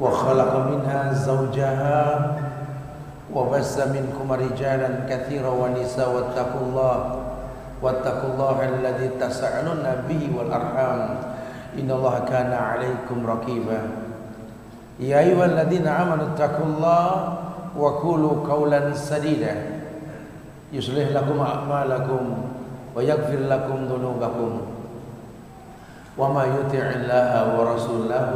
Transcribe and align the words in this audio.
وخلق 0.00 0.52
منها 0.70 1.12
زوجها 1.12 2.00
وبث 3.34 3.74
منكم 3.92 4.26
رجالا 4.32 4.90
كثيرا 5.08 5.48
ونساء 5.48 6.08
واتقوا 6.14 6.62
الله 6.68 6.96
واتقوا 7.82 8.30
الله 8.34 8.56
الذي 8.68 9.08
تسألون 9.20 9.84
به 10.08 10.22
والأرحام. 10.36 11.00
إن 11.76 11.88
الله 11.90 12.14
كان 12.28 12.52
عليكم 12.52 13.18
رقيبا. 13.26 13.80
يا 15.00 15.18
أيها 15.20 15.44
الذين 15.44 15.84
آمنوا 15.84 16.32
اتقوا 16.32 16.66
الله 16.66 17.08
وقولوا 17.76 18.34
قولا 18.48 18.96
سديدا. 18.96 19.54
يصلح 20.72 21.12
لكم 21.12 21.36
أعمالكم 21.40 22.22
ويغفر 22.96 23.40
لكم 23.44 23.78
ذنوبكم. 23.92 24.52
وما 26.16 26.44
يطع 26.44 26.84
الله 26.96 27.32
ورسوله 27.60 28.30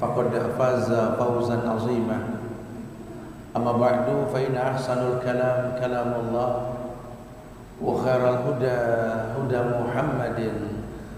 فقد 0.00 0.30
فاز 0.58 0.90
فوزا 1.18 1.58
عظيما. 1.70 2.18
أما 3.56 3.72
بعد 3.72 4.06
فإن 4.34 4.54
أحسن 4.56 4.98
الكلام 4.98 5.78
كلام 5.80 6.10
الله 6.26 6.50
وخير 7.82 8.22
الهدى 8.34 8.78
هدى 9.38 9.60
محمد 9.78 10.40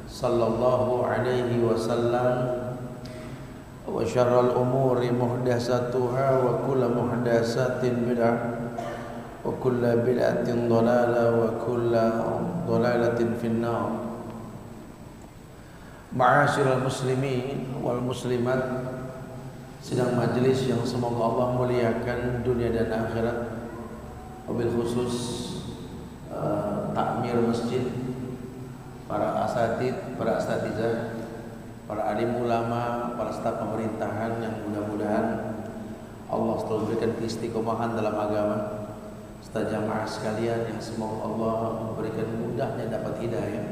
صلى 0.08 0.44
الله 0.46 1.06
عليه 1.06 1.50
وسلم 1.64 2.28
وشر 3.92 4.40
الأمور 4.40 4.98
محدثاتها 5.20 6.28
وكل 6.44 6.82
محدثات 6.98 7.82
بدعة 7.84 8.38
وكل 9.46 9.82
بدعة 9.96 10.48
ضلالة 10.68 11.24
وكل 11.40 11.94
ضلالة 12.68 13.20
في 13.40 13.46
النار. 13.46 14.05
Ma'asyiral 16.16 16.80
muslimin 16.80 17.76
wal 17.84 18.00
muslimat. 18.00 18.88
Sedang 19.84 20.16
majelis 20.16 20.64
yang 20.64 20.80
semoga 20.80 21.28
Allah 21.28 21.48
muliakan 21.60 22.40
dunia 22.40 22.72
dan 22.72 22.88
akhirat. 22.88 23.52
Mobil 24.48 24.72
khusus 24.72 25.14
uh, 26.32 26.88
takmir 26.96 27.36
masjid 27.44 27.84
para 29.04 29.44
asatid, 29.44 29.92
para 30.16 30.40
asatizah, 30.40 31.20
para 31.84 32.16
alim 32.16 32.32
ulama, 32.40 33.12
para 33.14 33.30
staf 33.36 33.60
pemerintahan 33.60 34.40
yang 34.40 34.54
mudah-mudahan 34.64 35.56
Allah 36.26 36.58
selalu 36.58 36.82
berikan 36.90 37.12
keistiqomahan 37.22 37.94
dalam 37.94 38.16
agama. 38.16 38.58
Serta 39.44 39.70
jamaah 39.70 40.08
sekalian 40.08 40.66
yang 40.66 40.80
semoga 40.82 41.28
Allah 41.28 41.86
memberikan 41.86 42.26
mudahnya 42.40 42.90
dapat 42.90 43.14
hidayah. 43.22 43.66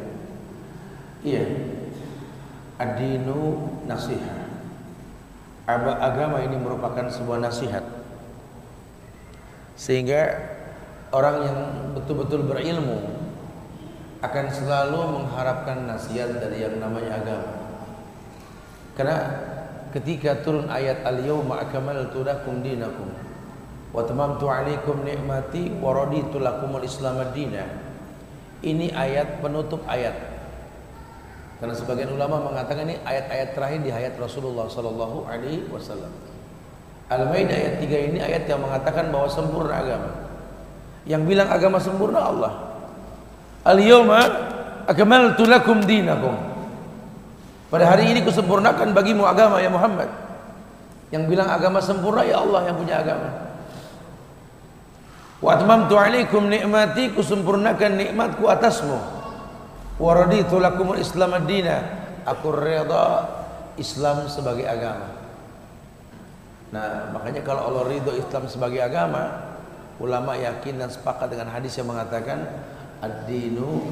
Iya, 1.25 1.45
Adinu 2.75 3.71
nasihat. 3.87 4.51
Agama 5.71 6.43
ini 6.43 6.59
merupakan 6.59 7.07
sebuah 7.07 7.39
nasihat. 7.39 7.87
Sehingga 9.79 10.35
orang 11.15 11.37
yang 11.47 11.59
betul-betul 11.95 12.51
berilmu 12.51 12.99
akan 14.21 14.47
selalu 14.51 15.01
mengharapkan 15.23 15.87
nasihat 15.87 16.35
dari 16.43 16.67
yang 16.67 16.83
namanya 16.83 17.23
agama. 17.23 17.53
Karena 18.99 19.19
ketika 19.95 20.43
turun 20.43 20.67
ayat 20.67 21.07
al-yawma 21.07 21.63
akmaltu 21.63 22.27
lakum 22.27 22.59
dinakum 22.59 23.15
wa 23.95 24.03
tamamtu 24.03 24.51
'alaikum 24.51 25.07
ni'mati 25.07 25.79
wa 25.79 25.95
raditu 25.95 26.43
lakumul 26.43 26.83
islam 26.83 27.23
Ini 28.65 28.87
ayat 28.97 29.39
penutup 29.39 29.87
ayat 29.87 30.34
karena 31.65 31.81
sebagian 31.81 32.13
ulama 32.13 32.45
mengatakan 32.45 32.85
ini 32.85 33.01
ayat-ayat 33.09 33.57
terakhir 33.57 33.81
di 33.81 33.89
ayat 33.89 34.21
Rasulullah 34.21 34.69
Sallallahu 34.69 35.25
Alaihi 35.25 35.65
Wasallam. 35.73 36.13
Al-Maidah 37.09 37.57
ayat 37.57 37.75
3 37.81 38.09
ini 38.13 38.19
ayat 38.21 38.45
yang 38.45 38.61
mengatakan 38.61 39.09
bahwa 39.09 39.33
sempurna 39.33 39.73
agama. 39.81 40.13
Yang 41.09 41.25
bilang 41.25 41.49
agama 41.49 41.81
sempurna 41.81 42.21
Allah. 42.21 42.53
Al-yawma 43.65 44.21
akmaltu 44.93 45.49
lakum 45.49 45.81
dinakum. 45.89 46.37
Pada 47.73 47.97
hari 47.97 48.13
ini 48.13 48.21
kusempurnakan 48.29 48.93
bagimu 48.93 49.25
agama 49.25 49.57
ya 49.57 49.73
Muhammad. 49.73 50.13
Yang 51.17 51.33
bilang 51.33 51.49
agama 51.49 51.81
sempurna 51.81 52.29
ya 52.29 52.45
Allah 52.45 52.61
yang 52.69 52.77
punya 52.77 53.01
agama. 53.01 53.57
Wa 55.41 55.57
atmamtu 55.57 55.97
alaikum 55.97 56.45
ni'mati 56.45 57.17
kusempurnakan 57.17 57.97
nikmatku 57.97 58.53
atasmu 58.53 59.14
waraditu 60.01 60.59
lakumul 60.59 60.99
islam 60.99 61.39
adina 61.39 62.05
aku 62.25 62.51
reda 62.51 63.29
Islam 63.75 64.31
sebagai 64.31 64.67
agama. 64.67 65.19
Nah 66.71 67.11
makanya 67.15 67.43
kalau 67.43 67.71
Allah 67.71 67.91
ridho 67.91 68.15
Islam 68.15 68.47
sebagai 68.47 68.83
agama 68.83 69.55
ulama 69.99 70.35
yakin 70.35 70.79
dan 70.79 70.91
sepakat 70.91 71.31
dengan 71.31 71.51
hadis 71.55 71.79
yang 71.79 71.91
mengatakan 71.91 72.43
ad-dinu 72.99 73.83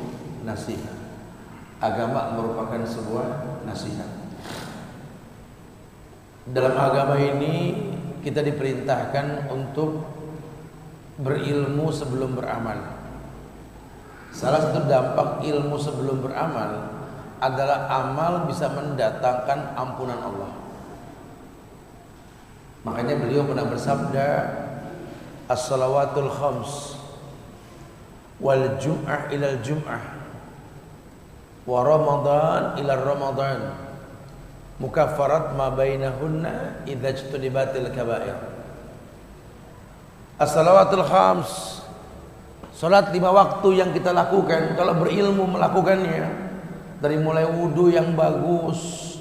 nasihat 0.43 0.95
agama 1.83 2.35
merupakan 2.39 2.83
sebuah 2.87 3.27
nasihat. 3.67 4.07
Dalam 6.47 6.75
agama 6.75 7.19
ini 7.19 7.79
kita 8.23 8.43
diperintahkan 8.43 9.51
untuk 9.51 10.03
berilmu 11.23 11.91
sebelum 11.91 12.35
beramal 12.39 13.02
Salah 14.33 14.65
satu 14.65 14.89
dampak 14.89 15.45
ilmu 15.45 15.77
sebelum 15.77 16.25
beramal 16.25 16.89
adalah 17.37 17.85
amal 17.93 18.49
bisa 18.49 18.73
mendatangkan 18.73 19.77
ampunan 19.77 20.17
Allah. 20.17 20.53
Makanya 22.83 23.21
beliau 23.21 23.47
pernah 23.47 23.69
bersabda 23.69 24.29
As-salawatul 25.53 26.33
khams 26.33 26.97
wal 28.41 28.81
jum'ah 28.81 29.29
ilal 29.29 29.61
jum'ah 29.61 30.03
wa 31.69 31.79
ramadan 31.85 32.81
ila 32.81 32.93
ramadan 32.99 33.61
mukaffarat 34.81 35.53
ma 35.55 35.69
bainahunna 35.71 36.87
idza 36.89 37.29
kaba'ir. 37.93 38.39
As-salawatul 40.41 41.05
khams 41.05 41.82
Salat 42.73 43.13
lima 43.13 43.29
waktu 43.31 43.79
yang 43.79 43.93
kita 43.93 44.17
lakukan 44.17 44.75
kalau 44.81 44.97
berilmu 44.97 45.45
melakukannya 45.45 46.25
dari 47.05 47.21
mulai 47.21 47.45
wudhu 47.45 47.93
yang 47.93 48.17
bagus, 48.17 49.13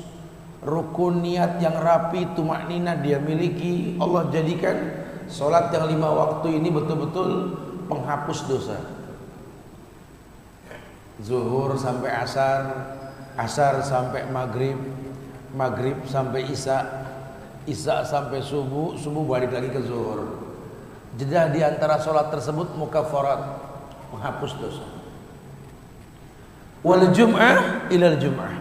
rukun 0.63 1.19
niat 1.19 1.59
yang 1.59 1.75
rapi, 1.75 2.31
tumak 2.31 2.71
nina 2.71 2.95
dia 2.95 3.19
miliki, 3.19 3.99
Allah 3.99 4.31
jadikan 4.31 5.03
salat 5.27 5.67
yang 5.75 5.91
lima 5.91 6.09
waktu 6.09 6.57
ini 6.57 6.71
betul-betul 6.71 7.59
penghapus 7.91 8.39
dosa. 8.47 8.79
Zuhur 11.21 11.77
sampai 11.77 12.09
asar, 12.17 12.61
asar 13.37 13.83
sampai 13.85 14.25
maghrib, 14.31 14.79
maghrib 15.53 16.01
sampai 16.09 16.49
isya, 16.49 16.81
isya 17.69 18.01
sampai 18.07 18.41
subuh, 18.41 18.97
subuh 18.97 19.21
balik 19.27 19.53
lagi 19.53 19.69
ke 19.69 19.85
zuhur. 19.85 20.40
Jeda 21.19 21.51
di 21.51 21.59
antara 21.59 21.99
sholat 21.99 22.31
tersebut 22.31 22.71
mukafarat 22.79 23.59
menghapus 24.15 24.51
dosa. 24.59 24.85
Wal 26.81 27.11
jum'ah 27.11 27.87
ilal 27.91 28.15
jum'ah. 28.15 28.53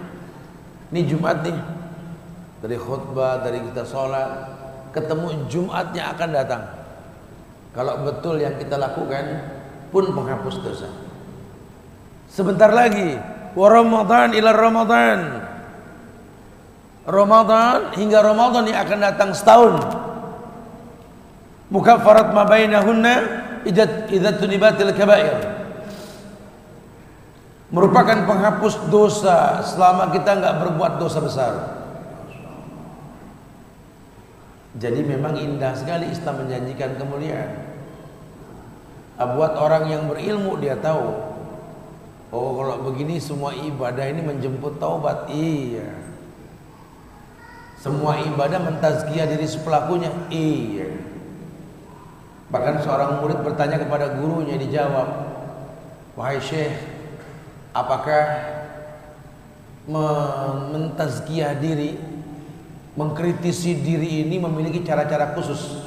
Ini 0.91 1.07
Jumat 1.07 1.47
nih. 1.47 1.59
Dari 2.61 2.77
khutbah, 2.77 3.41
dari 3.41 3.63
kita 3.63 3.87
sholat, 3.87 4.51
ketemu 4.91 5.47
Jumatnya 5.47 6.11
akan 6.13 6.29
datang. 6.35 6.63
Kalau 7.71 8.03
betul 8.03 8.43
yang 8.43 8.59
kita 8.59 8.75
lakukan 8.75 9.47
pun 9.95 10.11
menghapus 10.11 10.57
dosa. 10.61 10.91
Sebentar 12.27 12.75
lagi, 12.75 13.15
wa 13.55 13.67
Ramadan 13.71 14.35
ila 14.35 14.51
Ramadan. 14.51 15.21
Ramadan 17.07 17.95
hingga 17.95 18.19
Ramadan 18.21 18.67
yang 18.67 18.83
akan 18.85 18.99
datang 19.01 19.31
setahun 19.33 19.75
mukaffarat 21.71 22.35
ma 22.35 22.45
bainahunna 22.45 23.15
idza 23.65 24.31
tunibatil 24.37 24.93
kaba'ir 24.93 25.39
merupakan 27.71 28.27
penghapus 28.27 28.91
dosa 28.91 29.63
selama 29.63 30.11
kita 30.11 30.37
enggak 30.37 30.59
berbuat 30.59 30.93
dosa 30.99 31.19
besar 31.23 31.81
Jadi 34.81 35.03
memang 35.03 35.35
indah 35.35 35.75
sekali 35.75 36.09
Islam 36.09 36.47
menjanjikan 36.47 36.95
kemuliaan. 36.95 37.69
Buat 39.19 39.59
orang 39.59 39.91
yang 39.93 40.03
berilmu 40.07 40.57
dia 40.63 40.79
tahu. 40.81 41.11
Oh 42.31 42.55
kalau 42.57 42.89
begini 42.89 43.19
semua 43.19 43.51
ibadah 43.53 44.07
ini 44.07 44.23
menjemput 44.23 44.79
taubat. 44.79 45.27
Iya. 45.29 45.91
Semua 47.83 48.23
ibadah 48.23 48.63
mentazkiyah 48.63 49.27
diri 49.27 49.45
sepelakunya. 49.45 50.09
Iya. 50.33 50.89
Bahkan 52.51 52.83
seorang 52.83 53.23
murid 53.23 53.47
bertanya 53.47 53.79
kepada 53.79 54.19
gurunya 54.19 54.59
dijawab, 54.59 55.07
"Wahai 56.19 56.43
Syekh, 56.43 56.75
apakah 57.71 58.59
mentazkiyah 60.71 61.59
diri 61.59 61.99
mengkritisi 62.99 63.81
diri 63.81 64.27
ini 64.27 64.37
memiliki 64.37 64.83
cara-cara 64.83 65.33
khusus. 65.33 65.81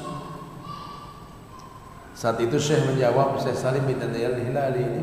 Saat 2.16 2.40
itu 2.40 2.56
Syekh 2.56 2.88
menjawab, 2.88 3.36
Syekh 3.38 3.58
Salim 3.58 3.84
bin 3.84 4.00
Adiyal 4.00 4.40
Hilali 4.40 4.82
ini 4.82 5.02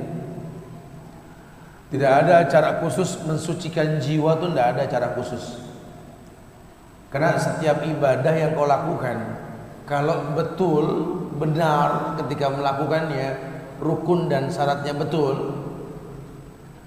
tidak 1.91 2.11
ada 2.23 2.47
cara 2.47 2.79
khusus 2.79 3.19
mensucikan 3.27 3.99
jiwa 3.99 4.39
itu 4.39 4.47
tidak 4.55 4.67
ada 4.75 4.83
cara 4.87 5.07
khusus. 5.11 5.59
Karena 7.11 7.35
setiap 7.35 7.83
ibadah 7.83 8.31
yang 8.31 8.55
kau 8.55 8.63
lakukan, 8.63 9.19
kalau 9.83 10.31
betul 10.31 10.85
benar 11.41 12.13
ketika 12.21 12.53
melakukannya, 12.53 13.33
rukun 13.81 14.29
dan 14.29 14.53
syaratnya 14.53 14.93
betul 14.93 15.57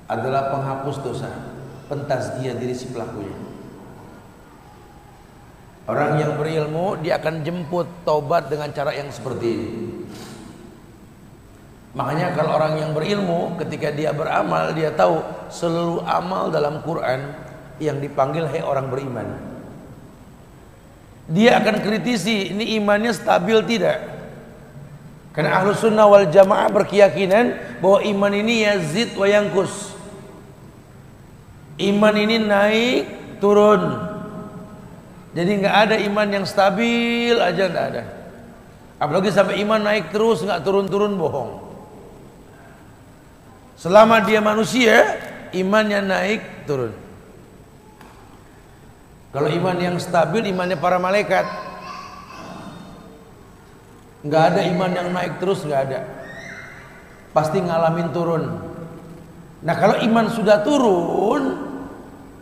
adalah 0.06 0.54
penghapus 0.54 0.96
dosa, 1.02 1.30
pentazkiyah 1.90 2.54
diri 2.54 2.70
si 2.70 2.86
pelakunya. 2.94 3.34
Orang 5.84 6.16
yang 6.16 6.38
berilmu 6.38 6.96
dia 7.02 7.20
akan 7.20 7.44
jemput 7.44 7.84
taubat 8.06 8.48
dengan 8.48 8.72
cara 8.72 8.94
yang 8.94 9.10
seperti 9.12 9.46
ini. 9.50 9.70
Makanya 11.92 12.32
kalau 12.34 12.56
orang 12.56 12.80
yang 12.80 12.90
berilmu 12.96 13.54
ketika 13.60 13.92
dia 13.92 14.10
beramal 14.10 14.72
dia 14.72 14.90
tahu 14.90 15.20
seluruh 15.52 16.02
amal 16.08 16.48
dalam 16.48 16.80
Quran 16.82 17.36
yang 17.78 18.00
dipanggil 18.00 18.48
hai 18.48 18.64
orang 18.64 18.88
beriman. 18.88 19.28
Dia 21.28 21.60
akan 21.60 21.80
kritisi 21.80 22.52
ini 22.52 22.76
imannya 22.80 23.12
stabil 23.12 23.60
tidak. 23.64 24.13
Karena 25.34 25.58
ahlu 25.58 25.74
sunnah 25.74 26.06
wal 26.06 26.30
jamaah 26.30 26.70
berkeyakinan 26.70 27.78
bahwa 27.82 27.98
iman 28.06 28.32
ini 28.32 28.62
yazid 28.64 29.18
wa 29.18 29.26
yangkus. 29.26 29.92
Iman 31.74 32.14
ini 32.14 32.38
naik 32.38 33.02
turun 33.42 34.14
jadi 35.34 35.50
nggak 35.58 35.76
ada 35.90 35.96
iman 36.06 36.28
yang 36.30 36.46
stabil 36.46 37.34
aja 37.34 37.66
nggak 37.66 37.86
ada. 37.90 38.02
Apalagi 39.02 39.34
sampai 39.34 39.58
iman 39.66 39.82
naik 39.82 40.14
terus 40.14 40.46
nggak 40.46 40.62
turun-turun 40.62 41.18
bohong. 41.18 41.74
Selama 43.74 44.22
dia 44.22 44.38
manusia, 44.38 45.18
imannya 45.50 46.00
naik 46.06 46.42
turun. 46.70 46.94
Kalau 49.34 49.50
iman 49.50 49.74
yang 49.82 49.98
stabil, 49.98 50.46
imannya 50.54 50.78
para 50.78 51.02
malaikat. 51.02 51.42
Nggak 54.24 54.42
ada 54.56 54.60
iman 54.72 54.90
yang 54.90 55.08
naik 55.12 55.36
terus 55.36 55.60
nggak 55.68 55.82
ada. 55.92 56.00
Pasti 57.36 57.60
ngalamin 57.60 58.08
turun. 58.10 58.44
Nah 59.64 59.74
kalau 59.76 60.00
iman 60.00 60.26
sudah 60.32 60.64
turun, 60.64 61.42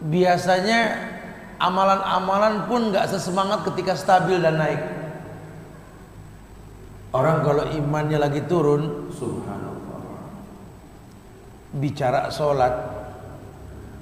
biasanya 0.07 0.95
amalan-amalan 1.59 2.71
pun 2.71 2.95
nggak 2.95 3.11
sesemangat 3.11 3.67
ketika 3.67 3.99
stabil 3.99 4.39
dan 4.39 4.63
naik. 4.63 4.83
Orang 7.13 7.45
kalau 7.45 7.67
imannya 7.71 8.19
lagi 8.19 8.41
turun, 8.47 9.13
subhanallah. 9.13 10.01
Bicara 11.77 12.33
sholat, 12.33 12.73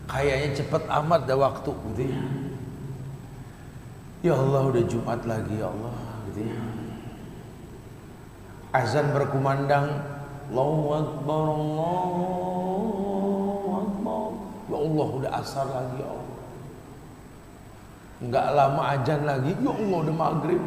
kayaknya 0.07 0.63
cepet 0.63 0.83
amat 0.87 1.27
dah 1.27 1.39
waktu 1.39 1.71
gitu 1.71 2.03
ya. 2.07 2.23
Ya 4.21 4.35
Allah 4.37 4.63
udah 4.69 4.85
Jumat 4.85 5.21
lagi 5.25 5.59
ya 5.59 5.73
Allah 5.73 5.97
gitu 6.29 6.41
ya. 6.45 6.80
Azan 8.71 9.11
berkumandang, 9.11 9.99
Allahu 10.51 10.95
Akbar, 10.95 11.45
Allahu 11.59 12.23
Akbar. 13.83 14.31
Ya 14.71 14.79
Allah 14.79 15.09
udah 15.11 15.31
asar 15.43 15.67
lagi 15.67 15.99
ya 15.99 16.07
Allah. 16.07 16.39
Enggak 18.21 18.47
lama 18.55 18.83
ajan 18.95 19.21
lagi, 19.27 19.51
ya 19.59 19.73
Allah 19.75 19.99
udah 20.07 20.15
maghrib. 20.15 20.63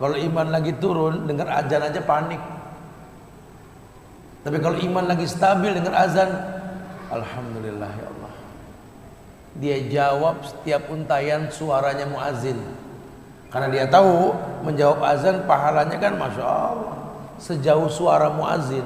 Kalau 0.00 0.16
iman 0.16 0.48
lagi 0.48 0.72
turun, 0.80 1.28
dengar 1.28 1.52
ajan 1.52 1.84
aja 1.84 2.00
panik. 2.00 2.40
Tapi 4.42 4.56
kalau 4.58 4.80
iman 4.80 5.04
lagi 5.06 5.28
stabil 5.28 5.76
dengar 5.76 5.94
azan, 5.94 6.32
Alhamdulillah 7.12 7.92
ya 7.92 8.08
Allah. 8.08 8.32
Dia 9.60 9.76
jawab 9.92 10.48
setiap 10.48 10.88
untayan 10.88 11.52
suaranya 11.52 12.08
muazin. 12.08 12.56
Karena 13.52 13.68
dia 13.68 13.84
tahu 13.84 14.32
menjawab 14.64 15.04
azan 15.04 15.44
pahalanya 15.44 16.00
kan 16.00 16.16
Masya 16.16 16.40
Allah. 16.40 16.96
Sejauh 17.36 17.92
suara 17.92 18.32
muazin. 18.32 18.84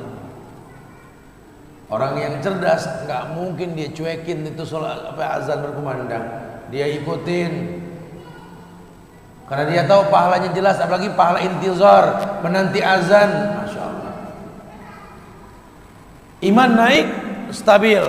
Orang 1.87 2.18
yang 2.18 2.42
cerdas 2.42 2.82
nggak 3.06 3.38
mungkin 3.38 3.78
dia 3.78 3.94
cuekin 3.94 4.42
itu 4.42 4.66
sholat 4.66 5.14
apa 5.14 5.38
azan 5.38 5.62
berkumandang. 5.62 6.26
Dia 6.75 6.90
ikutin. 6.99 7.78
Karena 9.46 9.64
dia 9.70 9.82
tahu 9.87 10.11
pahalanya 10.11 10.50
jelas 10.50 10.82
apalagi 10.82 11.14
pahala 11.14 11.38
intizar 11.46 12.04
menanti 12.42 12.82
azan. 12.82 13.30
Masya 13.62 13.80
Allah. 13.87 14.14
Iman 16.42 16.70
naik 16.75 17.06
stabil. 17.54 18.02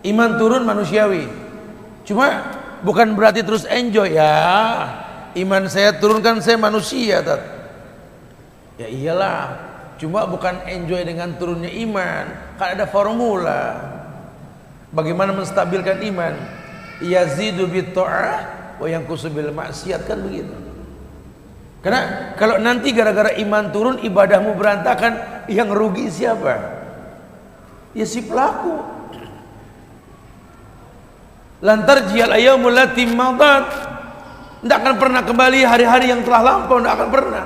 Iman 0.00 0.40
turun 0.40 0.64
manusiawi. 0.64 1.28
Cuma 2.08 2.56
bukan 2.80 3.12
berarti 3.12 3.44
terus 3.44 3.68
enjoy 3.68 4.16
ya 4.16 5.04
iman 5.36 5.68
saya 5.68 5.92
turunkan 5.96 6.40
saya 6.40 6.56
manusia 6.56 7.20
tat. 7.20 7.42
ya 8.80 8.88
iyalah 8.88 9.58
cuma 9.98 10.24
bukan 10.24 10.62
enjoy 10.64 11.02
dengan 11.02 11.34
turunnya 11.36 11.68
iman 11.88 12.56
kan 12.56 12.78
ada 12.78 12.86
formula 12.86 13.76
bagaimana 14.94 15.34
menstabilkan 15.34 16.00
iman 16.08 16.34
yazidu 17.02 17.66
bit 17.68 17.92
ta'ah 17.92 18.58
wa 18.78 18.86
yanqusu 18.86 19.30
bil 19.30 19.50
maksiat 19.50 20.06
kan 20.06 20.18
begitu. 20.22 20.54
Karena 21.78 22.34
kalau 22.34 22.58
nanti 22.58 22.90
gara-gara 22.90 23.34
iman 23.38 23.70
turun 23.70 23.96
ibadahmu 24.02 24.58
berantakan, 24.58 25.46
yang 25.46 25.70
rugi 25.70 26.10
siapa? 26.10 26.58
Ya 27.94 28.02
si 28.02 28.22
pelaku. 28.26 28.82
Lantar 31.62 32.06
jial 32.10 32.34
ayyamul 32.34 32.74
lati 32.74 33.06
madat. 33.06 33.87
Tidak 34.58 34.74
akan 34.74 34.94
pernah 34.98 35.22
kembali 35.22 35.60
hari-hari 35.62 36.10
yang 36.10 36.26
telah 36.26 36.42
lampau, 36.42 36.82
tidak 36.82 36.94
akan 36.98 37.08
pernah. 37.14 37.44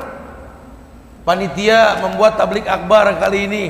Panitia 1.22 2.00
membuat 2.00 2.40
tablik 2.40 2.64
akbar 2.64 3.20
kali 3.20 3.46
ini. 3.46 3.64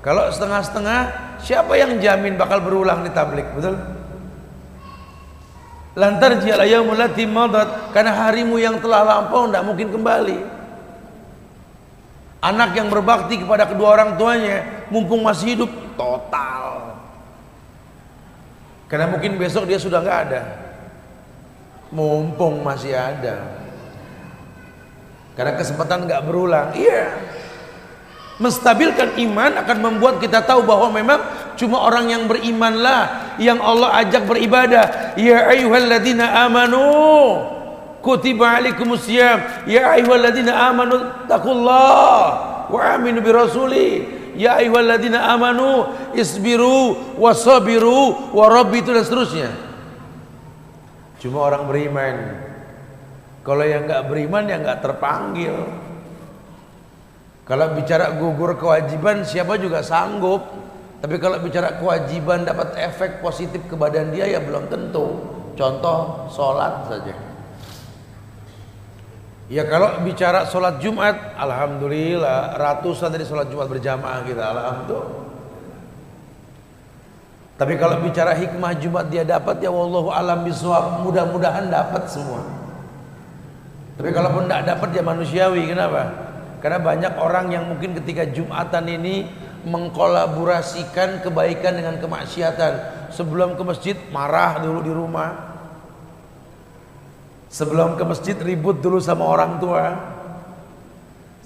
Kalau 0.00 0.30
setengah-setengah, 0.30 1.00
siapa 1.42 1.74
yang 1.74 1.98
jamin 1.98 2.38
bakal 2.38 2.62
berulang 2.62 3.02
di 3.02 3.10
tablik? 3.10 3.44
Betul? 3.58 3.74
Lantar 5.94 6.42
jial 6.42 6.58
ayyamul 6.58 6.98
lati 6.98 7.26
karena 7.94 8.12
harimu 8.26 8.58
yang 8.58 8.82
telah 8.82 9.02
lampau 9.06 9.46
tidak 9.46 9.62
mungkin 9.62 9.88
kembali. 9.94 10.38
Anak 12.44 12.70
yang 12.76 12.90
berbakti 12.90 13.40
kepada 13.40 13.64
kedua 13.64 13.98
orang 13.98 14.20
tuanya 14.20 14.86
mumpung 14.90 15.22
masih 15.22 15.56
hidup 15.56 15.70
total. 15.96 16.96
Karena 18.90 19.10
mungkin 19.10 19.40
besok 19.40 19.64
dia 19.64 19.80
sudah 19.80 20.02
nggak 20.04 20.20
ada. 20.28 20.63
Mumpung 21.94 22.66
masih 22.66 22.90
ada. 22.98 23.54
Karena 25.38 25.54
kesempatan 25.54 26.10
nggak 26.10 26.22
berulang. 26.26 26.74
Iya. 26.74 27.14
Menstabilkan 28.42 29.14
iman 29.14 29.62
akan 29.62 29.78
membuat 29.78 30.18
kita 30.18 30.42
tahu 30.42 30.66
bahwa 30.66 30.90
memang 30.90 31.22
cuma 31.54 31.86
orang 31.86 32.10
yang 32.10 32.26
berimanlah 32.26 33.34
yang 33.38 33.62
Allah 33.62 33.94
ajak 34.02 34.26
beribadah. 34.26 35.14
Ya 35.14 35.46
ayyuhalladzina 35.54 36.42
amanu 36.42 36.82
kutiba 38.02 38.58
alaikumusiyam 38.58 39.64
ya 39.64 39.96
ayyuhalladzina 39.96 40.50
amanu 40.50 40.98
taqullah 41.24 42.20
wa 42.68 42.80
aminu 42.92 43.24
bi 43.24 43.30
rasuli 43.32 43.88
ya 44.36 44.60
ayyuhalladzina 44.60 45.30
amanu 45.30 45.88
isbiru 46.12 46.98
wasabiru 47.16 48.34
warabitu 48.34 48.90
dan 48.90 49.06
seterusnya. 49.06 49.63
Cuma 51.24 51.48
orang 51.48 51.64
beriman. 51.64 52.36
Kalau 53.40 53.64
yang 53.64 53.88
enggak 53.88 54.12
beriman 54.12 54.44
yang 54.44 54.60
enggak 54.60 54.84
terpanggil. 54.84 55.56
Kalau 57.48 57.72
bicara 57.72 58.12
gugur 58.12 58.60
kewajiban 58.60 59.24
siapa 59.24 59.56
juga 59.56 59.80
sanggup. 59.80 60.44
Tapi 61.00 61.16
kalau 61.16 61.40
bicara 61.40 61.80
kewajiban 61.80 62.44
dapat 62.44 62.76
efek 62.76 63.24
positif 63.24 63.64
ke 63.64 63.72
badan 63.72 64.12
dia 64.12 64.28
ya 64.28 64.40
belum 64.44 64.68
tentu. 64.68 65.24
Contoh 65.56 66.28
sholat 66.28 66.92
saja. 66.92 67.16
Ya 69.48 69.64
kalau 69.64 70.00
bicara 70.04 70.44
sholat 70.48 70.80
Jumat, 70.80 71.36
alhamdulillah 71.40 72.56
ratusan 72.60 73.12
dari 73.12 73.24
sholat 73.24 73.48
Jumat 73.48 73.68
berjamaah 73.72 74.24
kita, 74.28 74.44
alhamdulillah. 74.44 75.23
Tapi 77.54 77.78
kalau 77.78 78.02
bicara 78.02 78.34
hikmah 78.34 78.74
Jumat 78.82 79.06
dia 79.08 79.22
dapat 79.22 79.62
ya 79.62 79.70
wallahu 79.70 80.10
alam 80.10 80.42
bisawab, 80.42 81.06
mudah-mudahan 81.06 81.70
dapat 81.70 82.10
semua. 82.10 82.42
Tapi 83.94 84.10
kalaupun 84.10 84.50
tidak 84.50 84.74
dapat 84.74 84.88
ya 84.90 85.02
manusiawi, 85.06 85.62
kenapa? 85.70 86.02
Karena 86.58 86.82
banyak 86.82 87.12
orang 87.14 87.54
yang 87.54 87.64
mungkin 87.70 87.94
ketika 88.02 88.26
Jumatan 88.26 88.90
ini 88.90 89.30
mengkolaborasikan 89.62 91.22
kebaikan 91.22 91.78
dengan 91.78 92.02
kemaksiatan. 92.02 93.06
Sebelum 93.14 93.54
ke 93.54 93.62
masjid 93.62 93.94
marah 94.10 94.58
dulu 94.58 94.82
di 94.82 94.90
rumah, 94.90 95.54
Sebelum 97.54 97.94
ke 97.94 98.02
masjid 98.02 98.34
ribut 98.34 98.82
dulu 98.82 98.98
sama 98.98 99.30
orang 99.30 99.62
tua. 99.62 99.94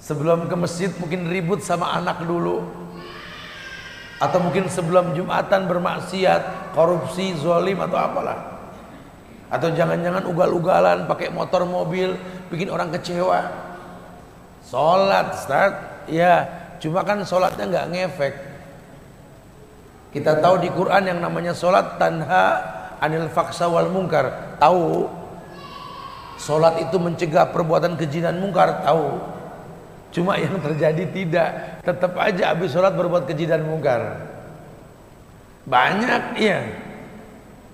Sebelum 0.01 0.49
ke 0.49 0.55
masjid 0.57 0.89
mungkin 0.97 1.29
ribut 1.29 1.61
sama 1.61 1.93
anak 1.93 2.25
dulu. 2.25 2.65
Atau 4.19 4.43
mungkin 4.43 4.67
sebelum 4.67 5.15
Jumatan 5.15 5.65
bermaksiat, 5.65 6.71
korupsi, 6.75 7.33
zolim 7.39 7.79
atau 7.79 7.95
apalah. 7.95 8.59
Atau 9.49 9.71
jangan-jangan 9.73 10.27
ugal-ugalan 10.27 11.07
pakai 11.07 11.31
motor 11.31 11.63
mobil 11.63 12.13
bikin 12.51 12.69
orang 12.69 12.91
kecewa. 12.93 13.47
Sholat 14.67 15.33
start, 15.39 16.05
ya 16.11 16.45
cuma 16.77 17.01
kan 17.01 17.23
sholatnya 17.25 17.65
nggak 17.65 17.87
ngefek. 17.95 18.33
Kita 20.13 20.37
tahu 20.43 20.61
di 20.61 20.69
Quran 20.69 21.09
yang 21.09 21.19
namanya 21.23 21.55
sholat 21.55 21.97
tanha 21.97 22.45
anil 23.01 23.31
faksa 23.31 23.65
wal 23.65 23.89
mungkar. 23.89 24.59
Tahu 24.61 25.07
Sholat 26.39 26.79
itu 26.79 26.95
mencegah 26.95 27.51
perbuatan 27.51 27.99
keji 27.99 28.23
dan 28.23 28.39
mungkar 28.39 28.79
tahu. 28.79 29.19
Cuma 30.09 30.37
yang 30.41 30.57
terjadi 30.57 31.05
tidak. 31.13 31.49
Tetap 31.85 32.17
aja 32.17 32.53
habis 32.53 32.73
sholat 32.73 32.93
berbuat 32.97 33.29
keji 33.29 33.45
dan 33.45 33.65
mungkar. 33.65 34.25
Banyak 35.69 36.41
iya. 36.41 36.65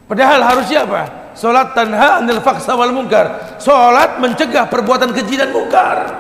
Padahal 0.06 0.44
harusnya 0.44 0.84
apa? 0.84 1.04
Sholat 1.36 1.72
tanha 1.72 2.20
anil 2.20 2.44
faksa 2.44 2.75
wal 2.75 2.92
mungkar. 2.92 3.58
Sholat 3.63 4.20
mencegah 4.20 4.68
perbuatan 4.68 5.15
keji 5.15 5.39
dan 5.39 5.56
mungkar. 5.56 6.12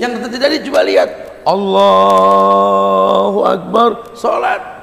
Yang 0.00 0.28
terjadi 0.28 0.64
coba 0.68 0.80
lihat. 0.84 1.10
Allahu 1.46 3.40
Akbar. 3.44 3.90
Sholat. 4.16 4.76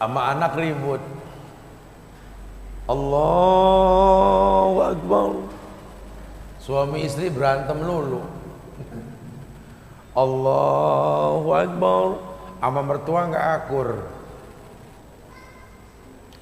Sama 0.00 0.32
anak 0.32 0.56
ribut 0.56 0.96
Allahu 2.88 4.80
Akbar 4.80 5.59
Suami 6.70 7.02
istri 7.02 7.26
berantem 7.34 7.82
lulu. 7.82 8.22
Allahu 10.14 11.50
Akbar. 11.50 12.06
Sama 12.62 12.80
mertua 12.86 13.26
nggak 13.26 13.46
akur. 13.58 13.88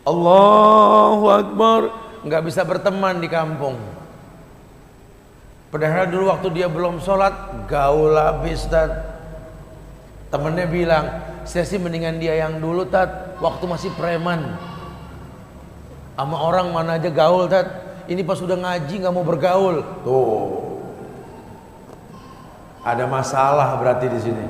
Allahu 0.05 1.27
Akbar. 1.33 1.81
Nggak 2.29 2.45
bisa 2.45 2.61
berteman 2.69 3.25
di 3.25 3.29
kampung. 3.33 3.81
Padahal 5.73 6.13
dulu 6.13 6.29
waktu 6.29 6.49
dia 6.53 6.69
belum 6.69 7.01
sholat 7.01 7.65
Gaul 7.65 8.13
habis 8.13 8.69
Tad. 8.69 8.93
Temennya 10.29 10.69
bilang 10.69 11.09
Saya 11.49 11.65
sih 11.65 11.81
mendingan 11.81 12.21
dia 12.21 12.37
yang 12.37 12.61
dulu 12.61 12.85
Tad. 12.85 13.41
Waktu 13.41 13.65
masih 13.65 13.97
preman. 13.97 14.61
Sama 16.21 16.37
orang 16.37 16.69
mana 16.69 17.01
aja 17.01 17.09
gaul 17.09 17.49
tat 17.49 17.88
ini 18.09 18.25
pas 18.25 18.41
sudah 18.41 18.57
ngaji 18.57 19.05
nggak 19.05 19.13
mau 19.13 19.23
bergaul. 19.23 19.85
Tuh. 20.01 20.65
Ada 22.81 23.05
masalah 23.05 23.77
berarti 23.77 24.09
di 24.09 24.21
sini. 24.21 24.45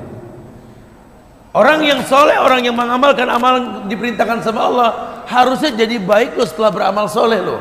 Orang 1.51 1.83
yang 1.83 1.99
soleh 2.07 2.39
orang 2.39 2.63
yang 2.63 2.77
mengamalkan 2.77 3.27
amal 3.27 3.83
diperintahkan 3.89 4.45
sama 4.45 4.69
Allah 4.69 4.89
harusnya 5.27 5.75
jadi 5.75 5.99
baik 5.99 6.39
loh 6.39 6.47
setelah 6.47 6.71
beramal 6.71 7.11
soleh 7.11 7.41
loh. 7.43 7.59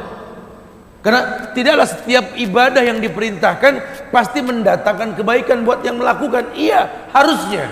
Karena 1.03 1.51
tidaklah 1.57 1.89
setiap 1.89 2.37
ibadah 2.37 2.83
yang 2.85 3.03
diperintahkan 3.03 4.07
pasti 4.15 4.39
mendatangkan 4.45 5.19
kebaikan 5.19 5.67
buat 5.67 5.83
yang 5.83 5.99
melakukan. 5.99 6.55
Iya 6.55 7.11
harusnya. 7.11 7.65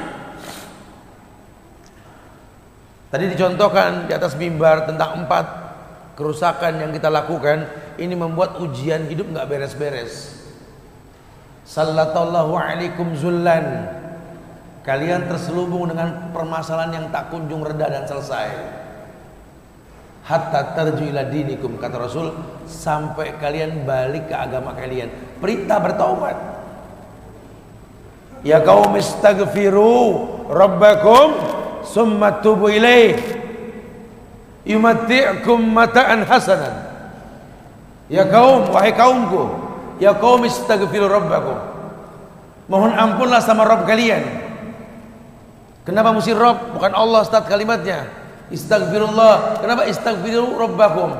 Tadi 3.07 3.25
dicontohkan 3.31 4.11
di 4.11 4.13
atas 4.17 4.35
mimbar 4.35 4.89
tentang 4.89 5.23
empat 5.23 5.66
kerusakan 6.17 6.81
yang 6.81 6.91
kita 6.97 7.13
lakukan 7.13 7.69
ini 8.01 8.17
membuat 8.17 8.59
ujian 8.59 9.05
hidup 9.07 9.29
nggak 9.31 9.47
beres-beres. 9.47 10.33
Sallallahu 11.69 12.57
alaikum 12.57 13.13
zullan. 13.15 13.93
Kalian 14.81 15.27
terselubung 15.27 15.91
dengan 15.91 16.31
permasalahan 16.31 16.95
yang 16.95 17.07
tak 17.11 17.29
kunjung 17.35 17.67
reda 17.67 17.91
dan 17.91 18.05
selesai. 18.07 18.49
Hatta 20.23 20.75
tarju 20.79 21.11
ila 21.11 21.27
dinikum 21.27 21.79
kata 21.79 22.03
Rasul 22.03 22.31
sampai 22.67 23.35
kalian 23.39 23.83
balik 23.83 24.31
ke 24.31 24.35
agama 24.35 24.75
kalian. 24.79 25.11
Perintah 25.43 25.79
bertobat. 25.83 26.39
Ya 28.47 28.63
kaum 28.63 28.95
istaghfiru 28.95 30.23
rabbakum 30.47 31.35
summa 31.83 32.39
tubu 32.39 32.71
ilaih 32.71 33.36
yumati'kum 34.67 35.63
mata'an 35.71 36.27
hasanan. 36.27 36.75
Ya 38.11 38.27
kaum 38.27 38.71
wahai 38.71 38.95
kaumku 38.95 39.67
ya 40.03 40.13
kaum 40.19 40.43
istaghfiru 40.43 41.07
rabbakum. 41.07 41.59
Mohon 42.67 42.93
ampunlah 42.99 43.39
sama 43.39 43.63
Rabb 43.63 43.87
kalian. 43.87 44.27
Kenapa 45.87 46.11
mesti 46.11 46.35
Rabb? 46.35 46.75
Bukan 46.75 46.93
Allah 46.99 47.23
start 47.23 47.47
kalimatnya. 47.47 48.11
Istaghfirullah. 48.51 49.63
Kenapa 49.63 49.87
istaghfiru 49.87 50.59
rabbakum? 50.59 51.15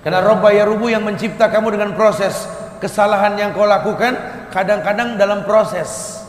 Karena 0.00 0.24
Rabb 0.24 0.44
ya 0.52 0.64
rubu 0.64 0.88
yang 0.88 1.04
mencipta 1.04 1.52
kamu 1.52 1.76
dengan 1.76 1.92
proses. 1.92 2.48
Kesalahan 2.80 3.36
yang 3.36 3.52
kau 3.52 3.68
lakukan 3.68 4.16
kadang-kadang 4.48 5.20
dalam 5.20 5.44
proses. 5.44 6.20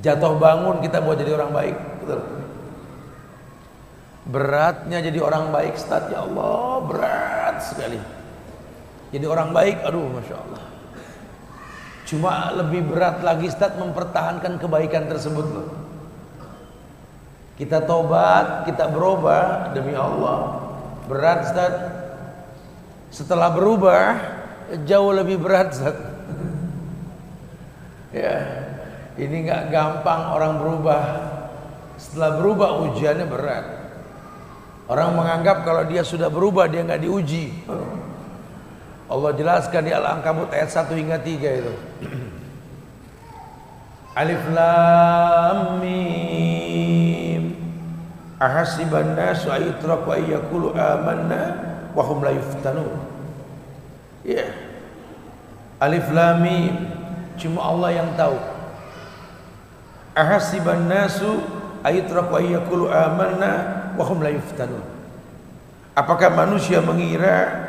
Jatuh 0.00 0.40
bangun 0.40 0.80
kita 0.80 1.04
buat 1.04 1.20
jadi 1.20 1.36
orang 1.36 1.52
baik. 1.52 1.76
Betul 2.04 2.47
Beratnya 4.28 5.00
jadi 5.00 5.24
orang 5.24 5.48
baik 5.48 5.80
Ustaz. 5.80 6.12
Ya 6.12 6.20
Allah 6.20 6.84
berat 6.84 7.56
sekali. 7.64 7.96
Jadi 9.08 9.24
orang 9.24 9.56
baik 9.56 9.80
aduh 9.88 10.04
Masya 10.04 10.36
Allah. 10.36 10.64
Cuma 12.04 12.52
lebih 12.52 12.92
berat 12.92 13.24
lagi 13.24 13.48
Ustaz 13.48 13.72
mempertahankan 13.76 14.56
kebaikan 14.56 15.12
tersebut 15.12 15.44
loh 15.44 15.68
Kita 17.60 17.84
tobat, 17.84 18.68
kita 18.68 18.92
berubah 18.92 19.72
demi 19.72 19.96
Allah. 19.96 20.60
Berat 21.08 21.48
Ustaz. 21.48 21.72
Setelah 23.08 23.48
berubah 23.56 24.20
Jauh 24.84 25.12
lebih 25.16 25.40
berat 25.40 25.72
Ustaz. 25.72 25.96
Ya 28.12 28.44
Ini 29.16 29.36
nggak 29.48 29.72
gampang 29.72 30.36
orang 30.36 30.60
berubah. 30.60 31.02
Setelah 31.96 32.36
berubah 32.36 32.68
ujiannya 32.88 33.24
berat 33.24 33.77
Orang 34.88 35.20
menganggap 35.20 35.68
kalau 35.68 35.84
dia 35.84 36.00
sudah 36.00 36.32
berubah 36.32 36.64
dia 36.64 36.80
nggak 36.80 37.04
diuji. 37.04 37.52
Allah 39.08 39.30
jelaskan 39.36 39.84
di 39.84 39.92
Al-Ankabut 39.92 40.48
ayat 40.48 40.72
1 40.72 40.88
hingga 40.96 41.20
3 41.20 41.60
itu. 41.60 41.74
Alif 44.24 44.42
Lam 44.48 45.84
Mim. 45.84 47.42
Ahasiban 48.40 49.12
nasu 49.12 49.52
ayutraku 49.52 50.08
ayyakulu 50.08 50.72
amanna 50.72 51.42
wa 51.92 52.02
hum 52.08 52.24
la 52.24 52.32
yuftanun. 52.32 52.96
Ya. 54.24 54.48
Alif 55.84 56.08
Lam 56.08 56.36
Mim. 56.40 56.74
Cuma 57.36 57.60
Allah 57.60 57.92
yang 57.92 58.08
tahu. 58.16 58.40
Ahasiban 60.16 60.88
nasu 60.88 61.44
ayutraku 61.84 62.40
ayyakulu 62.40 62.88
amanna 62.88 63.77
wahum 63.98 64.22
la 64.22 64.30
yuftanun. 64.30 64.80
Apakah 65.98 66.30
manusia 66.30 66.78
mengira 66.78 67.66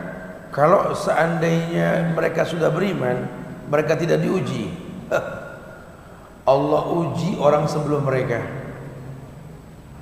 kalau 0.53 0.93
seandainya 0.93 2.13
mereka 2.13 2.45
sudah 2.45 2.69
beriman, 2.69 3.25
mereka 3.65 3.98
tidak 3.98 4.21
diuji? 4.21 4.69
Allah 6.45 6.83
uji 6.93 7.38
orang 7.41 7.65
sebelum 7.65 8.05
mereka. 8.05 8.41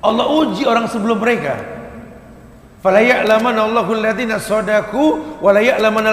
Allah 0.04 0.28
uji 0.28 0.68
orang 0.68 0.88
sebelum 0.88 1.16
mereka. 1.20 1.56
Ya'lamanal 2.84 3.80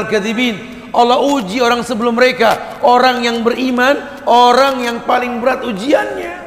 kadzibin. 0.08 0.76
Allah 0.96 1.20
uji 1.20 1.60
orang 1.60 1.84
sebelum 1.84 2.16
mereka, 2.16 2.80
orang 2.80 3.20
yang 3.20 3.44
beriman, 3.44 4.24
orang 4.24 4.80
yang 4.80 5.04
paling 5.04 5.44
berat 5.44 5.68
ujiannya. 5.68 6.45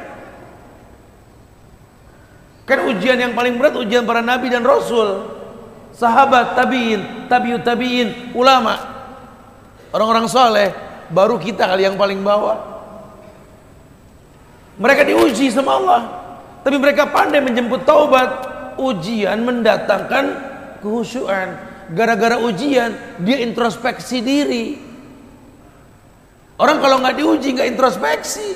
Kan 2.69 2.85
ujian 2.85 3.17
yang 3.17 3.33
paling 3.33 3.57
berat 3.57 3.73
ujian 3.73 4.05
para 4.05 4.21
nabi 4.21 4.53
dan 4.53 4.61
rasul. 4.61 5.41
sahabat 5.89 6.55
tabiin, 6.55 7.27
tabiut 7.27 7.59
tabiin, 7.59 8.31
ulama, 8.31 8.79
orang-orang 9.91 10.31
soleh, 10.31 10.71
baru 11.11 11.35
kita 11.35 11.67
kali 11.67 11.83
yang 11.83 11.99
paling 11.99 12.23
bawah. 12.23 12.55
Mereka 14.79 15.03
diuji 15.03 15.51
sama 15.51 15.75
Allah, 15.75 16.01
tapi 16.63 16.79
mereka 16.79 17.09
pandai 17.09 17.43
menjemput 17.43 17.83
taubat. 17.83 18.47
Ujian 18.79 19.43
mendatangkan 19.43 20.25
kehusuan. 20.79 21.59
Gara-gara 21.91 22.39
ujian 22.39 22.95
dia 23.19 23.43
introspeksi 23.43 24.23
diri. 24.23 24.79
Orang 26.55 26.79
kalau 26.79 27.03
nggak 27.03 27.19
diuji 27.19 27.59
nggak 27.59 27.75
introspeksi. 27.75 28.55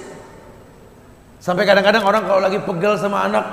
Sampai 1.43 1.67
kadang-kadang 1.67 2.07
orang 2.07 2.23
kalau 2.23 2.39
lagi 2.39 2.55
pegel 2.63 2.95
sama 2.95 3.27
anak, 3.27 3.43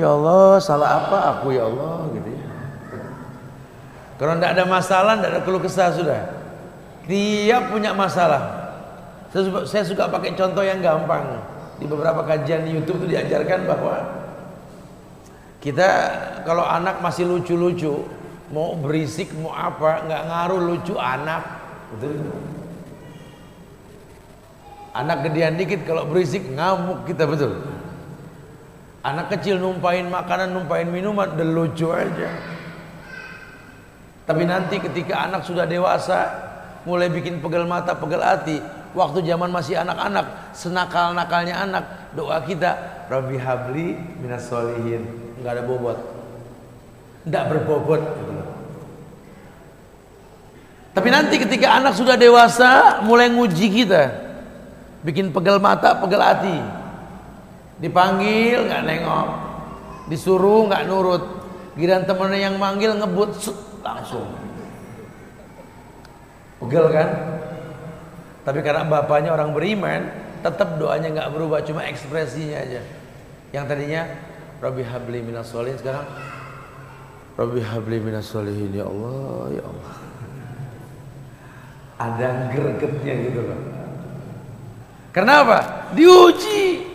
ya 0.00 0.08
Allah 0.12 0.58
salah 0.62 0.88
apa 1.04 1.18
aku 1.36 1.52
ya 1.52 1.68
Allah 1.68 2.08
gitu 2.16 2.28
ya. 2.32 2.42
Kalau 4.22 4.38
tidak 4.38 4.54
ada 4.54 4.64
masalah, 4.70 5.12
tidak 5.18 5.30
ada 5.34 5.40
keluh 5.42 5.58
kesah 5.58 5.90
sudah. 5.90 6.20
Dia 7.10 7.58
punya 7.66 7.90
masalah. 7.90 8.70
Saya 9.66 9.82
suka, 9.82 10.06
pakai 10.06 10.38
contoh 10.38 10.62
yang 10.62 10.78
gampang. 10.78 11.42
Di 11.82 11.90
beberapa 11.90 12.22
kajian 12.22 12.62
YouTube 12.70 13.02
itu 13.02 13.18
diajarkan 13.18 13.66
bahwa 13.66 14.22
kita 15.58 15.88
kalau 16.46 16.62
anak 16.62 17.02
masih 17.02 17.26
lucu-lucu, 17.26 18.06
mau 18.54 18.78
berisik 18.78 19.34
mau 19.34 19.50
apa, 19.50 20.06
nggak 20.06 20.22
ngaruh 20.30 20.60
lucu 20.70 20.94
anak. 20.94 21.42
Betul. 21.98 22.30
Anak 24.94 25.26
gedean 25.26 25.58
dikit 25.58 25.82
kalau 25.82 26.06
berisik 26.06 26.46
ngamuk 26.46 27.10
kita 27.10 27.26
betul. 27.26 27.58
Anak 29.02 29.34
kecil 29.34 29.58
numpain 29.58 30.06
makanan, 30.06 30.54
numpain 30.54 30.86
minuman, 30.86 31.34
udah 31.34 31.48
lucu 31.48 31.90
aja. 31.90 32.30
Tapi 34.22 34.46
nanti 34.46 34.78
ketika 34.78 35.26
anak 35.26 35.42
sudah 35.42 35.66
dewasa, 35.66 36.30
mulai 36.86 37.10
bikin 37.10 37.42
pegel 37.42 37.66
mata, 37.66 37.98
pegel 37.98 38.22
hati, 38.22 38.62
waktu 38.94 39.26
zaman 39.26 39.50
masih 39.50 39.82
anak-anak, 39.82 40.54
senakal-nakalnya 40.54 41.58
anak, 41.66 41.84
doa 42.14 42.38
kita, 42.46 43.02
Rabbi 43.12 43.36
habli 43.36 43.98
minas 44.24 44.48
solihin. 44.48 45.04
Enggak 45.36 45.60
ada 45.60 45.62
bobot. 45.68 45.98
Enggak 47.28 47.44
berbobot 47.52 48.02
Tapi 50.92 51.08
nanti 51.08 51.40
ketika 51.40 51.76
anak 51.80 51.96
sudah 51.96 52.16
dewasa, 52.16 53.00
mulai 53.04 53.28
nguji 53.32 53.66
kita. 53.68 54.12
Bikin 55.04 55.32
pegel 55.32 55.56
mata, 55.56 55.96
pegel 55.96 56.20
hati. 56.20 56.56
Dipanggil 57.82 58.70
nggak 58.70 58.82
nengok. 58.86 59.28
Disuruh 60.06 60.70
nggak 60.70 60.86
nurut. 60.86 61.24
Giran 61.74 62.06
temennya 62.06 62.46
yang 62.52 62.56
manggil 62.62 62.94
ngebut 62.94 63.32
langsung 63.82 64.28
pegel 66.62 66.86
kan 66.94 67.08
tapi 68.46 68.62
karena 68.62 68.86
bapaknya 68.86 69.34
orang 69.34 69.50
beriman 69.50 70.06
tetap 70.46 70.78
doanya 70.78 71.10
nggak 71.10 71.30
berubah 71.34 71.62
cuma 71.66 71.82
ekspresinya 71.90 72.62
aja 72.62 72.82
yang 73.50 73.66
tadinya 73.66 74.06
Rabbi 74.62 74.86
habli 74.86 75.26
minas 75.26 75.50
solihin 75.50 75.74
sekarang 75.78 76.06
Rabbi 77.34 77.60
habli 77.66 77.98
minas 77.98 78.30
solihin 78.30 78.70
ya 78.70 78.86
Allah 78.86 79.42
ya 79.50 79.64
Allah 79.66 79.94
ada 82.02 82.28
gregetnya 82.50 83.14
gitu 83.26 83.40
loh 83.42 83.60
karena 85.12 85.44
apa? 85.44 85.58
diuji 85.98 86.91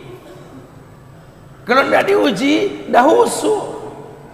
kalau 1.68 1.84
tidak 1.86 2.04
diuji 2.08 2.88
dah 2.88 3.04
husu 3.04 3.56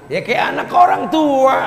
ya 0.07 0.21
kayak 0.21 0.53
anak 0.53 0.69
orang 0.69 1.09
tua 1.09 1.57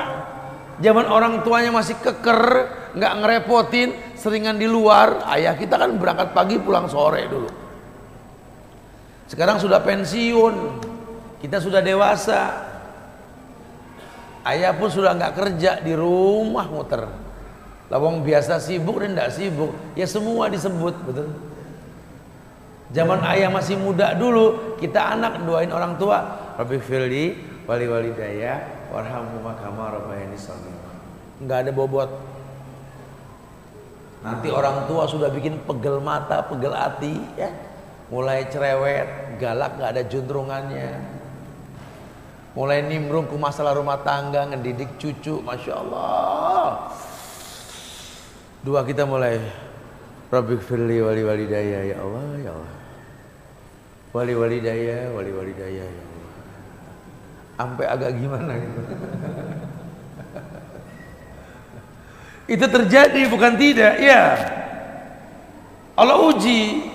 Zaman 0.77 1.09
orang 1.09 1.41
tuanya 1.41 1.73
masih 1.73 1.97
keker, 1.97 2.69
nggak 2.93 3.13
ngerepotin, 3.17 3.97
seringan 4.13 4.61
di 4.61 4.69
luar. 4.69 5.25
Ayah 5.25 5.57
kita 5.57 5.73
kan 5.73 5.97
berangkat 5.97 6.37
pagi 6.37 6.61
pulang 6.61 6.85
sore 6.85 7.25
dulu. 7.25 7.49
Sekarang 9.25 9.57
sudah 9.57 9.81
pensiun, 9.81 10.53
kita 11.41 11.57
sudah 11.57 11.81
dewasa. 11.81 12.41
Ayah 14.45 14.77
pun 14.77 14.93
sudah 14.93 15.17
nggak 15.17 15.33
kerja 15.33 15.81
di 15.81 15.97
rumah 15.97 16.69
muter. 16.69 17.09
Lawang 17.89 18.21
biasa 18.21 18.61
sibuk 18.61 19.01
dan 19.01 19.17
tidak 19.17 19.33
sibuk, 19.33 19.73
ya 19.97 20.05
semua 20.05 20.45
disebut, 20.45 20.93
betul. 21.09 21.33
Zaman 22.87 23.19
ayah 23.35 23.51
masih 23.51 23.75
muda 23.75 24.15
dulu, 24.15 24.79
kita 24.79 25.19
anak 25.19 25.43
doain 25.43 25.67
orang 25.75 25.99
tua, 25.99 26.23
Rabbi 26.55 26.79
Fili, 26.79 27.35
wali 27.67 27.83
wali 27.83 28.15
daya, 28.15 28.63
warhamhuma 28.87 29.59
kama 29.59 29.91
rabbayani 29.91 30.39
shaghira. 30.39 30.91
Enggak 31.43 31.67
ada 31.67 31.71
bobot. 31.75 32.09
Nanti 34.23 34.47
orang 34.47 34.87
tua 34.87 35.03
sudah 35.03 35.27
bikin 35.27 35.59
pegel 35.67 35.99
mata, 35.99 36.47
pegel 36.47 36.71
hati 36.71 37.15
ya. 37.35 37.51
Mulai 38.07 38.47
cerewet, 38.47 39.35
galak 39.35 39.75
nggak 39.75 39.91
ada 39.91 40.03
juntrungannya. 40.07 40.89
Mulai 42.55 42.87
nimbrung 42.87 43.27
ke 43.27 43.35
masalah 43.35 43.75
rumah 43.75 43.99
tangga, 44.01 44.47
ngedidik 44.47 44.95
cucu, 44.95 45.43
Masya 45.43 45.73
Allah. 45.75 46.95
Dua 48.63 48.81
kita 48.87 49.03
mulai 49.03 49.43
Rabbi 50.27 50.55
firli 50.59 50.99
wali 50.99 51.23
wali 51.23 51.45
daya 51.47 51.79
ya 51.87 51.95
Allah 52.03 52.27
ya 52.43 52.51
Allah. 52.51 52.75
Wali 54.11 54.33
wali 54.35 54.57
daya, 54.59 55.11
wali 55.15 55.31
wali 55.31 55.53
daya 55.55 55.85
ya 55.87 56.07
sampai 57.57 57.85
agak 57.89 58.13
gimana 58.13 58.53
gitu. 58.53 58.81
Itu 62.55 62.65
terjadi 62.69 63.27
bukan 63.27 63.59
tidak, 63.59 63.99
ya. 63.99 64.23
Allah 65.97 66.21
uji. 66.21 66.85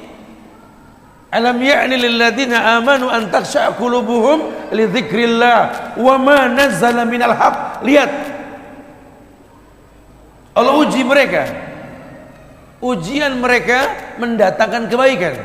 Alam 1.33 1.59
ya'ni 1.61 1.97
lil 1.99 2.16
ladzina 2.16 2.79
amanu 2.79 3.11
an 3.11 3.29
takhsha'a 3.29 3.77
qulubuhum 3.77 4.71
li 4.73 4.85
dzikrillah 4.87 5.97
wa 5.99 6.14
ma 6.16 6.47
nazzala 6.49 7.05
minal 7.05 7.35
haq. 7.35 7.85
Lihat. 7.85 8.12
Allah 10.57 10.75
uji 10.79 11.01
mereka. 11.05 11.71
Ujian 12.83 13.38
mereka 13.38 13.95
mendatangkan 14.18 14.90
kebaikan. 14.90 15.38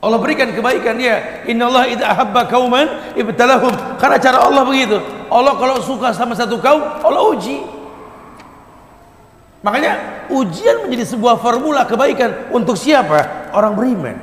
Allah 0.00 0.18
berikan 0.18 0.50
kebaikan 0.50 0.98
dia. 0.98 1.46
Inna 1.46 1.70
Allah 1.70 1.86
idza 1.92 2.08
ahabba 2.10 2.50
kauman 2.50 3.14
ibtalahum. 3.14 3.70
Karena 4.00 4.18
cara 4.18 4.42
Allah 4.42 4.66
begitu. 4.66 4.98
Allah 5.30 5.54
kalau 5.54 5.78
suka 5.78 6.10
sama 6.10 6.34
satu 6.34 6.58
kaum, 6.58 6.82
Allah 6.82 7.22
uji. 7.30 7.62
Makanya 9.60 10.24
ujian 10.32 10.88
menjadi 10.88 11.14
sebuah 11.14 11.38
formula 11.38 11.84
kebaikan 11.84 12.50
untuk 12.50 12.74
siapa? 12.74 13.52
Orang 13.52 13.76
beriman. 13.76 14.16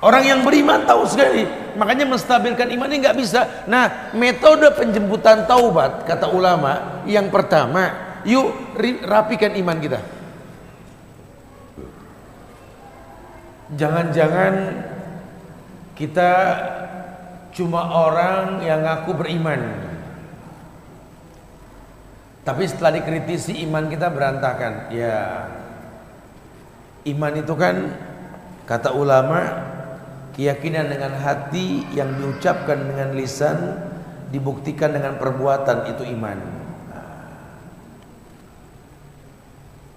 Orang 0.00 0.22
yang 0.22 0.40
beriman 0.46 0.86
tahu 0.86 1.02
sekali. 1.10 1.42
Makanya 1.74 2.06
menstabilkan 2.06 2.70
iman 2.70 2.88
ini 2.88 3.02
nggak 3.02 3.18
bisa. 3.18 3.66
Nah, 3.66 4.14
metode 4.14 4.70
penjemputan 4.78 5.50
taubat 5.50 6.06
kata 6.06 6.30
ulama 6.30 7.02
yang 7.10 7.26
pertama, 7.26 8.13
yuk 8.24 8.76
rapikan 9.04 9.56
iman 9.56 9.78
kita. 9.80 10.00
Jangan-jangan 13.74 14.54
kita 15.96 16.30
cuma 17.54 17.86
orang 17.90 18.60
yang 18.60 18.82
ngaku 18.84 19.12
beriman. 19.14 19.62
Tapi 22.44 22.68
setelah 22.68 23.00
dikritisi 23.00 23.64
iman 23.64 23.88
kita 23.88 24.12
berantakan. 24.12 24.92
Ya. 24.92 25.48
Iman 27.08 27.40
itu 27.40 27.56
kan 27.56 27.88
kata 28.68 28.92
ulama 28.92 29.64
keyakinan 30.36 30.92
dengan 30.92 31.16
hati 31.24 31.88
yang 31.96 32.12
diucapkan 32.20 32.84
dengan 32.84 33.16
lisan 33.16 33.80
dibuktikan 34.28 34.92
dengan 34.92 35.16
perbuatan 35.16 35.88
itu 35.94 36.04
iman. 36.18 36.63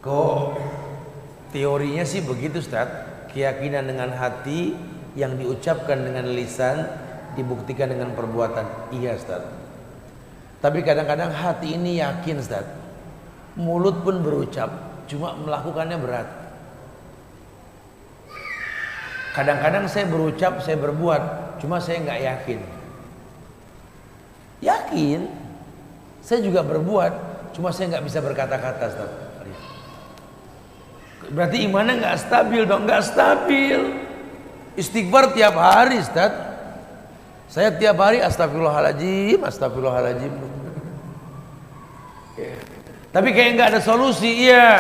Kok 0.07 0.55
teorinya 1.51 2.07
sih 2.07 2.23
begitu 2.23 2.63
Ustaz? 2.63 3.07
keyakinan 3.37 3.85
dengan 3.85 4.09
hati 4.17 4.73
yang 5.13 5.37
diucapkan 5.37 5.99
dengan 6.01 6.25
lisan 6.31 6.89
dibuktikan 7.37 7.91
dengan 7.91 8.15
perbuatan. 8.17 8.95
Iya 8.95 9.13
Ustaz. 9.13 9.45
Tapi 10.57 10.81
kadang-kadang 10.81 11.29
hati 11.29 11.77
ini 11.77 12.01
yakin 12.01 12.41
Ustaz. 12.41 12.65
Mulut 13.59 14.01
pun 14.01 14.25
berucap 14.25 14.73
cuma 15.05 15.37
melakukannya 15.37 15.97
berat. 16.01 16.27
Kadang-kadang 19.37 19.85
saya 19.85 20.09
berucap 20.09 20.65
saya 20.65 20.81
berbuat 20.81 21.21
cuma 21.61 21.77
saya 21.77 22.01
nggak 22.01 22.21
yakin. 22.25 22.59
Yakin? 24.65 25.19
Saya 26.25 26.41
juga 26.41 26.65
berbuat 26.65 27.13
cuma 27.53 27.69
saya 27.69 27.93
nggak 27.93 28.05
bisa 28.09 28.17
berkata-kata 28.25 28.85
Ustaz 28.89 29.26
Berarti 31.27 31.67
imannya 31.67 31.99
nggak 31.99 32.17
stabil 32.23 32.61
dong, 32.63 32.87
nggak 32.87 33.03
stabil. 33.03 33.79
Istighfar 34.79 35.35
tiap 35.35 35.55
hari, 35.59 35.99
Ustaz. 35.99 36.31
Saya 37.47 37.71
tiap 37.75 37.99
hari 37.99 38.19
astagfirullahaladzim, 38.19 39.39
astagfirullahaladzim. 39.43 40.33
Tapi 43.11 43.29
kayak 43.33 43.49
nggak 43.57 43.69
ada 43.75 43.81
solusi, 43.81 44.47
iya. 44.47 44.77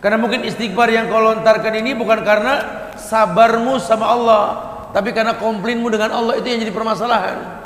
Karena 0.00 0.20
mungkin 0.20 0.44
istighfar 0.44 0.92
yang 0.92 1.08
kau 1.08 1.20
lontarkan 1.20 1.72
ini 1.80 1.96
bukan 1.96 2.20
karena 2.20 2.54
sabarmu 3.00 3.80
sama 3.80 4.12
Allah, 4.12 4.44
tapi 4.92 5.16
karena 5.16 5.36
komplainmu 5.40 5.88
dengan 5.88 6.12
Allah 6.12 6.36
itu 6.36 6.44
yang 6.44 6.60
jadi 6.60 6.74
permasalahan. 6.74 7.63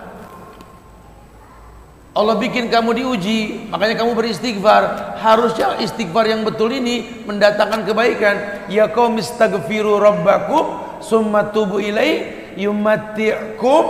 Allah 2.19 2.35
bikin 2.35 2.67
kamu 2.67 2.99
diuji, 2.99 3.71
makanya 3.71 4.03
kamu 4.03 4.19
beristighfar. 4.19 5.15
Harusnya 5.23 5.79
istighfar 5.79 6.27
yang 6.27 6.43
betul 6.43 6.75
ini 6.75 7.23
mendatangkan 7.23 7.87
kebaikan. 7.87 8.67
Ya 8.67 8.91
kaum 8.91 9.15
istaghfiru 9.23 10.03
rabbakum 10.03 10.99
summa 10.99 11.55
tubu 11.55 11.79
ilai 11.79 12.27
yumatti'kum 12.59 13.85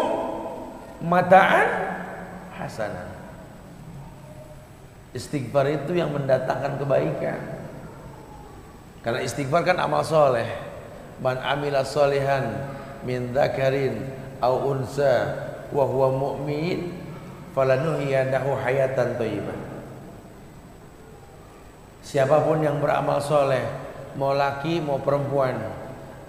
mata'an 1.09 1.69
hasanah. 2.61 3.17
Istighfar 5.17 5.65
itu 5.73 5.97
yang 5.97 6.13
mendatangkan 6.13 6.85
kebaikan. 6.85 7.41
Karena 9.01 9.25
istighfar 9.25 9.65
kan 9.65 9.81
amal 9.81 10.05
soleh. 10.05 10.53
Man 11.25 11.41
amila 11.41 11.81
solehan 11.81 12.61
min 13.09 13.33
dzakarin 13.33 14.05
au 14.45 14.77
unsa 14.77 15.33
wa 15.73 15.89
huwa 15.89 16.13
mu'min 16.13 17.08
falanuhiyanahu 17.59 18.55
hayatan 18.63 19.19
thayyibah. 19.19 19.59
Siapa 22.07 22.47
pun 22.47 22.63
yang 22.63 22.79
beramal 22.79 23.19
soleh, 23.19 23.67
mau 24.15 24.31
laki 24.31 24.79
mau 24.79 25.03
perempuan, 25.03 25.59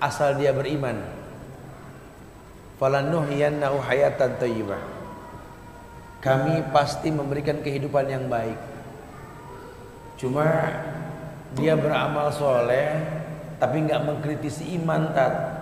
asal 0.01 0.41
dia 0.41 0.49
beriman, 0.49 0.97
falanuhiyanahu 2.81 3.77
hayatan 3.77 4.41
thayyibah. 4.41 4.81
Kami 6.19 6.73
pasti 6.73 7.13
memberikan 7.13 7.61
kehidupan 7.61 8.09
yang 8.09 8.25
baik. 8.25 8.57
Cuma 10.19 10.43
dia 11.55 11.79
beramal 11.79 12.27
soleh 12.33 12.91
tapi 13.55 13.87
nggak 13.87 14.03
mengkritisi 14.03 14.75
iman 14.81 15.15
tat. 15.15 15.58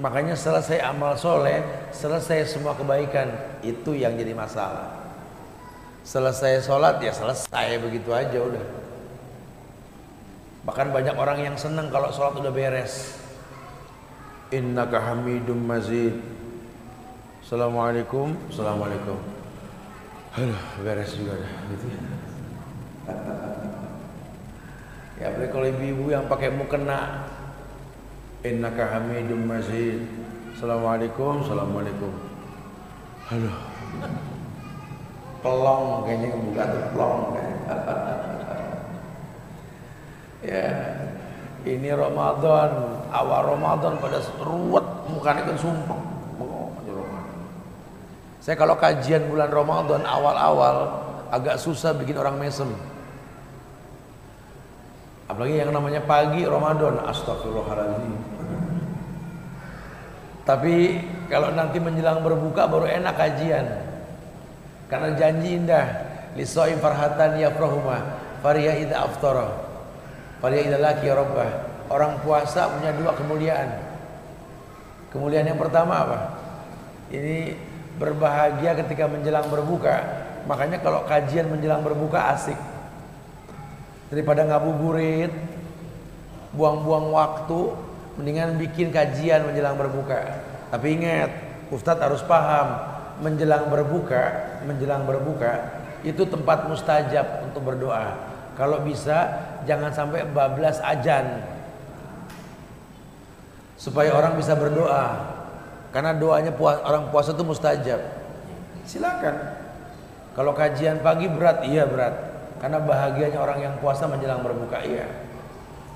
Makanya 0.00 0.32
selesai 0.32 0.80
amal 0.80 1.20
soleh, 1.20 1.60
selesai 1.92 2.48
semua 2.48 2.72
kebaikan 2.72 3.28
itu 3.60 3.92
yang 3.92 4.16
jadi 4.16 4.32
masalah. 4.32 4.88
Selesai 6.02 6.64
sholat 6.64 6.96
ya 7.04 7.12
selesai 7.12 7.76
begitu 7.76 8.08
aja 8.10 8.40
udah. 8.40 8.64
Bahkan 10.64 10.96
banyak 10.96 11.12
orang 11.12 11.44
yang 11.44 11.56
senang 11.60 11.92
kalau 11.92 12.08
sholat 12.08 12.40
udah 12.40 12.48
beres. 12.48 13.20
Innaka 14.48 15.12
hamidum 15.12 15.60
mazid. 15.60 16.16
Assalamualaikum, 17.44 18.32
assalamualaikum. 18.48 19.20
Aduh, 20.40 20.62
beres 20.80 21.12
juga 21.12 21.36
dah 21.36 21.52
gitu 21.68 21.86
ya. 21.92 22.00
Ya 25.20 25.28
kalau 25.52 25.66
ibu-ibu 25.68 26.10
yang 26.10 26.24
pakai 26.26 26.48
mukena 26.48 27.28
Innaka 28.42 28.90
hamidum 28.90 29.46
mazid. 29.46 30.02
Assalamualaikum 30.50 31.46
Assalamualaikum. 31.46 32.10
Aduh 33.30 33.54
Pelong 35.46 36.02
kayaknya 36.02 36.28
buka 36.42 36.62
tuh 36.66 36.82
pelong 36.90 37.20
Ya 40.50 40.70
Ini 41.62 41.94
Ramadan. 41.94 42.70
Awal 43.14 43.40
Ramadan 43.46 43.94
pada 44.02 44.18
ruwet 44.42 44.86
Mukanya 45.06 45.46
kan 45.46 45.56
sumpah 45.62 46.00
Saya 48.42 48.58
kalau 48.58 48.74
kajian 48.74 49.30
bulan 49.30 49.54
Ramadan 49.54 50.02
awal-awal 50.02 50.90
Agak 51.30 51.62
susah 51.62 51.94
bikin 51.94 52.18
orang 52.18 52.42
mesem 52.42 52.74
Apalagi 55.32 55.64
yang 55.64 55.72
namanya 55.72 56.04
pagi 56.04 56.44
Ramadan, 56.44 57.08
astagfirullahaladzim. 57.08 58.20
Tapi 60.44 61.00
kalau 61.32 61.56
nanti 61.56 61.80
menjelang 61.80 62.20
berbuka 62.20 62.68
baru 62.68 62.84
enak 62.84 63.16
kajian. 63.16 63.64
Karena 64.92 65.16
janji 65.16 65.56
indah. 65.56 65.88
Lisoi 66.36 66.76
farhatan 66.76 67.40
yafrahuma. 67.40 68.20
Fariya 68.44 68.76
idha 68.76 69.08
aftara. 69.08 69.56
Fariya 70.44 70.68
idha 70.68 70.78
laki 70.84 71.08
ya 71.08 71.16
rabbah. 71.16 71.50
Orang 71.88 72.20
puasa 72.20 72.68
punya 72.68 72.92
dua 72.92 73.16
kemuliaan. 73.16 73.72
Kemuliaan 75.16 75.48
yang 75.48 75.56
pertama 75.56 75.96
apa? 75.96 76.18
Ini 77.08 77.56
berbahagia 77.96 78.76
ketika 78.84 79.08
menjelang 79.08 79.48
berbuka. 79.48 79.96
Makanya 80.44 80.84
kalau 80.84 81.08
kajian 81.08 81.48
menjelang 81.48 81.80
berbuka 81.80 82.36
asik 82.36 82.71
daripada 84.12 84.44
ngabuburit 84.44 85.32
buang-buang 86.52 87.16
waktu 87.16 87.60
mendingan 88.20 88.60
bikin 88.60 88.92
kajian 88.92 89.48
menjelang 89.48 89.80
berbuka. 89.80 90.44
Tapi 90.68 91.00
ingat 91.00 91.32
Ustadz 91.72 92.04
harus 92.04 92.20
paham 92.20 92.76
menjelang 93.24 93.72
berbuka 93.72 94.52
menjelang 94.68 95.08
berbuka 95.08 95.80
itu 96.04 96.28
tempat 96.28 96.68
mustajab 96.68 97.48
untuk 97.48 97.64
berdoa. 97.64 98.20
Kalau 98.52 98.84
bisa 98.84 99.40
jangan 99.64 99.88
sampai 99.96 100.28
bablas 100.28 100.76
ajan. 100.84 101.48
Supaya 103.80 104.12
orang 104.12 104.36
bisa 104.36 104.52
berdoa. 104.52 105.32
Karena 105.88 106.12
doanya 106.12 106.52
puas, 106.52 106.78
orang 106.84 107.08
puasa 107.08 107.32
itu 107.32 107.44
mustajab. 107.48 108.00
Silakan. 108.84 109.56
Kalau 110.36 110.52
kajian 110.52 111.00
pagi 111.00 111.32
berat 111.32 111.64
iya 111.64 111.88
berat 111.88 112.31
karena 112.62 112.78
bahagianya 112.78 113.42
orang 113.42 113.58
yang 113.58 113.74
puasa 113.82 114.06
menjelang 114.06 114.46
berbuka 114.46 114.78
iya. 114.86 115.10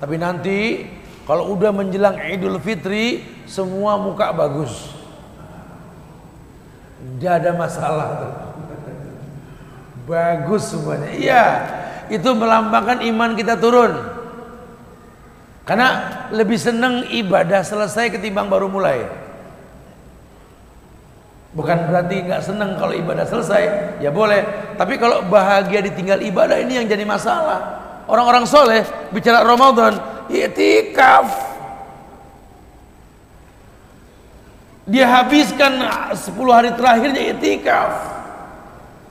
Tapi 0.03 0.19
nanti 0.19 0.83
kalau 1.23 1.55
udah 1.55 1.71
menjelang 1.71 2.19
Idul 2.19 2.59
Fitri 2.59 3.23
semua 3.47 3.95
muka 3.95 4.35
bagus. 4.35 4.91
Tidak 6.97 7.33
ada 7.39 7.51
masalah 7.55 8.07
Bagus 10.07 10.71
semuanya. 10.71 11.11
Iya, 11.11 11.43
itu 12.07 12.29
melambangkan 12.31 13.03
iman 13.03 13.35
kita 13.35 13.59
turun. 13.59 13.91
Karena 15.67 15.87
lebih 16.31 16.55
senang 16.55 17.03
ibadah 17.11 17.59
selesai 17.59 18.15
ketimbang 18.15 18.47
baru 18.47 18.71
mulai. 18.71 19.03
Bukan 21.55 21.87
berarti 21.87 22.27
nggak 22.27 22.43
senang 22.43 22.75
kalau 22.75 22.91
ibadah 22.91 23.23
selesai, 23.23 23.63
ya 24.03 24.11
boleh. 24.11 24.75
Tapi 24.75 24.99
kalau 24.99 25.23
bahagia 25.31 25.79
ditinggal 25.79 26.19
ibadah 26.19 26.59
ini 26.59 26.83
yang 26.83 26.87
jadi 26.89 27.07
masalah. 27.07 27.87
Orang-orang 28.07 28.43
soleh 28.43 28.83
bicara 29.15 29.43
Ramadan, 29.47 29.95
itikaf. 30.27 31.27
Dia 34.87 35.03
habiskan 35.07 35.83
10 36.15 36.15
hari 36.51 36.71
terakhirnya 36.75 37.35
itikaf. 37.35 37.91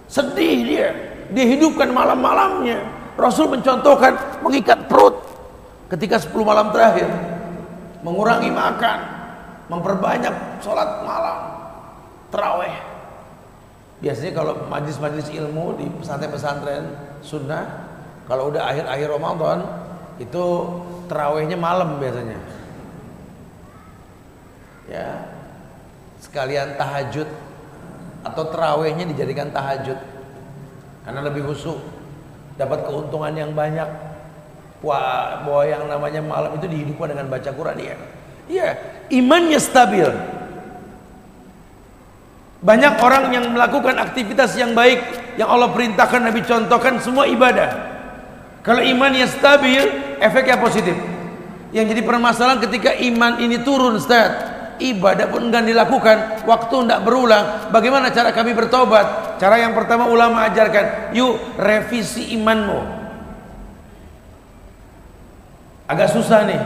Sedih 0.09 0.65
dia. 0.65 0.89
Dia 1.33 1.45
hidupkan 1.57 1.93
malam-malamnya. 1.93 2.81
Rasul 3.17 3.49
mencontohkan 3.49 4.41
mengikat 4.41 4.89
perut 4.89 5.21
ketika 5.93 6.17
10 6.21 6.33
malam 6.45 6.73
terakhir. 6.73 7.09
Mengurangi 8.01 8.49
makan. 8.53 8.99
Memperbanyak 9.67 10.63
sholat 10.63 11.03
malam 11.03 11.56
terawih. 12.37 12.77
Biasanya 14.05 14.33
kalau 14.37 14.69
majlis-majlis 14.69 15.33
ilmu 15.33 15.81
di 15.81 15.89
pesantren-pesantren 15.89 16.85
sunnah, 17.25 17.89
kalau 18.29 18.53
udah 18.53 18.69
akhir-akhir 18.69 19.09
Ramadan 19.09 19.59
itu 20.21 20.45
terawihnya 21.09 21.57
malam 21.57 21.97
biasanya. 21.97 22.37
Ya, 24.87 25.33
sekalian 26.21 26.77
tahajud 26.77 27.27
atau 28.23 28.45
terawihnya 28.53 29.09
dijadikan 29.09 29.49
tahajud 29.51 29.97
karena 31.09 31.21
lebih 31.23 31.47
khusyuk, 31.49 31.81
dapat 32.61 32.85
keuntungan 32.85 33.33
yang 33.33 33.57
banyak. 33.57 33.87
Wah, 34.85 35.41
bahwa 35.41 35.65
yang 35.65 35.89
namanya 35.89 36.21
malam 36.21 36.53
itu 36.61 36.69
dihidupkan 36.69 37.17
dengan 37.17 37.33
baca 37.33 37.49
Quran 37.49 37.79
ya. 37.81 37.97
Iya, 38.47 38.69
imannya 39.09 39.57
stabil. 39.57 40.36
Banyak 42.67 42.99
orang 42.99 43.31
yang 43.31 43.55
melakukan 43.55 43.95
aktivitas 43.95 44.59
yang 44.59 44.75
baik 44.75 44.99
yang 45.39 45.47
Allah 45.47 45.71
perintahkan 45.71 46.19
Nabi 46.19 46.43
contohkan 46.43 46.99
semua 46.99 47.31
ibadah. 47.31 47.95
Kalau 48.67 48.83
iman 48.83 49.15
yang 49.15 49.31
stabil, 49.31 49.87
efeknya 50.19 50.59
positif. 50.59 50.99
Yang 51.71 51.95
jadi 51.95 52.03
permasalahan 52.03 52.59
ketika 52.67 52.91
iman 52.91 53.39
ini 53.39 53.63
turun, 53.63 53.95
Ustaz. 53.95 54.59
Ibadah 54.83 55.31
pun 55.31 55.47
enggak 55.47 55.63
dilakukan, 55.63 56.43
waktu 56.43 56.75
enggak 56.75 57.01
berulang. 57.07 57.71
Bagaimana 57.71 58.11
cara 58.11 58.35
kami 58.35 58.51
bertobat? 58.59 59.39
Cara 59.39 59.63
yang 59.63 59.71
pertama 59.71 60.11
ulama 60.11 60.51
ajarkan, 60.51 61.15
yuk 61.15 61.39
revisi 61.63 62.35
imanmu. 62.35 62.83
Agak 65.87 66.11
susah 66.11 66.43
nih. 66.51 66.61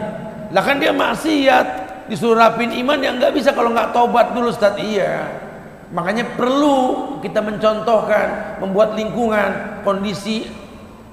Lah 0.51 0.63
kan 0.65 0.81
dia 0.81 0.97
maksiat, 0.97 1.91
Disuruh 2.11 2.35
rapin 2.35 2.75
iman 2.75 2.99
yang 2.99 3.23
nggak 3.23 3.31
bisa 3.31 3.55
kalau 3.55 3.71
nggak 3.71 3.95
tobat 3.95 4.35
dulu 4.35 4.51
Ustaz. 4.51 4.75
Iya. 4.83 5.50
Makanya 5.90 6.38
perlu 6.38 7.18
kita 7.18 7.42
mencontohkan, 7.42 8.59
membuat 8.62 8.94
lingkungan, 8.94 9.83
kondisi 9.83 10.46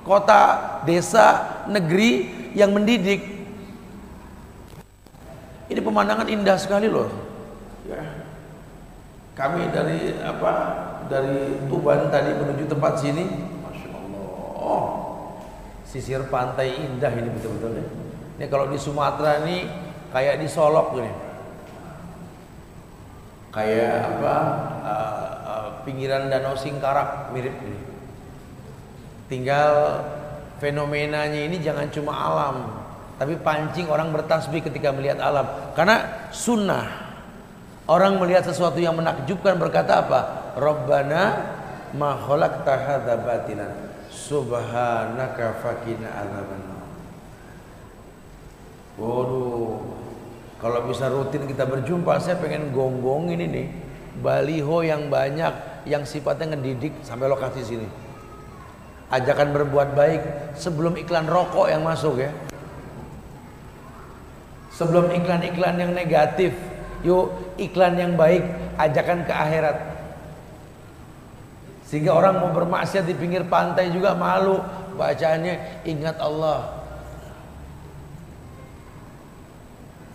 kota, 0.06 0.80
desa, 0.86 1.66
negeri 1.66 2.30
yang 2.54 2.78
mendidik. 2.78 3.26
Ini 5.68 5.82
pemandangan 5.82 6.30
indah 6.30 6.56
sekali 6.62 6.88
loh. 6.88 7.10
Ya. 7.90 8.06
Kami 9.34 9.70
dari 9.74 10.14
apa? 10.22 10.54
Dari 11.10 11.68
Tuban 11.68 12.14
tadi 12.14 12.38
menuju 12.38 12.70
tempat 12.70 13.02
sini, 13.02 13.26
masya 13.66 13.90
Allah. 13.98 14.84
Sisir 15.90 16.22
pantai 16.30 16.78
indah 16.78 17.12
ini 17.18 17.34
betul-betul 17.34 17.82
ya. 17.82 17.86
Ini 18.38 18.46
kalau 18.46 18.70
di 18.70 18.78
Sumatera 18.78 19.42
ini 19.42 19.66
kayak 20.14 20.38
di 20.38 20.48
Solok 20.48 21.02
ini 21.02 21.27
kayak 23.58 24.06
apa 24.06 24.36
uh, 24.86 25.26
uh, 25.50 25.68
pinggiran 25.82 26.30
danau 26.30 26.54
Singkarak 26.54 27.34
mirip 27.34 27.58
ini. 27.66 27.82
Tinggal 29.26 30.06
fenomenanya 30.62 31.42
ini 31.42 31.58
jangan 31.58 31.90
cuma 31.90 32.14
alam 32.14 32.86
tapi 33.18 33.34
pancing 33.42 33.90
orang 33.90 34.14
bertasbih 34.14 34.62
ketika 34.62 34.94
melihat 34.94 35.18
alam. 35.18 35.74
Karena 35.74 36.30
sunnah. 36.30 37.10
Orang 37.88 38.22
melihat 38.22 38.46
sesuatu 38.46 38.78
yang 38.78 38.94
menakjubkan 39.00 39.58
berkata 39.58 40.06
apa? 40.06 40.54
Rabbana 40.60 41.24
ma 41.96 42.20
khalaqta 42.20 42.74
hadza 42.78 43.16
batilan 43.24 43.74
subhanaka 44.12 45.56
fakina 45.64 46.12
adzabannar. 46.14 46.84
Waduh 49.00 49.97
kalau 50.58 50.90
bisa 50.90 51.06
rutin 51.06 51.46
kita 51.46 51.70
berjumpa, 51.70 52.18
saya 52.18 52.42
pengen 52.42 52.74
gonggong 52.74 53.30
ini 53.30 53.46
nih 53.46 53.68
baliho 54.18 54.82
yang 54.82 55.14
banyak 55.14 55.86
yang 55.86 56.02
sifatnya 56.02 56.58
ngedidik 56.58 56.94
sampai 57.06 57.30
lokasi 57.30 57.62
sini. 57.62 57.88
Ajakan 59.14 59.56
berbuat 59.56 59.94
baik 59.96 60.22
sebelum 60.58 60.98
iklan 61.00 61.30
rokok 61.30 61.70
yang 61.70 61.86
masuk 61.86 62.20
ya. 62.20 62.34
Sebelum 64.74 65.10
iklan-iklan 65.10 65.80
yang 65.80 65.92
negatif, 65.96 66.54
yuk 67.02 67.34
iklan 67.58 67.98
yang 67.98 68.14
baik, 68.14 68.46
ajakan 68.78 69.26
ke 69.26 69.34
akhirat. 69.34 69.78
Sehingga 71.88 72.14
orang 72.14 72.44
mau 72.44 72.52
bermaksiat 72.52 73.08
di 73.08 73.16
pinggir 73.16 73.48
pantai 73.48 73.90
juga 73.90 74.12
malu 74.12 74.60
bacaannya 75.00 75.88
ingat 75.88 76.20
Allah 76.20 76.77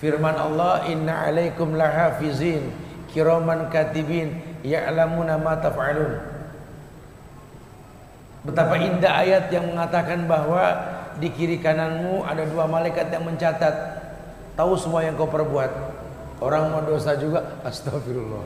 Firman 0.03 0.35
Allah 0.35 0.91
inna 0.91 1.31
alaikum 1.31 1.79
lahafizin 1.79 2.75
kiraman 3.15 3.71
katibin 3.71 4.35
ya'lamuna 4.67 5.39
ma 5.39 5.55
taf'alun. 5.63 6.19
Betapa 8.43 8.83
indah 8.83 9.23
ayat 9.23 9.47
yang 9.55 9.71
mengatakan 9.71 10.27
bahwa 10.27 10.75
di 11.23 11.31
kiri 11.31 11.63
kananmu 11.63 12.27
ada 12.27 12.43
dua 12.51 12.67
malaikat 12.67 13.15
yang 13.15 13.23
mencatat 13.23 14.03
tahu 14.59 14.75
semua 14.75 15.07
yang 15.07 15.15
kau 15.15 15.31
perbuat. 15.31 15.71
Orang 16.43 16.75
mau 16.75 16.83
dosa 16.83 17.15
juga 17.15 17.63
astagfirullah. 17.63 18.43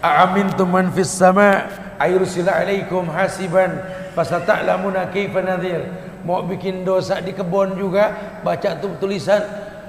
Aamintum 0.00 0.72
man 0.72 0.88
fis 0.96 1.12
sama 1.12 1.68
ayursila 2.00 2.64
alaikum 2.64 3.12
hasiban 3.12 3.76
fasata'lamuna 4.16 5.12
kaifa 5.12 5.44
nadhir 5.44 6.07
mau 6.22 6.42
bikin 6.42 6.82
dosa 6.82 7.22
di 7.22 7.34
kebun 7.34 7.78
juga 7.78 8.38
baca 8.42 8.78
tulisan. 8.78 9.42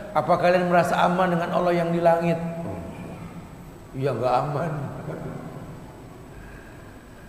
Apa 0.10 0.42
kalian 0.42 0.70
merasa 0.70 0.98
aman 1.06 1.30
dengan 1.30 1.50
Allah 1.54 1.74
yang 1.74 1.94
di 1.94 2.02
langit? 2.02 2.38
Ya 3.94 4.14
nggak 4.14 4.36
aman. 4.50 4.72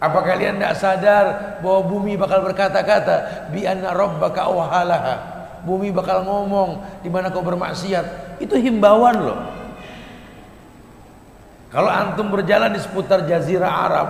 Apa 0.00 0.24
kalian 0.24 0.56
tidak 0.56 0.74
sadar 0.80 1.26
bahwa 1.60 1.80
bumi 1.84 2.16
bakal 2.16 2.40
berkata-kata 2.40 3.48
bi 3.52 3.68
anna 3.68 3.92
rabbaka 3.92 4.48
awhalaha. 4.48 5.16
Bumi 5.60 5.92
bakal 5.92 6.24
ngomong 6.24 7.04
di 7.04 7.12
mana 7.12 7.28
kau 7.28 7.44
bermaksiat? 7.44 8.40
Itu 8.40 8.56
himbauan 8.56 9.16
loh. 9.20 9.40
Kalau 11.68 11.92
antum 11.92 12.32
berjalan 12.32 12.72
di 12.72 12.80
seputar 12.80 13.28
jazirah 13.28 13.68
Arab 13.70 14.08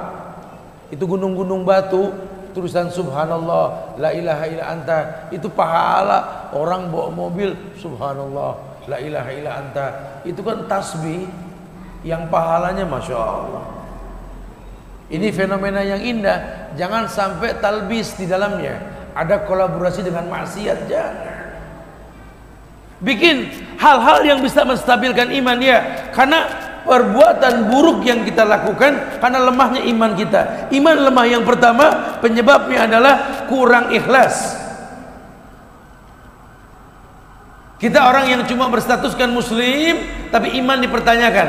itu 0.94 1.04
gunung-gunung 1.04 1.66
batu 1.66 2.14
tulisan 2.52 2.90
subhanallah 2.90 3.96
la 3.98 4.10
ilaha 4.14 4.44
illa 4.46 4.64
anta 4.70 4.98
itu 5.30 5.46
pahala. 5.50 6.50
Orang 6.54 6.90
bawa 6.90 7.08
mobil 7.10 7.54
subhanallah 7.78 8.84
la 8.86 8.98
ilaha 8.98 9.30
illa 9.34 9.50
anta. 9.58 9.86
Itu 10.26 10.42
kan 10.42 10.66
tasbih 10.66 11.26
yang 12.06 12.28
pahalanya 12.32 12.86
masya 12.86 13.16
Allah. 13.16 13.64
Ini 15.10 15.28
fenomena 15.34 15.82
yang 15.82 15.98
indah. 15.98 16.70
Jangan 16.78 17.10
sampai 17.10 17.58
talbis 17.58 18.14
di 18.14 18.30
dalamnya. 18.30 18.78
Ada 19.10 19.42
kolaborasi 19.42 20.06
dengan 20.06 20.30
maksiat 20.30 20.86
jangan. 20.86 21.38
Bikin 23.02 23.48
hal-hal 23.80 24.22
yang 24.22 24.38
bisa 24.38 24.62
menstabilkan 24.62 25.34
iman 25.34 25.56
dia. 25.58 26.06
Karena 26.14 26.46
perbuatan 26.84 27.68
buruk 27.68 28.04
yang 28.04 28.24
kita 28.24 28.44
lakukan 28.44 29.20
karena 29.20 29.38
lemahnya 29.44 29.82
iman 29.90 30.12
kita. 30.16 30.72
Iman 30.72 30.96
lemah 31.08 31.26
yang 31.28 31.44
pertama 31.44 32.18
penyebabnya 32.20 32.88
adalah 32.88 33.14
kurang 33.46 33.92
ikhlas. 33.92 34.58
Kita 37.80 38.04
orang 38.04 38.28
yang 38.28 38.42
cuma 38.44 38.68
berstatuskan 38.68 39.32
muslim 39.32 40.04
tapi 40.28 40.52
iman 40.60 40.78
dipertanyakan. 40.84 41.48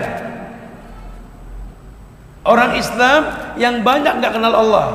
Orang 2.42 2.74
Islam 2.80 3.54
yang 3.60 3.84
banyak 3.84 4.18
nggak 4.18 4.34
kenal 4.34 4.56
Allah. 4.56 4.88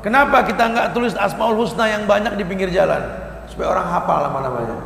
Kenapa 0.00 0.42
kita 0.48 0.72
nggak 0.72 0.96
tulis 0.96 1.12
Asmaul 1.12 1.60
Husna 1.60 1.86
yang 1.86 2.08
banyak 2.08 2.34
di 2.40 2.44
pinggir 2.48 2.72
jalan 2.72 3.04
supaya 3.52 3.76
orang 3.76 3.86
hafal 3.92 4.18
nama-namanya? 4.26 4.76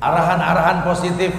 Arahan-arahan 0.00 0.78
positif 0.88 1.30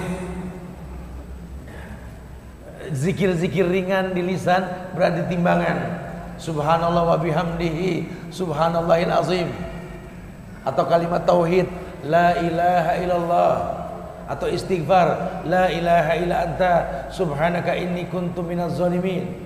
zikir-zikir 2.96 3.68
ringan 3.68 4.16
di 4.16 4.24
lisan 4.24 4.64
berada 4.96 5.28
timbangan. 5.28 6.02
Subhanallah 6.40 7.16
wa 7.16 7.18
bihamdihi 7.20 8.08
subhanallahil 8.32 9.12
azim. 9.12 9.48
Atau 10.64 10.88
kalimat 10.88 11.22
tauhid 11.28 11.68
la 12.08 12.34
ilaha 12.40 12.92
illallah. 12.98 13.54
Atau 14.26 14.50
istighfar 14.50 15.44
la 15.46 15.70
ilaha 15.70 16.12
illa 16.18 16.36
anta 16.50 16.72
subhanaka 17.14 17.78
inni 17.78 18.10
kuntu 18.10 18.42
minaz 18.42 18.74
zalimin 18.74 19.45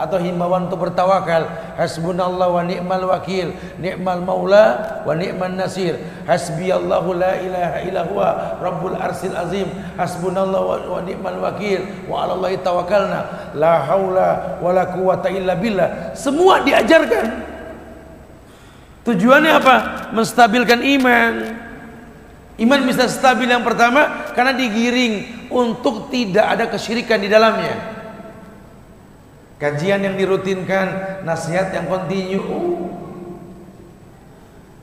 atau 0.00 0.16
himbauan 0.16 0.72
untuk 0.72 0.88
bertawakal. 0.88 1.44
Hasbunallah 1.76 2.48
wa 2.48 2.64
ni'mal 2.64 3.04
wakil 3.04 3.52
ni'mal 3.76 4.24
maula 4.24 4.64
wa 5.04 5.12
ni'man 5.12 5.60
nasir. 5.60 6.00
Hasbiyallahu 6.24 7.20
la 7.20 7.36
ilaha 7.36 7.78
illa 7.84 8.02
huwa 8.08 8.28
rabbul 8.64 8.96
arsil 8.96 9.36
azim. 9.36 9.68
Hasbunallah 10.00 10.60
wa, 10.64 10.76
wa 10.96 11.00
ni'mal 11.04 11.36
wakil 11.44 11.84
wa 12.08 12.24
'ala 12.24 12.40
allahi 12.40 12.56
tawakkalna. 12.64 13.52
La 13.52 13.84
haula 13.84 14.56
wa 14.64 14.72
la 14.72 14.88
quwata 14.88 15.28
illa 15.28 15.52
billah. 15.52 16.16
Semua 16.16 16.64
diajarkan. 16.64 17.52
Tujuannya 19.04 19.52
apa? 19.52 19.76
Menstabilkan 20.16 20.80
iman. 20.80 21.34
Iman 22.60 22.80
bisa 22.84 23.08
stabil 23.08 23.48
yang 23.48 23.64
pertama 23.64 24.32
karena 24.36 24.52
digiring 24.52 25.48
untuk 25.48 26.12
tidak 26.12 26.44
ada 26.44 26.68
kesyirikan 26.68 27.16
di 27.16 27.28
dalamnya 27.32 27.99
Kajian 29.60 30.00
yang 30.00 30.16
dirutinkan, 30.16 31.20
nasihat 31.28 31.68
yang 31.76 31.84
kontinu. 31.84 32.80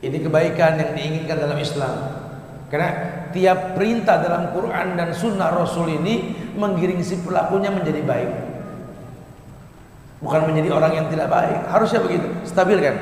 Ini 0.06 0.18
kebaikan 0.22 0.78
yang 0.78 0.94
diinginkan 0.94 1.42
dalam 1.42 1.58
Islam. 1.58 1.96
Karena 2.70 2.90
tiap 3.34 3.74
perintah 3.74 4.22
dalam 4.22 4.54
Quran 4.54 4.94
dan 4.94 5.10
Sunnah 5.18 5.50
Rasul 5.50 5.98
ini 5.98 6.38
menggiring 6.54 7.02
si 7.02 7.18
pelakunya 7.26 7.74
menjadi 7.74 8.06
baik. 8.06 8.32
Bukan 10.22 10.46
menjadi 10.46 10.70
orang 10.70 10.94
yang 10.94 11.08
tidak 11.10 11.26
baik. 11.34 11.58
Harusnya 11.74 12.00
begitu, 12.06 12.30
stabil 12.46 12.78
kan? 12.78 12.96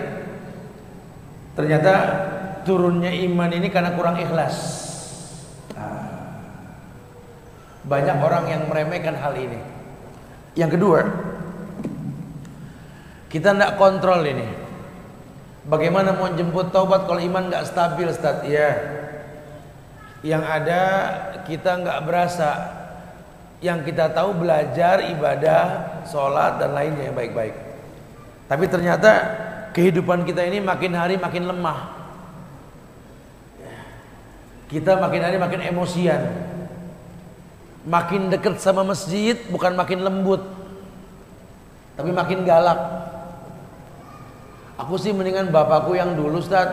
Ternyata 1.59 1.93
turunnya 2.63 3.11
iman 3.11 3.51
ini 3.51 3.67
karena 3.67 3.91
kurang 3.99 4.15
ikhlas. 4.15 4.55
Ah. 5.75 6.39
Banyak 7.83 8.17
orang 8.23 8.43
yang 8.47 8.61
meremehkan 8.71 9.15
hal 9.19 9.35
ini. 9.35 9.59
Yang 10.55 10.79
kedua, 10.79 10.99
kita 13.35 13.51
tidak 13.51 13.75
kontrol 13.75 14.23
ini. 14.23 14.47
Bagaimana 15.67 16.15
mau 16.15 16.31
jemput 16.31 16.71
taubat 16.71 17.03
kalau 17.03 17.19
iman 17.19 17.51
nggak 17.51 17.67
stabil, 17.67 18.07
Ustaz? 18.07 18.47
Ya. 18.47 18.79
Yang 20.23 20.43
ada 20.47 20.81
kita 21.43 21.83
nggak 21.83 21.99
berasa. 22.07 22.51
Yang 23.59 23.91
kita 23.91 24.15
tahu 24.15 24.39
belajar 24.39 25.03
ibadah, 25.11 25.63
sholat 26.07 26.63
dan 26.63 26.79
lainnya 26.79 27.11
yang 27.11 27.17
baik-baik. 27.19 27.51
Tapi 28.47 28.65
ternyata 28.71 29.11
kehidupan 29.75 30.23
kita 30.23 30.39
ini 30.47 30.63
makin 30.63 30.95
hari 30.95 31.19
makin 31.19 31.51
lemah. 31.51 31.91
Kita 34.71 34.95
makin 34.95 35.21
hari 35.27 35.35
makin 35.35 35.59
emosian. 35.59 36.23
Makin 37.83 38.31
dekat 38.31 38.63
sama 38.63 38.87
masjid 38.87 39.35
bukan 39.51 39.75
makin 39.75 40.07
lembut. 40.07 40.39
Tapi 41.99 42.15
makin 42.15 42.47
galak. 42.47 43.11
Aku 44.75 44.99
sih 44.99 45.15
mendingan 45.15 45.55
bapakku 45.55 45.95
yang 45.95 46.19
dulu 46.19 46.43
Ustaz. 46.43 46.67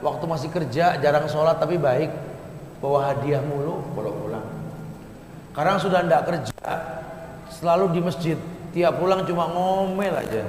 Waktu 0.00 0.24
masih 0.28 0.48
kerja 0.52 1.00
jarang 1.00 1.24
sholat 1.28 1.56
tapi 1.56 1.80
baik. 1.80 2.12
Bawa 2.80 3.12
hadiah 3.12 3.40
mulu 3.44 3.80
kalau 3.96 4.12
pulang. 4.16 4.46
Sekarang 5.52 5.76
sudah 5.76 6.00
tidak 6.00 6.22
kerja 6.24 6.72
Selalu 7.52 7.84
di 7.96 8.00
masjid. 8.00 8.38
Tiap 8.72 9.00
pulang 9.00 9.24
cuma 9.28 9.48
ngomel 9.50 10.14
aja. 10.14 10.44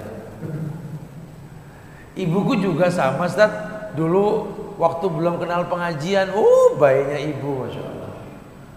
Ibuku 2.16 2.60
juga 2.60 2.92
sama 2.92 3.28
Ustaz. 3.28 3.52
Dulu 3.96 4.48
waktu 4.80 5.06
belum 5.08 5.40
kenal 5.40 5.68
pengajian 5.68 6.32
Uh 6.32 6.76
baiknya 6.80 7.20
ibu 7.24 7.68
Masya 7.68 7.84
Allah. 7.84 8.12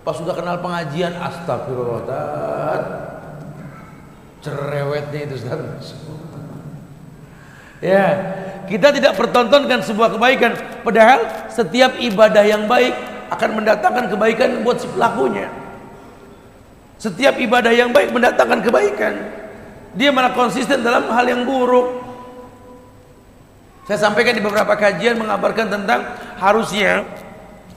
Pas 0.02 0.14
sudah 0.14 0.34
kenal 0.34 0.58
pengajian 0.60 1.16
Astagfirullah 1.16 2.78
Cerewetnya 4.42 5.20
itu 5.24 5.34
Ustaz 5.38 5.58
Ya, 7.82 8.06
kita 8.70 8.94
tidak 8.94 9.18
pertontonkan 9.18 9.82
sebuah 9.84 10.16
kebaikan, 10.16 10.56
padahal 10.86 11.50
setiap 11.52 11.98
ibadah 12.00 12.44
yang 12.46 12.64
baik 12.64 12.94
akan 13.34 13.50
mendatangkan 13.60 14.14
kebaikan 14.14 14.62
buat 14.62 14.80
si 14.80 14.88
pelakunya. 14.88 15.50
Setiap 16.96 17.36
ibadah 17.36 17.74
yang 17.74 17.90
baik 17.90 18.14
mendatangkan 18.14 18.64
kebaikan. 18.64 19.14
Dia 19.94 20.10
malah 20.10 20.32
konsisten 20.32 20.80
dalam 20.80 21.06
hal 21.10 21.26
yang 21.28 21.42
buruk. 21.44 22.02
Saya 23.84 24.00
sampaikan 24.00 24.32
di 24.32 24.40
beberapa 24.40 24.72
kajian 24.72 25.20
mengabarkan 25.20 25.68
tentang 25.68 26.00
harusnya 26.40 27.04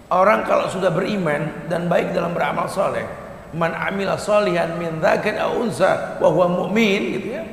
orang 0.07 0.47
kalau 0.47 0.71
sudah 0.71 0.87
beriman 0.87 1.67
dan 1.67 1.91
baik 1.91 2.15
dalam 2.15 2.31
beramal 2.31 2.71
soleh, 2.71 3.03
man 3.51 3.75
amila 3.75 4.15
solihan 4.15 4.79
min 4.79 5.03
dzakar 5.03 5.35
aw 5.35 5.51
unsa 5.59 6.15
wa 6.23 6.47
gitu 6.79 7.27
ya 7.27 7.43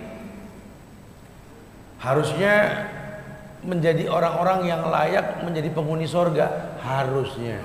harusnya 2.05 2.85
menjadi 3.65 4.13
orang-orang 4.13 4.69
yang 4.69 4.85
layak 4.93 5.41
menjadi 5.41 5.73
penghuni 5.73 6.05
sorga. 6.05 6.77
Harusnya. 6.85 7.65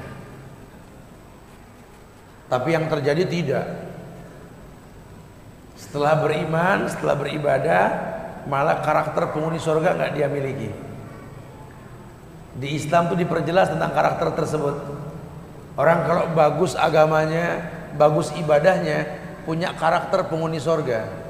Tapi 2.48 2.72
yang 2.72 2.88
terjadi 2.88 3.28
tidak. 3.28 3.66
Setelah 5.76 6.24
beriman 6.24 6.88
setelah 6.88 7.20
beribadah 7.20 7.86
malah 8.48 8.80
karakter 8.80 9.36
penghuni 9.36 9.60
sorga 9.60 9.92
nggak 9.94 10.16
dia 10.16 10.28
miliki. 10.32 10.72
Di 12.60 12.80
Islam 12.80 13.12
tuh 13.12 13.20
diperjelas 13.20 13.76
tentang 13.76 13.92
karakter 13.92 14.34
tersebut. 14.34 14.76
Orang 15.76 16.04
kalau 16.08 16.24
bagus 16.32 16.76
agamanya 16.80 17.64
bagus 17.96 18.32
ibadahnya 18.36 19.08
punya 19.44 19.72
karakter 19.76 20.28
penghuni 20.28 20.60
sorga 20.60 21.29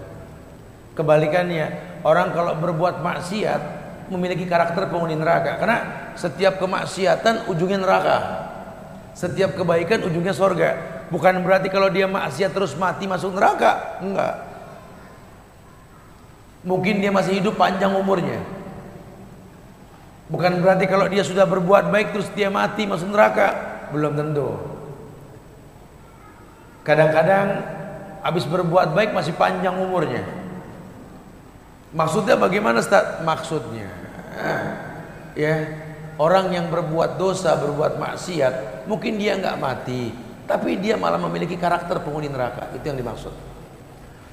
kebalikannya. 0.99 1.67
Orang 2.03 2.35
kalau 2.35 2.59
berbuat 2.59 2.99
maksiat 2.99 3.61
memiliki 4.11 4.43
karakter 4.43 4.91
penghuni 4.91 5.15
neraka. 5.15 5.55
Karena 5.55 6.11
setiap 6.19 6.59
kemaksiatan 6.59 7.47
ujungnya 7.47 7.79
neraka. 7.79 8.17
Setiap 9.15 9.55
kebaikan 9.55 10.03
ujungnya 10.03 10.35
sorga. 10.35 10.75
Bukan 11.07 11.41
berarti 11.41 11.71
kalau 11.71 11.87
dia 11.87 12.05
maksiat 12.05 12.51
terus 12.51 12.75
mati 12.75 13.07
masuk 13.07 13.31
neraka. 13.31 14.03
Enggak. 14.03 14.35
Mungkin 16.67 16.99
dia 16.99 17.11
masih 17.15 17.39
hidup 17.39 17.55
panjang 17.55 17.95
umurnya. 17.95 18.43
Bukan 20.29 20.61
berarti 20.61 20.85
kalau 20.85 21.09
dia 21.09 21.25
sudah 21.25 21.47
berbuat 21.47 21.89
baik 21.89 22.13
terus 22.13 22.27
dia 22.35 22.51
mati 22.51 22.85
masuk 22.85 23.09
neraka. 23.09 23.55
Belum 23.89 24.13
tentu. 24.13 24.53
Kadang-kadang 26.85 27.47
habis 28.21 28.45
berbuat 28.45 28.93
baik 28.93 29.15
masih 29.15 29.33
panjang 29.33 29.73
umurnya 29.79 30.38
Maksudnya 31.89 32.37
bagaimana 32.37 32.85
Ustaz? 32.85 33.25
Maksudnya 33.25 33.89
ya 35.33 35.55
orang 36.19 36.51
yang 36.53 36.67
berbuat 36.69 37.17
dosa, 37.17 37.55
berbuat 37.57 37.97
maksiat, 37.97 38.85
mungkin 38.85 39.17
dia 39.17 39.39
nggak 39.39 39.57
mati, 39.57 40.13
tapi 40.45 40.77
dia 40.77 40.99
malah 40.99 41.17
memiliki 41.17 41.55
karakter 41.55 41.97
penghuni 42.03 42.29
neraka. 42.29 42.69
Itu 42.75 42.93
yang 42.93 42.99
dimaksud. 42.99 43.33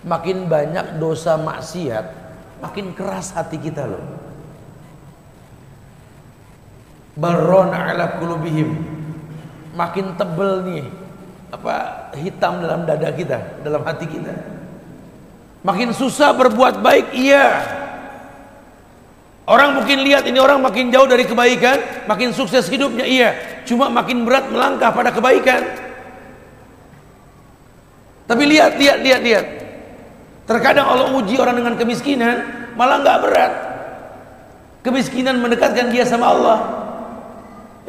Makin 0.07 0.47
banyak 0.51 1.01
dosa 1.01 1.39
maksiat, 1.41 2.07
makin 2.61 2.93
keras 2.93 3.33
hati 3.33 3.57
kita 3.57 3.87
loh. 3.89 4.05
Baron 7.17 7.73
ala 7.73 8.21
kulubihim. 8.21 8.77
Makin 9.77 10.17
tebel 10.17 10.65
nih 10.65 10.85
apa 11.53 11.75
hitam 12.17 12.65
dalam 12.65 12.89
dada 12.89 13.13
kita, 13.13 13.61
dalam 13.65 13.85
hati 13.85 14.09
kita. 14.09 14.56
Makin 15.67 15.91
susah 15.91 16.31
berbuat 16.31 16.79
baik, 16.79 17.11
iya. 17.11 17.59
Orang 19.51 19.83
mungkin 19.83 20.07
lihat 20.07 20.23
ini 20.31 20.39
orang 20.39 20.63
makin 20.63 20.95
jauh 20.95 21.11
dari 21.11 21.27
kebaikan, 21.27 22.07
makin 22.07 22.31
sukses 22.31 22.71
hidupnya, 22.71 23.03
iya. 23.03 23.35
Cuma 23.67 23.91
makin 23.91 24.23
berat 24.23 24.47
melangkah 24.47 24.95
pada 24.95 25.11
kebaikan. 25.11 25.67
Tapi 28.31 28.43
lihat, 28.47 28.79
lihat, 28.79 28.99
lihat, 29.03 29.21
lihat. 29.27 29.47
Terkadang 30.47 30.87
Allah 30.87 31.11
uji 31.19 31.35
orang 31.35 31.59
dengan 31.59 31.75
kemiskinan, 31.75 32.71
malah 32.79 33.03
nggak 33.03 33.19
berat. 33.27 33.53
Kemiskinan 34.87 35.43
mendekatkan 35.43 35.91
dia 35.91 36.07
sama 36.07 36.31
Allah. 36.31 36.59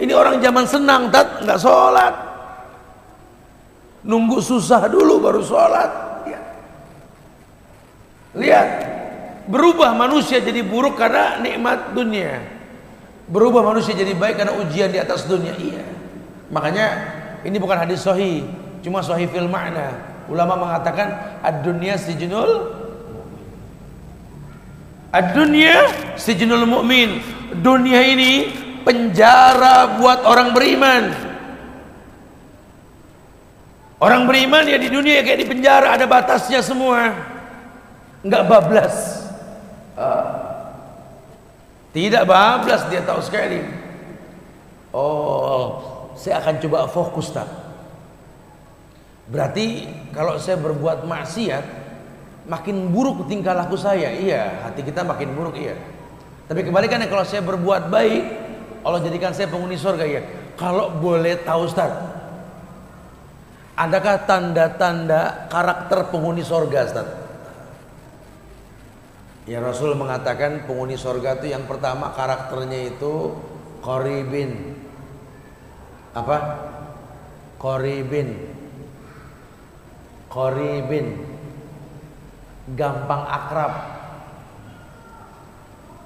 Ini 0.02 0.18
orang 0.18 0.42
zaman 0.42 0.66
senang, 0.66 1.14
tat 1.14 1.46
nggak 1.46 1.62
sholat. 1.62 2.14
Nunggu 4.02 4.42
susah 4.42 4.90
dulu 4.90 5.22
baru 5.22 5.46
sholat. 5.46 6.07
Lihat, 8.38 8.68
berubah 9.50 9.98
manusia 9.98 10.38
jadi 10.38 10.62
buruk 10.62 10.96
karena 10.96 11.42
nikmat 11.42 11.98
dunia. 11.98 12.38
Berubah 13.28 13.66
manusia 13.66 13.98
jadi 13.98 14.14
baik 14.14 14.40
karena 14.40 14.54
ujian 14.62 14.94
di 14.94 15.02
atas 15.02 15.26
dunia. 15.26 15.58
Iya. 15.58 15.84
Makanya 16.54 16.88
ini 17.44 17.58
bukan 17.58 17.82
hadis 17.82 18.06
sahih, 18.06 18.46
cuma 18.86 19.02
sahih 19.02 19.28
fil 19.28 19.50
makna. 19.50 19.98
Ulama 20.30 20.60
mengatakan 20.60 21.40
ad-dunya 21.42 21.98
sijnul 21.98 22.86
Ad-dunya 25.08 25.88
sijnul 26.20 26.68
mu'min. 26.68 27.24
Dunia 27.64 28.04
ini 28.06 28.52
penjara 28.84 29.98
buat 29.98 30.22
orang 30.28 30.52
beriman. 30.52 31.04
Orang 33.98 34.30
beriman 34.30 34.68
ya 34.68 34.78
di 34.78 34.94
dunia 34.94 35.26
kayak 35.26 35.42
di 35.42 35.48
penjara 35.48 35.96
ada 35.96 36.06
batasnya 36.06 36.62
semua 36.62 37.16
nggak 38.26 38.44
bablas. 38.50 38.96
Uh, 39.98 40.26
tidak 41.94 42.30
bablas 42.30 42.86
dia 42.90 43.02
tahu 43.02 43.22
sekali. 43.22 43.62
Oh 44.94 45.98
saya 46.18 46.42
akan 46.42 46.56
coba 46.58 46.90
fokus 46.90 47.30
tak 47.30 47.46
berarti 49.30 49.86
kalau 50.16 50.42
saya 50.42 50.58
berbuat 50.58 51.06
maksiat 51.06 51.66
makin 52.50 52.90
buruk 52.90 53.30
tingkah 53.30 53.54
laku 53.54 53.78
saya. 53.78 54.14
Iya 54.14 54.66
hati 54.66 54.82
kita 54.82 55.06
makin 55.06 55.36
buruk 55.38 55.58
iya. 55.60 55.78
Tapi 56.48 56.64
kebalikannya 56.64 57.12
kalau 57.12 57.28
saya 57.28 57.44
berbuat 57.44 57.92
baik 57.92 58.24
Allah 58.82 59.04
jadikan 59.04 59.36
saya 59.36 59.52
penghuni 59.52 59.78
surga 59.78 60.06
iya. 60.08 60.22
Kalau 60.58 60.90
boleh 60.90 61.38
tahu 61.46 61.70
Ustaz 61.70 61.92
adakah 63.78 64.26
tanda-tanda 64.26 65.46
karakter 65.54 66.10
penghuni 66.10 66.42
surga 66.42 66.80
Ustaz 66.88 67.08
Ya 69.48 69.64
Rasul 69.64 69.96
mengatakan 69.96 70.68
penghuni 70.68 71.00
sorga 71.00 71.40
itu 71.40 71.56
yang 71.56 71.64
pertama 71.72 72.12
karakternya 72.12 72.92
itu 72.92 73.32
koribin 73.80 74.76
apa? 76.12 76.68
Koribin 77.56 78.36
Koribin 80.28 81.24
Gampang 82.76 83.24
akrab. 83.24 83.74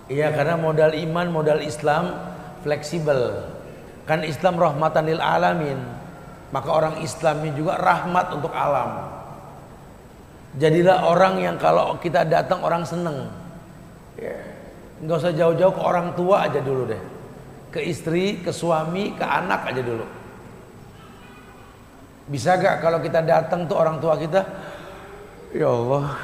Iya 0.05 0.29
karena 0.29 0.61
modal 0.61 0.93
iman 0.93 1.33
modal 1.33 1.65
Islam 1.65 2.13
fleksibel. 2.61 3.49
Kan 4.05 4.21
Islam 4.21 4.61
rahmatan 4.61 5.09
lil 5.09 5.17
alamin. 5.17 5.81
Maka 6.53 6.69
orang 6.69 7.01
Islam 7.01 7.41
ini 7.41 7.57
juga 7.57 7.81
rahmat 7.81 8.37
untuk 8.37 8.53
alam 8.53 9.20
Jadilah 10.59 11.07
orang 11.07 11.39
yang 11.39 11.55
kalau 11.55 11.95
kita 11.95 12.27
datang 12.27 12.59
orang 12.59 12.83
seneng. 12.83 13.31
Ya. 14.19 14.35
Nggak 14.99 15.17
usah 15.23 15.33
jauh-jauh 15.33 15.73
ke 15.73 15.81
orang 15.81 16.11
tua 16.13 16.49
aja 16.49 16.59
dulu 16.59 16.91
deh. 16.91 17.01
Ke 17.71 17.79
istri, 17.79 18.43
ke 18.43 18.51
suami, 18.51 19.15
ke 19.15 19.23
anak 19.23 19.71
aja 19.71 19.79
dulu. 19.79 20.03
Bisa 22.27 22.59
gak 22.59 22.83
kalau 22.83 22.99
kita 22.99 23.23
datang 23.23 23.67
tuh 23.67 23.79
orang 23.79 23.99
tua 23.99 24.15
kita, 24.15 24.43
ya 25.51 25.67
Allah, 25.67 26.15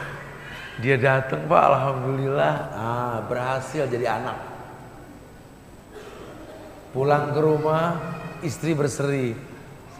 dia 0.79 0.95
datang 0.95 1.43
pak, 1.47 1.63
alhamdulillah, 1.73 2.53
ah 2.75 3.17
berhasil 3.27 3.87
jadi 3.91 4.19
anak. 4.21 4.37
Pulang 6.95 7.35
ke 7.35 7.39
rumah, 7.43 7.97
istri 8.45 8.71
berseri. 8.77 9.35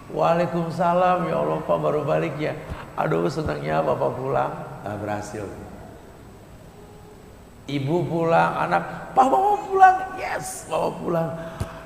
Waalaikumsalam 0.07 1.27
ya 1.27 1.35
Allah 1.43 1.59
Pak 1.67 1.77
baru 1.83 2.07
balik 2.07 2.39
ya. 2.39 2.55
Aduh 2.97 3.29
senangnya 3.29 3.85
Bapak 3.85 4.17
pulang. 4.17 4.51
Nah, 4.81 4.97
berhasil. 4.97 5.45
Ibu 7.67 7.95
pulang, 8.07 8.51
anak, 8.63 9.11
Pak 9.11 9.25
mau 9.27 9.59
pulang. 9.59 9.97
Yes, 10.15 10.65
mau 10.71 10.89
pulang. 10.89 11.29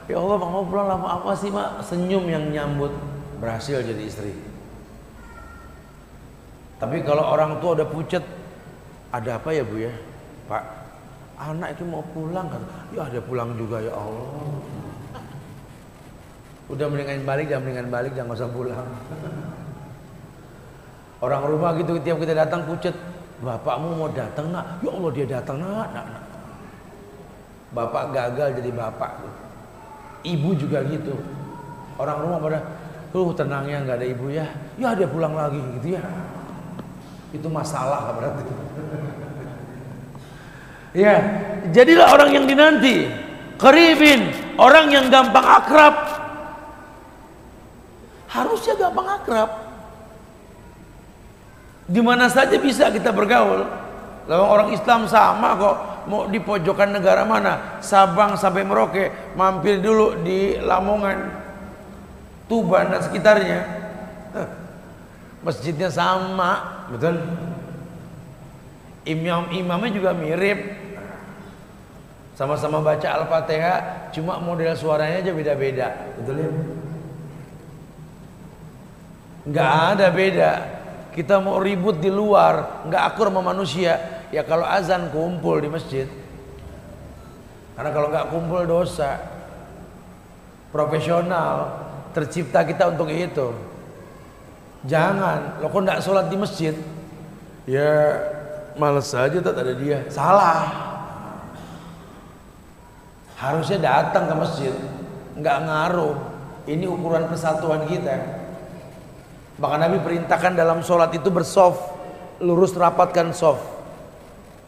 Ya 0.05 0.21
Allah 0.21 0.37
mau 0.37 0.61
pulang 0.61 0.87
lama 0.87 1.07
apa 1.17 1.33
sih 1.33 1.49
mak? 1.49 1.81
Senyum 1.81 2.29
yang 2.29 2.45
nyambut. 2.53 2.93
Berhasil 3.41 3.81
jadi 3.81 4.03
istri. 4.05 4.37
Tapi 6.77 7.01
kalau 7.01 7.25
orang 7.25 7.57
tua 7.61 7.77
udah 7.77 7.87
pucet, 7.89 8.21
ada 9.09 9.37
apa 9.37 9.49
ya 9.53 9.65
bu 9.65 9.81
ya? 9.81 9.93
Pak, 10.49 10.63
anak 11.37 11.73
itu 11.77 11.83
mau 11.85 12.05
pulang 12.13 12.45
kan? 12.49 12.61
Ya 12.93 13.05
ada 13.09 13.19
pulang 13.21 13.57
juga 13.57 13.81
ya 13.81 13.93
Allah. 13.93 14.29
Udah 16.69 16.85
mendingan 16.87 17.25
balik, 17.25 17.49
jangan 17.49 17.63
mendingan 17.65 17.89
balik, 17.89 18.11
jangan 18.13 18.37
usah 18.37 18.49
pulang. 18.53 18.85
Orang 21.21 21.45
rumah 21.45 21.77
gitu 21.77 22.01
tiap 22.01 22.17
kita 22.17 22.33
datang 22.33 22.65
pucet, 22.65 22.97
bapakmu 23.45 23.93
mau 23.93 24.09
datang 24.09 24.49
nak, 24.49 24.81
ya 24.81 24.89
Allah 24.89 25.11
dia 25.13 25.25
datang 25.29 25.61
nak, 25.61 25.87
nak, 25.93 26.05
nak. 26.09 26.25
Bapak 27.77 28.09
gagal 28.09 28.57
jadi 28.57 28.73
bapak. 28.73 29.21
Ibu 30.25 30.49
juga 30.57 30.81
gitu. 30.89 31.13
Orang 32.01 32.25
rumah 32.25 32.41
pada, 32.41 32.59
tuh 33.13 33.37
tenangnya 33.37 33.85
nggak 33.85 33.97
ada 34.01 34.07
ibu 34.09 34.33
ya, 34.33 34.49
ya 34.81 34.97
dia 34.97 35.05
pulang 35.05 35.37
lagi 35.37 35.61
gitu 35.77 35.93
ya. 35.93 36.01
Itu 37.29 37.47
masalah 37.53 38.17
berarti. 38.17 38.41
ya, 41.05 41.13
jadilah 41.69 42.17
orang 42.17 42.29
yang 42.33 42.45
dinanti. 42.49 43.05
Keribin, 43.61 44.33
orang 44.57 44.89
yang 44.89 45.05
gampang 45.13 45.45
akrab, 45.45 45.93
harusnya 48.25 48.73
gampang 48.73 49.21
akrab. 49.21 49.70
Di 51.91 51.99
mana 51.99 52.31
saja 52.31 52.55
bisa 52.55 52.87
kita 52.87 53.11
bergaul. 53.11 53.67
Lalu 54.31 54.45
orang 54.47 54.69
Islam 54.71 55.11
sama 55.11 55.59
kok. 55.59 55.77
Mau 56.07 56.25
di 56.31 56.39
pojokan 56.39 56.95
negara 56.95 57.27
mana? 57.27 57.77
Sabang 57.83 58.33
sampai 58.33 58.65
Merauke, 58.65 59.35
mampir 59.37 59.83
dulu 59.83 60.17
di 60.25 60.57
Lamongan, 60.57 61.29
Tuban 62.49 62.89
dan 62.89 63.05
sekitarnya. 63.05 63.59
Masjidnya 65.45 65.93
sama, 65.93 66.85
betul? 66.89 67.21
Imam 69.05 69.51
imamnya 69.53 69.93
juga 69.93 70.11
mirip. 70.17 70.79
Sama-sama 72.33 72.81
baca 72.81 73.05
Al-Fatihah, 73.21 74.09
cuma 74.09 74.41
model 74.41 74.73
suaranya 74.73 75.21
aja 75.21 75.31
beda-beda. 75.35 75.87
Betul 76.17 76.35
ya? 76.41 76.49
nggak 79.41 79.73
ada 79.97 80.07
beda 80.13 80.80
kita 81.11 81.43
mau 81.43 81.59
ribut 81.59 81.99
di 81.99 82.07
luar 82.07 82.87
nggak 82.87 83.03
akur 83.13 83.27
sama 83.27 83.43
manusia. 83.43 84.23
Ya 84.31 84.47
kalau 84.47 84.63
azan 84.63 85.11
kumpul 85.11 85.59
di 85.59 85.67
masjid 85.67 86.07
karena 87.75 87.89
kalau 87.91 88.07
nggak 88.13 88.27
kumpul 88.31 88.63
dosa. 88.63 89.19
Profesional 90.71 91.83
tercipta 92.15 92.63
kita 92.63 92.95
untuk 92.95 93.11
itu. 93.11 93.51
Jangan. 94.87 95.59
Lo 95.59 95.67
kok 95.67 95.83
nggak 95.83 95.99
sholat 95.99 96.31
di 96.31 96.39
masjid? 96.39 96.71
Ya 97.67 98.23
males 98.79 99.11
saja 99.11 99.35
tak 99.43 99.51
ada 99.51 99.75
dia. 99.75 100.07
Salah. 100.07 100.71
Harusnya 103.35 103.83
datang 103.83 104.31
ke 104.31 104.35
masjid 104.39 104.73
nggak 105.35 105.57
ngaruh. 105.67 106.15
Ini 106.71 106.87
ukuran 106.87 107.27
persatuan 107.27 107.83
kita 107.89 108.40
maka 109.59 109.75
Nabi 109.75 109.97
perintahkan 109.99 110.55
dalam 110.55 110.79
sholat 110.85 111.11
itu 111.11 111.27
bersoft, 111.27 111.81
lurus 112.39 112.71
rapatkan 112.77 113.35
soft. 113.35 113.63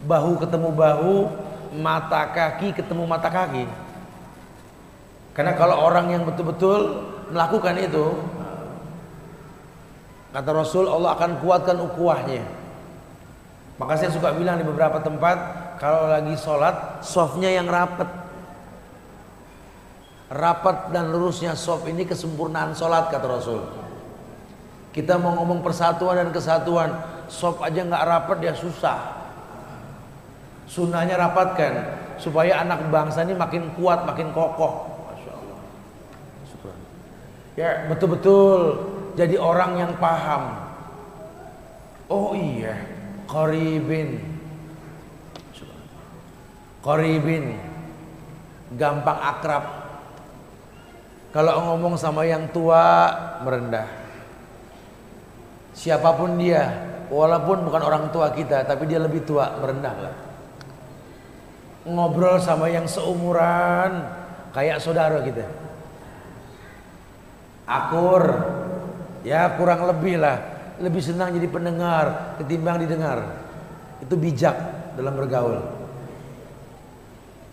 Bahu 0.03 0.35
ketemu 0.43 0.69
bahu, 0.75 1.15
mata 1.79 2.27
kaki 2.29 2.75
ketemu 2.75 3.07
mata 3.07 3.31
kaki. 3.31 3.63
Karena 5.33 5.55
kalau 5.57 5.81
orang 5.81 6.13
yang 6.13 6.23
betul-betul 6.27 7.01
melakukan 7.33 7.79
itu, 7.79 8.13
kata 10.35 10.49
Rasul 10.53 10.85
Allah 10.85 11.17
akan 11.17 11.41
kuatkan 11.41 11.77
ukuahnya. 11.81 12.43
Maka 13.81 13.97
saya 13.97 14.13
suka 14.13 14.29
bilang 14.37 14.61
di 14.61 14.65
beberapa 14.67 15.01
tempat, 15.01 15.37
kalau 15.81 16.05
lagi 16.05 16.37
sholat, 16.37 17.01
softnya 17.01 17.49
yang 17.49 17.65
rapat. 17.65 18.05
Rapat 20.29 20.93
dan 20.93 21.09
lurusnya 21.09 21.57
soft 21.57 21.89
ini 21.89 22.05
kesempurnaan 22.05 22.77
sholat 22.77 23.09
kata 23.09 23.25
Rasul. 23.25 23.82
Kita 24.93 25.17
mau 25.17 25.33
ngomong 25.41 25.65
persatuan 25.65 26.21
dan 26.21 26.29
kesatuan, 26.29 26.93
sop 27.25 27.65
aja 27.65 27.81
nggak 27.81 28.05
rapat 28.05 28.37
dia 28.45 28.53
susah. 28.53 29.25
Sunnahnya 30.69 31.17
rapatkan 31.17 31.97
supaya 32.21 32.61
anak 32.61 32.93
bangsa 32.93 33.25
ini 33.25 33.33
makin 33.33 33.73
kuat, 33.73 34.05
makin 34.05 34.29
kokoh. 34.29 34.93
Ya 37.57 37.89
betul-betul 37.89 38.81
jadi 39.17 39.37
orang 39.37 39.81
yang 39.81 39.93
paham. 39.97 40.61
Oh 42.09 42.37
iya, 42.37 42.77
koribin, 43.25 44.21
koribin, 46.85 47.57
gampang 48.77 49.17
akrab. 49.17 49.65
Kalau 51.33 51.73
ngomong 51.73 51.97
sama 51.97 52.29
yang 52.29 52.45
tua 52.53 53.09
merendah. 53.41 54.02
Siapa 55.73 56.13
pun 56.13 56.37
dia, 56.37 56.69
walaupun 57.09 57.65
bukan 57.65 57.81
orang 57.81 58.05
tua 58.13 58.29
kita, 58.29 58.61
tapi 58.63 58.85
dia 58.85 59.01
lebih 59.01 59.25
tua, 59.25 59.57
merendahlah. 59.57 60.13
Ngobrol 61.89 62.37
sama 62.39 62.69
yang 62.69 62.85
seumuran, 62.85 64.05
kayak 64.53 64.79
saudara 64.79 65.19
kita. 65.25 65.43
Akur, 67.65 68.23
ya 69.25 69.49
kurang 69.57 69.89
lebih 69.89 70.21
lah, 70.21 70.37
lebih 70.77 71.01
senang 71.01 71.33
jadi 71.33 71.49
pendengar 71.49 72.37
ketimbang 72.39 72.79
didengar. 72.79 73.23
Itu 73.99 74.13
bijak 74.13 74.55
dalam 74.93 75.17
bergaul. 75.17 75.57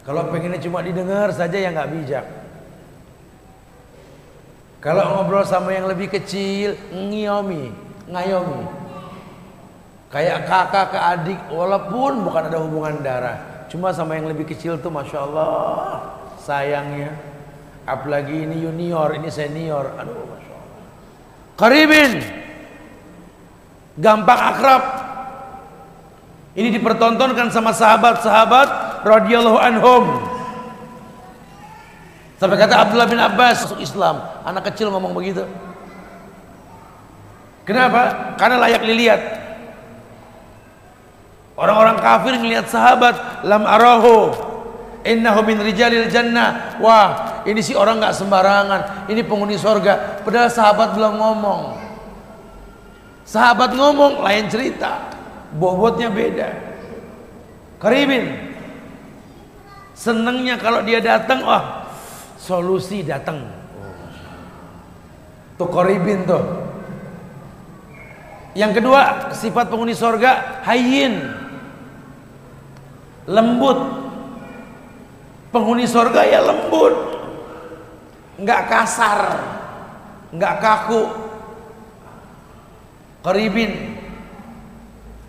Kalau 0.04 0.26
pengennya 0.32 0.60
cuma 0.60 0.84
didengar 0.84 1.30
saja 1.30 1.56
ya 1.56 1.70
nggak 1.70 1.92
bijak. 1.92 2.26
Kalau 4.80 5.04
ngobrol 5.12 5.44
sama 5.44 5.76
yang 5.76 5.84
lebih 5.84 6.08
kecil, 6.08 6.72
ngiomi, 6.88 7.68
ngayomi. 8.10 8.66
Kayak 10.10 10.50
kakak 10.50 10.86
ke 10.90 10.98
adik 10.98 11.40
walaupun 11.54 12.26
bukan 12.26 12.50
ada 12.50 12.58
hubungan 12.58 12.98
darah 12.98 13.66
cuma 13.70 13.94
sama 13.94 14.18
yang 14.18 14.26
lebih 14.26 14.50
kecil 14.50 14.74
tuh 14.82 14.90
masya 14.90 15.22
Allah 15.22 16.02
sayangnya. 16.42 17.14
Apalagi 17.86 18.44
ini 18.44 18.66
junior 18.66 19.14
ini 19.14 19.30
senior 19.30 19.94
aduh 19.94 20.26
masya 20.26 20.52
Allah. 20.52 20.76
Karibin. 21.54 22.12
Gampang 23.94 24.40
akrab. 24.54 24.82
Ini 26.58 26.74
dipertontonkan 26.74 27.54
sama 27.54 27.70
sahabat-sahabat 27.70 28.68
radhiyallahu 29.06 29.58
anhum. 29.62 30.04
Sampai 32.42 32.58
kata 32.58 32.74
Abdullah 32.74 33.06
bin 33.06 33.22
Abbas 33.22 33.70
Islam. 33.78 34.18
Anak 34.42 34.74
kecil 34.74 34.90
ngomong 34.90 35.14
begitu 35.14 35.46
Kenapa? 37.70 38.34
Karena 38.34 38.66
layak 38.66 38.82
dilihat. 38.82 39.20
Orang-orang 41.54 42.02
kafir 42.02 42.34
melihat 42.42 42.66
sahabat 42.66 43.46
lam 43.46 43.62
arahu 43.62 44.34
innahu 45.06 45.46
min 45.46 45.62
rijalil 45.62 46.10
jannah. 46.10 46.82
Wah, 46.82 47.38
ini 47.46 47.62
si 47.62 47.78
orang 47.78 48.02
nggak 48.02 48.16
sembarangan. 48.18 49.06
Ini 49.06 49.22
penghuni 49.22 49.54
sorga. 49.54 50.18
Padahal 50.26 50.50
sahabat 50.50 50.98
belum 50.98 51.14
ngomong. 51.14 51.62
Sahabat 53.22 53.70
ngomong 53.78 54.18
lain 54.18 54.50
cerita. 54.50 55.06
Bobotnya 55.54 56.10
beda. 56.10 56.50
Karibin. 57.78 58.50
Senangnya 59.94 60.58
kalau 60.58 60.82
dia 60.82 60.98
datang, 60.98 61.46
wah 61.46 61.86
solusi 62.34 63.06
datang. 63.06 63.46
Tuh 65.54 65.70
karibin 65.70 66.26
tuh. 66.26 66.69
Yang 68.54 68.82
kedua, 68.82 69.30
sifat 69.30 69.70
penghuni 69.70 69.94
sorga 69.94 70.62
hayyin. 70.66 71.22
Lembut. 73.30 73.78
Penghuni 75.54 75.86
sorga 75.86 76.26
ya 76.26 76.42
lembut. 76.42 76.94
Enggak 78.42 78.66
kasar. 78.66 79.20
Enggak 80.34 80.54
kaku. 80.58 81.02
Karibin. 83.22 83.94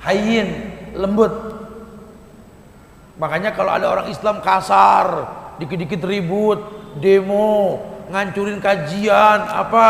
Hayyin. 0.02 0.50
Lembut. 0.98 1.34
Makanya 3.22 3.54
kalau 3.54 3.70
ada 3.70 3.86
orang 3.86 4.08
Islam 4.10 4.42
kasar, 4.42 5.30
dikit-dikit 5.62 6.02
ribut, 6.02 6.58
demo, 6.98 7.78
ngancurin 8.10 8.58
kajian 8.58 9.46
apa 9.46 9.86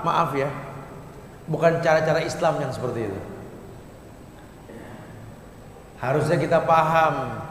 maaf 0.00 0.32
ya 0.32 0.48
bukan 1.50 1.82
cara-cara 1.82 2.22
Islam 2.22 2.62
yang 2.62 2.70
seperti 2.70 3.10
itu. 3.10 3.20
Harusnya 5.98 6.38
kita 6.38 6.64
paham 6.64 7.44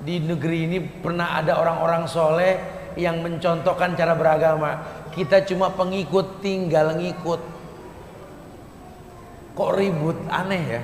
di 0.00 0.22
negeri 0.22 0.64
ini 0.64 0.78
pernah 0.80 1.36
ada 1.36 1.60
orang-orang 1.60 2.08
soleh 2.08 2.56
yang 2.96 3.20
mencontohkan 3.20 3.92
cara 3.98 4.16
beragama. 4.16 4.80
Kita 5.12 5.42
cuma 5.44 5.74
pengikut 5.74 6.40
tinggal 6.40 6.96
ngikut. 6.96 7.42
Kok 9.58 9.72
ribut? 9.76 10.16
Aneh 10.30 10.62
ya. 10.64 10.82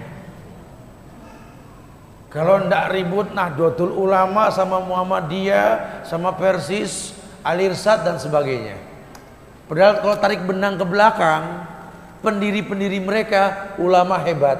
Kalau 2.29 2.61
ndak 2.69 2.93
ribut 2.93 3.33
Nahdlatul 3.33 3.97
Ulama 3.97 4.53
sama 4.53 4.83
Muhammadiyah 4.85 6.05
sama 6.05 6.37
Persis, 6.37 7.17
Alirsat 7.41 8.05
dan 8.05 8.21
sebagainya. 8.21 8.77
Padahal 9.71 10.05
kalau 10.05 10.17
tarik 10.21 10.45
benang 10.45 10.77
ke 10.77 10.85
belakang, 10.85 11.65
pendiri-pendiri 12.27 12.99
mereka 12.99 13.71
ulama 13.79 14.19
hebat. 14.27 14.59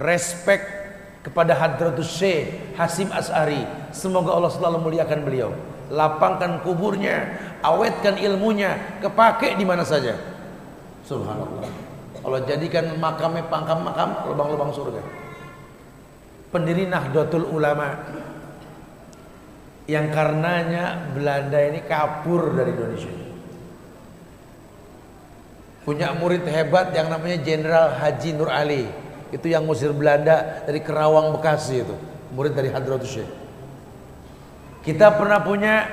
Respect 0.00 0.64
kepada 1.20 1.52
Hadratus 1.52 2.08
Syekh 2.08 2.72
Hasim 2.80 3.12
As'ari. 3.12 3.68
Semoga 3.92 4.32
Allah 4.32 4.48
selalu 4.48 4.80
muliakan 4.80 5.20
beliau. 5.20 5.52
Lapangkan 5.92 6.64
kuburnya, 6.64 7.36
awetkan 7.60 8.16
ilmunya, 8.16 9.04
kepake 9.04 9.52
di 9.60 9.68
mana 9.68 9.84
saja. 9.84 10.16
Subhanallah. 11.04 11.68
Allah 12.24 12.40
jadikan 12.48 12.96
makamnya 12.96 13.44
pangkam 13.52 13.84
makam 13.84 14.16
lubang-lubang 14.32 14.72
surga 14.72 15.24
pendiri 16.54 16.86
Nahdlatul 16.86 17.50
Ulama 17.50 17.98
yang 19.90 20.14
karenanya 20.14 21.10
Belanda 21.10 21.58
ini 21.58 21.82
kabur 21.82 22.54
dari 22.54 22.70
Indonesia. 22.70 23.33
Punya 25.84 26.16
murid 26.16 26.48
hebat 26.48 26.96
yang 26.96 27.12
namanya 27.12 27.38
Jenderal 27.44 27.92
Haji 27.92 28.30
Nur 28.34 28.48
Ali. 28.48 28.88
Itu 29.28 29.52
yang 29.52 29.68
musir 29.68 29.92
Belanda 29.92 30.64
dari 30.64 30.80
Kerawang 30.80 31.36
Bekasi 31.36 31.84
itu. 31.84 31.96
Murid 32.32 32.56
dari 32.56 32.72
Hadratus 32.72 33.20
Syekh. 33.20 33.30
Kita 34.80 35.12
pernah 35.12 35.44
punya 35.44 35.84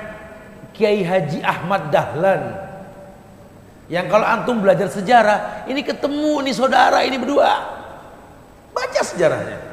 Kiai 0.72 1.04
Haji 1.04 1.44
Ahmad 1.44 1.92
Dahlan. 1.92 2.42
Yang 3.92 4.06
kalau 4.08 4.24
antum 4.24 4.56
belajar 4.64 4.88
sejarah, 4.88 5.68
ini 5.68 5.84
ketemu 5.84 6.40
nih 6.48 6.54
saudara 6.56 7.04
ini 7.04 7.20
berdua. 7.20 7.52
Baca 8.72 9.00
sejarahnya. 9.04 9.72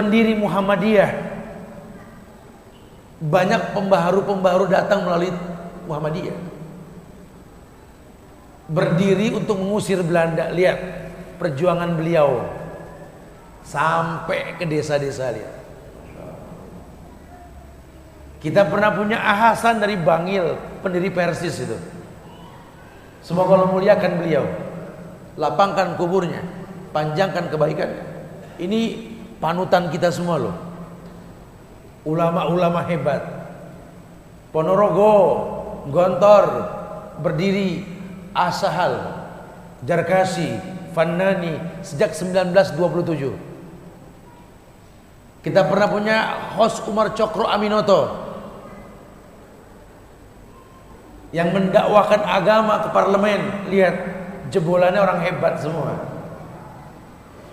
pendiri 0.00 0.32
Muhammadiyah 0.38 1.12
banyak 3.20 3.76
pembaharu-pembaharu 3.76 4.64
datang 4.72 5.04
melalui 5.04 5.28
Muhammadiyah 5.84 6.36
berdiri 8.70 9.34
untuk 9.34 9.58
mengusir 9.58 9.98
Belanda. 10.06 10.48
Lihat 10.54 10.78
perjuangan 11.42 11.98
beliau 11.98 12.46
sampai 13.66 14.54
ke 14.56 14.64
desa-desa 14.64 15.34
lihat. 15.34 15.54
Kita 18.40 18.64
pernah 18.64 18.94
punya 18.96 19.20
Ahasan 19.20 19.84
dari 19.84 20.00
Bangil 20.00 20.56
pendiri 20.80 21.12
Persis 21.12 21.60
itu. 21.60 21.76
Semoga 23.20 23.60
Allah 23.60 23.68
muliakan 23.68 24.12
beliau. 24.16 24.48
Lapangkan 25.36 26.00
kuburnya 26.00 26.40
panjangkan 26.96 27.52
kebaikan. 27.52 27.90
Ini 28.56 28.80
panutan 29.38 29.92
kita 29.92 30.08
semua 30.08 30.40
loh. 30.40 30.56
Ulama-ulama 32.08 32.80
hebat. 32.88 33.20
Ponorogo, 34.50 35.12
Gontor, 35.92 36.44
berdiri 37.22 37.99
Asahal, 38.34 39.26
Jarkasi, 39.82 40.60
Fannani 40.90 41.56
sejak 41.80 42.12
1927. 42.14 43.50
Kita 45.40 45.64
pernah 45.64 45.88
punya 45.88 46.16
host 46.58 46.84
Umar 46.84 47.16
Cokro 47.16 47.48
Aminoto 47.48 48.28
yang 51.32 51.54
mendakwakan 51.54 52.20
agama 52.26 52.84
ke 52.84 52.88
parlemen. 52.92 53.40
Lihat 53.72 53.94
jebolannya 54.52 55.00
orang 55.00 55.24
hebat 55.24 55.62
semua. 55.62 55.96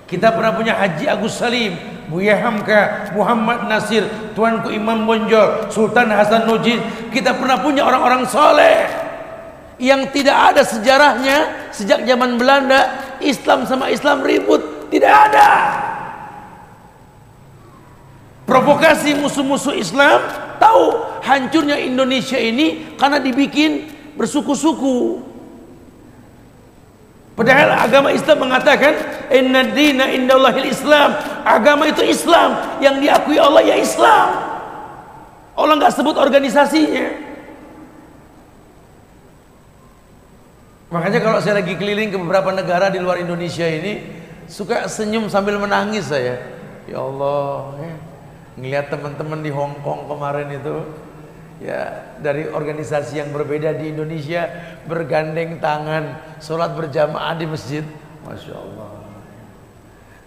Kita 0.07 0.33
pernah 0.33 0.55
punya 0.55 0.75
Haji 0.75 1.05
Agus 1.07 1.35
Salim, 1.35 1.75
Buya 2.07 2.39
Hamka, 2.39 3.11
Muhammad 3.11 3.67
Nasir, 3.67 4.07
Tuanku 4.33 4.71
Imam 4.71 5.03
Bonjol, 5.03 5.67
Sultan 5.67 6.11
Hasan 6.11 6.47
Nujid. 6.47 6.79
Kita 7.11 7.35
pernah 7.35 7.59
punya 7.59 7.83
orang-orang 7.85 8.23
soleh 8.27 8.96
yang 9.77 10.09
tidak 10.09 10.53
ada 10.53 10.61
sejarahnya 10.65 11.69
sejak 11.73 12.05
zaman 12.05 12.37
Belanda. 12.37 13.05
Islam 13.17 13.65
sama 13.65 13.89
Islam 13.89 14.21
ribut, 14.21 14.89
tidak 14.93 15.09
ada. 15.09 15.49
Provokasi 18.45 19.17
musuh-musuh 19.17 19.73
Islam 19.73 20.21
tahu 20.61 21.01
hancurnya 21.25 21.81
Indonesia 21.81 22.37
ini 22.37 22.95
karena 22.95 23.17
dibikin 23.17 23.89
bersuku-suku. 24.13 25.25
Padahal 27.37 27.69
agama 27.77 28.09
Islam 28.09 28.49
mengatakan 28.49 28.97
inna 29.29 29.61
dina 29.69 30.09
indallahil 30.09 30.73
Islam. 30.73 31.13
Agama 31.45 31.85
itu 31.85 32.01
Islam, 32.01 32.81
yang 32.81 32.97
diakui 32.97 33.37
Allah 33.37 33.61
ya 33.61 33.77
Islam. 33.77 34.27
Allah 35.57 35.73
nggak 35.77 35.93
sebut 35.93 36.17
organisasinya. 36.17 37.26
Makanya 40.87 41.19
kalau 41.19 41.43
saya 41.43 41.59
lagi 41.59 41.75
keliling 41.75 42.15
ke 42.15 42.17
beberapa 42.19 42.55
negara 42.55 42.87
di 42.87 43.03
luar 43.03 43.19
Indonesia 43.19 43.67
ini 43.67 44.07
suka 44.47 44.87
senyum 44.87 45.27
sambil 45.27 45.59
menangis 45.59 46.07
saya. 46.07 46.39
Ya 46.87 47.03
Allah, 47.03 47.75
ya. 47.83 47.95
ngelihat 48.55 48.87
teman-teman 48.87 49.43
di 49.43 49.51
Hong 49.51 49.75
Kong 49.83 50.07
kemarin 50.07 50.47
itu 50.47 50.87
ya 51.59 52.07
dari 52.23 52.47
organisasi 52.47 53.19
yang 53.19 53.35
berbeda 53.35 53.75
di 53.75 53.91
Indonesia 53.91 54.47
bergandeng 54.87 55.59
tangan 55.59 56.39
sholat 56.39 56.71
berjamaah 56.71 57.35
di 57.35 57.45
masjid. 57.51 57.83
Masya 58.23 58.55
Allah. 58.55 58.91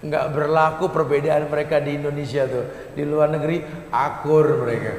Nggak 0.04 0.26
berlaku 0.36 0.92
perbedaan 0.92 1.48
mereka 1.48 1.80
di 1.80 1.96
Indonesia 1.96 2.44
tuh. 2.44 2.68
Di 2.92 3.08
luar 3.08 3.32
negeri 3.32 3.64
akur 3.88 4.60
mereka. 4.60 4.92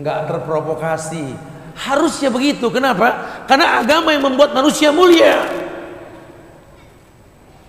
Nggak 0.00 0.18
terprovokasi 0.24 1.55
harusnya 1.76 2.32
begitu. 2.32 2.72
Kenapa? 2.72 3.44
Karena 3.44 3.84
agama 3.84 4.16
yang 4.16 4.24
membuat 4.24 4.56
manusia 4.56 4.88
mulia. 4.88 5.44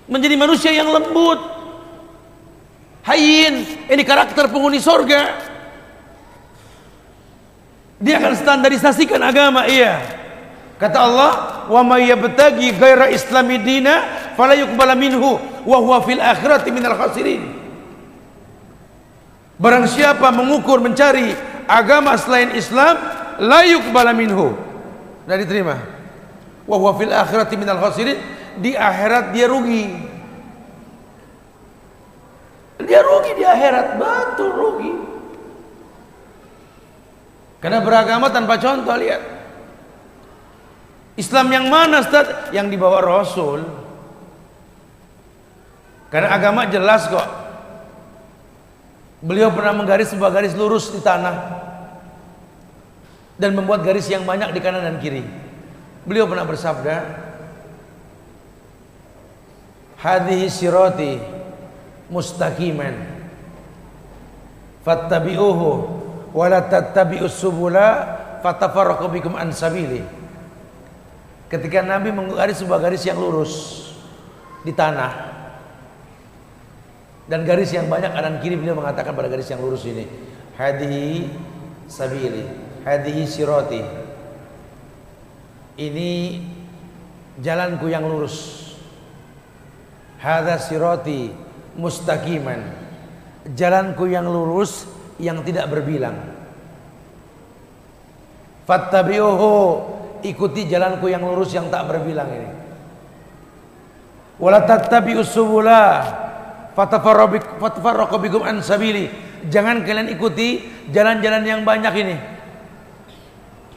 Menjadi 0.07 0.35
manusia 0.39 0.71
yang 0.71 0.87
lembut. 0.87 1.37
Hayin. 3.03 3.67
Ini 3.91 4.03
karakter 4.07 4.47
penghuni 4.47 4.79
sorga. 4.79 5.35
Dia 7.97 8.21
akan 8.21 8.33
standarisasikan 8.37 9.19
agama, 9.19 9.65
iya. 9.67 9.99
Kata 10.77 10.97
Allah, 11.01 11.31
"Wa 11.65 11.81
may 11.81 12.13
yabtaghi 12.13 12.77
ghaira 12.77 13.09
islami 13.09 13.57
dina 13.57 14.05
fala 14.37 14.53
yuqbala 14.53 14.93
minhu 14.93 15.41
wa 15.65 15.77
huwa 15.81 15.97
fil 16.05 16.21
akhirati 16.21 16.69
minal 16.69 16.93
khasirin." 16.93 17.57
Barang 19.57 19.89
siapa 19.89 20.29
mengukur 20.29 20.77
mencari 20.77 21.33
agama 21.65 22.13
selain 22.21 22.53
Islam, 22.53 23.16
la 23.41 23.65
yuqbala 23.65 24.11
minhu. 24.13 24.53
Tidak 25.25 25.37
diterima. 25.43 25.75
Wa 26.67 26.75
huwa 26.75 26.95
fil 26.95 27.13
akhirati 27.13 27.55
minal 27.55 27.79
khasirin, 27.79 28.19
di 28.59 28.75
akhirat 28.75 29.31
dia 29.31 29.47
rugi. 29.47 29.85
Dia 32.83 33.01
rugi 33.01 33.31
di 33.35 33.43
akhirat, 33.43 33.97
betul 33.99 34.51
rugi. 34.53 34.93
Karena 37.57 37.81
beragama 37.81 38.29
tanpa 38.29 38.61
contoh 38.61 38.93
lihat. 38.93 39.21
Islam 41.17 41.49
yang 41.49 41.65
mana 41.73 42.05
Ustaz? 42.05 42.53
Yang 42.53 42.77
dibawa 42.77 43.01
Rasul. 43.01 43.65
Karena 46.13 46.29
agama 46.37 46.69
jelas 46.69 47.09
kok. 47.09 47.25
Beliau 49.25 49.49
pernah 49.49 49.73
menggaris 49.73 50.13
sebuah 50.13 50.29
garis 50.29 50.53
lurus 50.53 50.93
di 50.93 51.01
tanah 51.01 51.66
dan 53.37 53.53
membuat 53.53 53.85
garis 53.85 54.09
yang 54.09 54.25
banyak 54.25 54.49
di 54.53 54.59
kanan 54.59 54.81
dan 54.81 54.97
kiri. 54.97 55.21
Beliau 56.03 56.25
pernah 56.25 56.45
bersabda, 56.45 56.95
"Hadhihi 60.01 60.45
sirati 60.49 61.21
mustaqiman 62.09 62.95
fattabi'uhu 64.87 65.69
wala 66.31 66.63
tattabi'us 66.65 67.35
subula 67.35 67.87
fatafarraqu 68.39 69.11
bikum 69.11 69.35
an 69.35 69.51
sabili. 69.51 70.03
Ketika 71.47 71.83
Nabi 71.83 72.11
menggaris 72.11 72.59
sebuah 72.59 72.79
garis 72.83 73.03
yang 73.07 73.19
lurus 73.19 73.87
di 74.67 74.75
tanah 74.75 75.11
dan 77.27 77.43
garis 77.47 77.71
yang 77.71 77.87
banyak 77.87 78.11
kanan 78.11 78.39
kiri 78.43 78.59
beliau 78.59 78.75
mengatakan 78.75 79.15
pada 79.15 79.31
garis 79.31 79.47
yang 79.47 79.63
lurus 79.63 79.83
ini 79.87 80.07
Hadihi 80.57 81.29
sabili, 81.85 82.43
hadihi 82.87 83.27
sirati. 83.27 83.83
Ini 85.75 86.11
jalanku 87.43 87.91
yang 87.91 88.07
lurus. 88.07 88.63
Hadza 90.23 90.55
sirati 90.63 91.35
mustaqiman. 91.75 92.87
Jalanku 93.51 94.07
yang 94.07 94.25
lurus 94.25 94.87
yang 95.19 95.43
tidak 95.43 95.67
berbilang. 95.67 96.15
Fattabi'uhu 98.63 99.51
ikuti 100.23 100.67
jalanku 100.67 101.11
yang 101.11 101.23
lurus 101.23 101.51
yang 101.55 101.67
tak 101.67 101.87
berbilang 101.87 102.27
ini. 102.31 102.49
Wala 104.39 104.63
tattabi'us 104.67 105.31
subula 105.31 106.03
fatafarraqu 106.75 108.17
bikum 108.19 108.43
an 108.43 108.59
sabili. 108.59 109.07
Jangan 109.47 109.85
kalian 109.85 110.11
ikuti 110.11 110.65
jalan-jalan 110.91 111.43
yang 111.45 111.61
banyak 111.63 111.93
ini. 111.95 112.36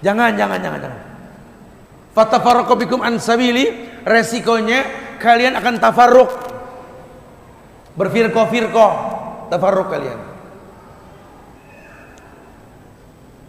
Jangan, 0.01 0.33
jangan, 0.37 0.59
jangan, 0.61 0.81
jangan. 0.81 1.01
Fatafarraqu 2.17 2.75
bikum 2.81 3.01
an 3.05 3.21
sabili, 3.21 3.87
resikonya 4.03 4.85
kalian 5.21 5.55
akan 5.61 5.77
tafarruq. 5.79 6.31
Berfirqah-firqah, 7.95 8.93
tafarruq 9.53 9.89
kalian. 9.93 10.21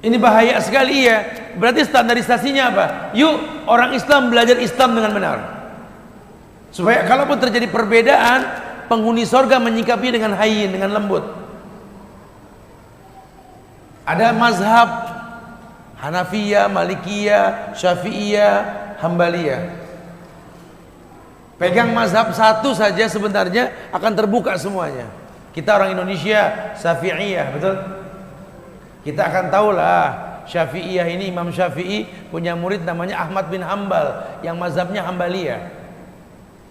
Ini 0.01 0.17
bahaya 0.17 0.57
sekali 0.59 1.05
ya. 1.05 1.23
Berarti 1.55 1.85
standarisasinya 1.85 2.63
apa? 2.73 2.85
Yuk 3.13 3.65
orang 3.69 3.93
Islam 3.93 4.33
belajar 4.33 4.57
Islam 4.57 4.97
dengan 4.97 5.11
benar. 5.13 5.37
Supaya 6.73 7.05
kalaupun 7.05 7.37
terjadi 7.37 7.69
perbedaan, 7.69 8.39
penghuni 8.89 9.29
sorga 9.29 9.61
menyikapi 9.61 10.09
dengan 10.09 10.33
hayyin, 10.33 10.73
dengan 10.73 10.89
lembut. 10.97 11.21
Ada 14.09 14.33
mazhab 14.33 14.89
Hanafiyah, 16.01 16.65
Malikiyah, 16.65 17.77
Syafi'iyah, 17.77 18.53
Hambaliyah. 18.97 19.61
Pegang 21.61 21.93
mazhab 21.93 22.33
satu 22.33 22.73
saja 22.73 23.05
sebenarnya 23.05 23.93
akan 23.93 24.17
terbuka 24.17 24.57
semuanya. 24.57 25.05
Kita 25.53 25.77
orang 25.77 25.93
Indonesia, 25.93 26.73
Syafi'iyah, 26.73 27.45
betul? 27.53 27.75
Kita 29.05 29.29
akan 29.29 29.45
tahulah 29.53 30.01
Syafi'iyah 30.49 31.05
ini 31.05 31.29
Imam 31.29 31.53
Syafi'i 31.53 32.09
punya 32.33 32.57
murid 32.57 32.81
namanya 32.81 33.21
Ahmad 33.21 33.53
bin 33.53 33.61
Hambal 33.61 34.25
yang 34.41 34.57
mazhabnya 34.57 35.05
Hambaliyah. 35.05 35.69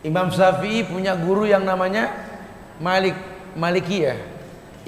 Imam 0.03 0.26
Syafi'i 0.33 0.83
punya 0.83 1.14
guru 1.14 1.47
yang 1.47 1.62
namanya 1.62 2.11
Malik 2.83 3.14
Malikiyah. 3.55 4.18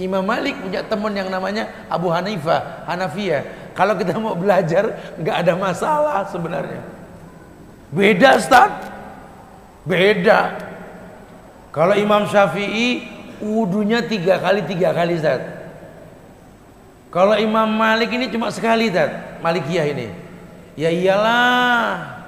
Imam 0.00 0.24
Malik 0.24 0.56
punya 0.58 0.82
teman 0.82 1.12
yang 1.12 1.28
namanya 1.28 1.68
Abu 1.86 2.08
Hanifah 2.08 2.88
Hanafiyah. 2.90 3.61
Kalau 3.72 3.96
kita 3.96 4.16
mau 4.20 4.36
belajar 4.36 5.16
nggak 5.16 5.36
ada 5.44 5.52
masalah 5.56 6.28
sebenarnya. 6.28 6.84
Beda 7.92 8.40
Ustaz. 8.40 8.72
Beda. 9.84 10.56
Kalau 11.72 11.96
Imam 11.96 12.28
Syafi'i 12.28 13.08
wudunya 13.40 14.04
tiga 14.04 14.40
kali 14.40 14.64
tiga 14.64 14.92
kali 14.96 15.16
Ustaz. 15.20 15.40
Kalau 17.12 17.36
Imam 17.36 17.68
Malik 17.68 18.12
ini 18.12 18.32
cuma 18.32 18.48
sekali 18.48 18.88
Ustaz. 18.88 19.40
Malikiyah 19.44 19.86
ini. 19.92 20.08
Ya 20.76 20.88
iyalah. 20.88 22.20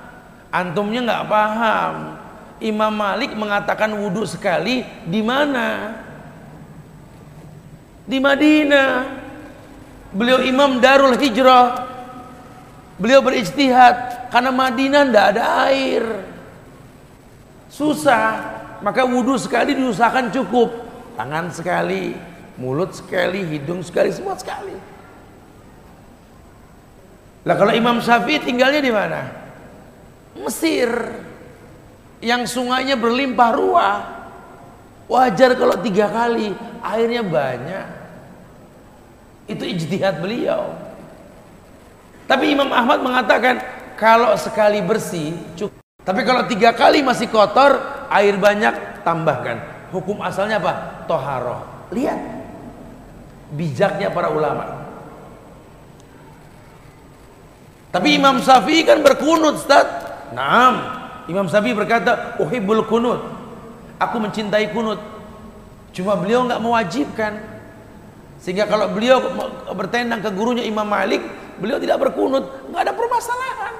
Antumnya 0.52 1.00
nggak 1.04 1.24
paham. 1.28 1.94
Imam 2.60 2.92
Malik 2.92 3.32
mengatakan 3.36 3.92
wudhu 3.96 4.28
sekali 4.28 4.84
di 5.08 5.20
mana? 5.24 5.96
Di 8.04 8.20
Madinah. 8.20 9.23
Beliau 10.14 10.38
imam 10.46 10.78
Darul 10.78 11.18
Hijrah. 11.18 11.90
Beliau 12.94 13.18
berijtihad 13.18 14.30
karena 14.30 14.54
Madinah 14.54 15.02
tidak 15.10 15.26
ada 15.34 15.44
air. 15.66 16.04
Susah. 17.66 18.54
Maka 18.78 19.02
wudhu 19.02 19.34
sekali 19.34 19.74
diusahakan 19.74 20.30
cukup. 20.30 20.70
Tangan 21.18 21.50
sekali, 21.50 22.14
mulut 22.54 22.94
sekali, 22.94 23.42
hidung 23.42 23.82
sekali, 23.82 24.14
semua 24.14 24.38
sekali. 24.38 24.74
Lah 27.44 27.54
kalau 27.58 27.74
Imam 27.74 27.98
Syafi'i 27.98 28.38
tinggalnya 28.38 28.78
di 28.78 28.92
mana? 28.94 29.20
Mesir. 30.38 30.90
Yang 32.22 32.54
sungainya 32.54 32.94
berlimpah 32.94 33.50
ruah. 33.52 33.98
Wajar 35.10 35.58
kalau 35.58 35.76
tiga 35.82 36.08
kali, 36.08 36.54
airnya 36.80 37.20
banyak. 37.26 38.03
Itu 39.44 39.64
ijtihad 39.64 40.24
beliau. 40.24 40.72
Tapi 42.24 42.56
Imam 42.56 42.72
Ahmad 42.72 43.04
mengatakan 43.04 43.60
kalau 44.00 44.32
sekali 44.40 44.80
bersih 44.80 45.36
cukup. 45.54 45.80
Tapi 46.04 46.20
kalau 46.24 46.44
tiga 46.48 46.72
kali 46.76 47.00
masih 47.00 47.28
kotor, 47.28 47.80
air 48.12 48.36
banyak 48.36 49.04
tambahkan. 49.04 49.88
Hukum 49.92 50.20
asalnya 50.20 50.60
apa? 50.60 51.04
Toharoh. 51.08 51.88
Lihat 51.92 52.20
bijaknya 53.52 54.08
para 54.12 54.32
ulama. 54.32 54.84
Tapi 57.94 58.18
Imam 58.18 58.42
Syafi'i 58.42 58.82
kan 58.82 58.98
berkunut, 59.06 59.62
Ustaz. 59.62 59.86
Naam. 60.34 60.82
Imam 61.30 61.46
Syafi'i 61.46 61.78
berkata, 61.78 62.34
"Uhibbul 62.42 62.82
kunut." 62.90 63.22
Aku 64.02 64.18
mencintai 64.18 64.74
kunut. 64.74 64.98
Cuma 65.94 66.18
beliau 66.18 66.42
nggak 66.42 66.58
mewajibkan. 66.58 67.53
Sehingga 68.44 68.68
kalau 68.68 68.92
beliau 68.92 69.24
bertendang 69.72 70.20
ke 70.20 70.28
gurunya 70.28 70.68
Imam 70.68 70.84
Malik, 70.84 71.24
beliau 71.56 71.80
tidak 71.80 71.96
berkunut, 71.96 72.44
nggak 72.68 72.82
ada 72.84 72.92
permasalahan. 72.92 73.74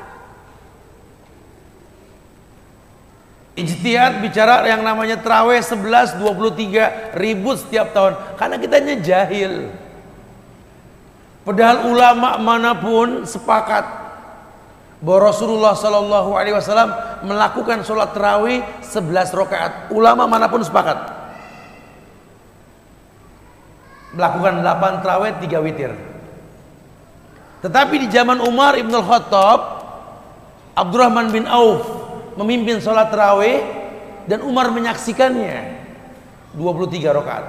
Ijtihad 3.61 4.25
bicara 4.25 4.65
yang 4.65 4.81
namanya 4.81 5.21
traweh 5.21 5.61
11, 5.61 6.17
23 6.17 7.13
ribut 7.13 7.61
setiap 7.61 7.93
tahun. 7.93 8.17
Karena 8.41 8.57
kitanya 8.57 8.95
jahil. 9.05 9.69
Padahal 11.45 11.93
ulama 11.93 12.41
mana 12.41 12.73
pun 12.73 13.29
sepakat 13.29 13.85
bahwa 15.05 15.29
Rasulullah 15.29 15.77
Shallallahu 15.77 16.41
Alaihi 16.41 16.57
Wasallam 16.57 16.89
melakukan 17.21 17.85
sholat 17.85 18.17
tarawih 18.17 18.65
11 18.81 19.29
rakaat. 19.37 19.93
Ulama 19.93 20.25
mana 20.25 20.49
pun 20.49 20.65
sepakat 20.65 21.24
melakukan 24.15 24.63
8 24.63 25.03
tarawih 25.03 25.33
3 25.43 25.67
witir. 25.67 25.93
Tetapi 27.61 27.95
di 27.97 28.09
zaman 28.13 28.39
Umar 28.45 28.79
ibn 28.79 28.93
Khattab, 28.93 29.83
Abdurrahman 30.75 31.31
bin 31.31 31.47
Auf 31.51 31.87
memimpin 32.39 32.83
sholat 32.83 33.11
tarawih 33.11 33.63
dan 34.27 34.43
Umar 34.43 34.71
menyaksikannya 34.75 35.85
23 36.55 37.15
rakaat. 37.15 37.47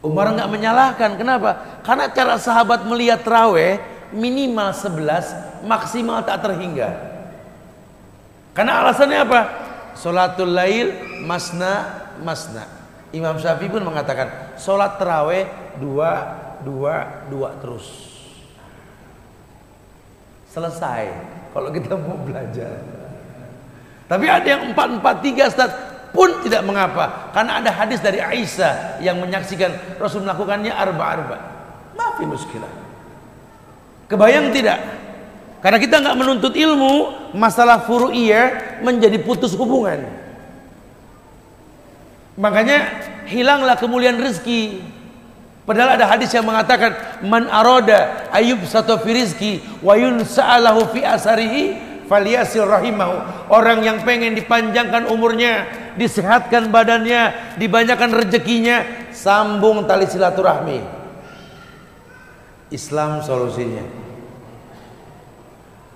Umar 0.00 0.32
nggak 0.32 0.48
menyalahkan, 0.48 1.10
kenapa? 1.20 1.84
Karena 1.84 2.08
cara 2.08 2.40
sahabat 2.40 2.88
melihat 2.88 3.20
tarawih 3.20 3.76
minimal 4.16 4.72
11, 4.72 5.68
maksimal 5.68 6.24
tak 6.24 6.40
terhingga. 6.40 6.88
Karena 8.56 8.80
alasannya 8.80 9.18
apa? 9.20 9.40
Salatul 9.92 10.56
lail 10.56 10.96
masna 11.22 12.02
masna. 12.24 12.79
Imam 13.10 13.34
Syafi'i 13.38 13.66
pun 13.66 13.82
mengatakan 13.82 14.54
sholat 14.54 14.94
terawih 14.98 15.46
dua 15.82 16.38
dua 16.62 17.26
dua 17.26 17.58
terus. 17.58 17.86
Selesai. 20.50 21.10
Kalau 21.50 21.70
kita 21.74 21.98
mau 21.98 22.18
belajar. 22.22 22.78
Tapi 24.06 24.26
ada 24.26 24.46
yang 24.46 24.70
empat 24.70 24.88
empat 24.98 25.16
tiga 25.22 25.46
Ustaz 25.46 25.70
pun 26.10 26.42
tidak 26.42 26.66
mengapa 26.66 27.30
karena 27.30 27.62
ada 27.62 27.70
hadis 27.70 28.02
dari 28.02 28.18
Aisyah 28.18 28.98
yang 28.98 29.18
menyaksikan 29.22 29.98
Rasul 29.98 30.26
melakukannya 30.26 30.74
arba 30.74 31.04
arba. 31.06 31.36
Maafi 31.94 32.26
muskilah. 32.26 32.70
Kebayang 34.10 34.50
tidak? 34.50 34.78
Karena 35.62 35.78
kita 35.78 36.02
nggak 36.02 36.16
menuntut 36.18 36.54
ilmu, 36.56 36.94
masalah 37.36 37.86
furu'iyah 37.86 38.80
menjadi 38.82 39.22
putus 39.22 39.54
hubungan. 39.54 40.19
Makanya 42.38 42.78
hilanglah 43.26 43.78
kemuliaan 43.78 44.18
rezeki. 44.18 44.82
Padahal 45.64 45.94
ada 45.94 46.10
hadis 46.10 46.34
yang 46.34 46.46
mengatakan 46.46 47.22
man 47.22 47.46
aroda 47.46 48.26
ayub 48.34 48.58
satu 48.66 48.98
fi 49.02 49.10
rizki 49.14 49.52
wa 49.84 49.94
yunsa'alahu 49.94 50.90
fi 50.90 51.06
asarihi 51.06 51.78
falyasil 52.10 52.66
rahimahu. 52.66 53.22
Orang 53.46 53.86
yang 53.86 54.02
pengen 54.02 54.34
dipanjangkan 54.34 55.06
umurnya, 55.06 55.70
disehatkan 55.94 56.74
badannya, 56.74 57.54
dibanyakan 57.54 58.18
rezekinya, 58.18 58.82
sambung 59.14 59.86
tali 59.86 60.10
silaturahmi. 60.10 60.82
Islam 62.74 63.22
solusinya. 63.22 63.86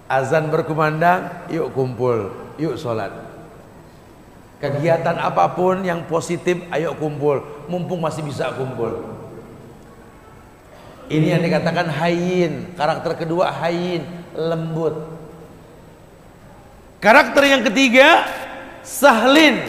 Azan 0.07 0.55
berkumandang, 0.55 1.51
yuk 1.51 1.75
kumpul, 1.75 2.31
yuk 2.63 2.79
sholat. 2.79 3.34
Kegiatan 4.65 5.21
apa 5.21 5.53
pun 5.53 5.85
yang 5.85 6.09
positif, 6.09 6.57
ayo 6.73 6.97
kumpul. 6.97 7.45
Mumpung 7.69 8.01
masih 8.01 8.25
bisa 8.25 8.49
kumpul. 8.57 8.97
Ini 11.13 11.37
yang 11.37 11.45
dikatakan 11.45 11.93
hayin. 11.93 12.73
Karakter 12.73 13.13
kedua 13.13 13.53
hayin, 13.61 14.09
lembut. 14.33 14.97
Karakter 16.97 17.45
yang 17.45 17.61
ketiga 17.69 18.25
sahlin. 18.81 19.61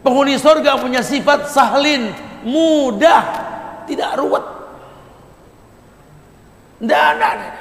Penghuni 0.00 0.40
surga 0.40 0.80
punya 0.80 1.04
sifat 1.04 1.52
sahlin, 1.52 2.16
mudah, 2.40 3.20
tidak 3.84 4.16
ruwet. 4.16 4.46
Tidak 6.80 6.96
ada. 6.96 7.52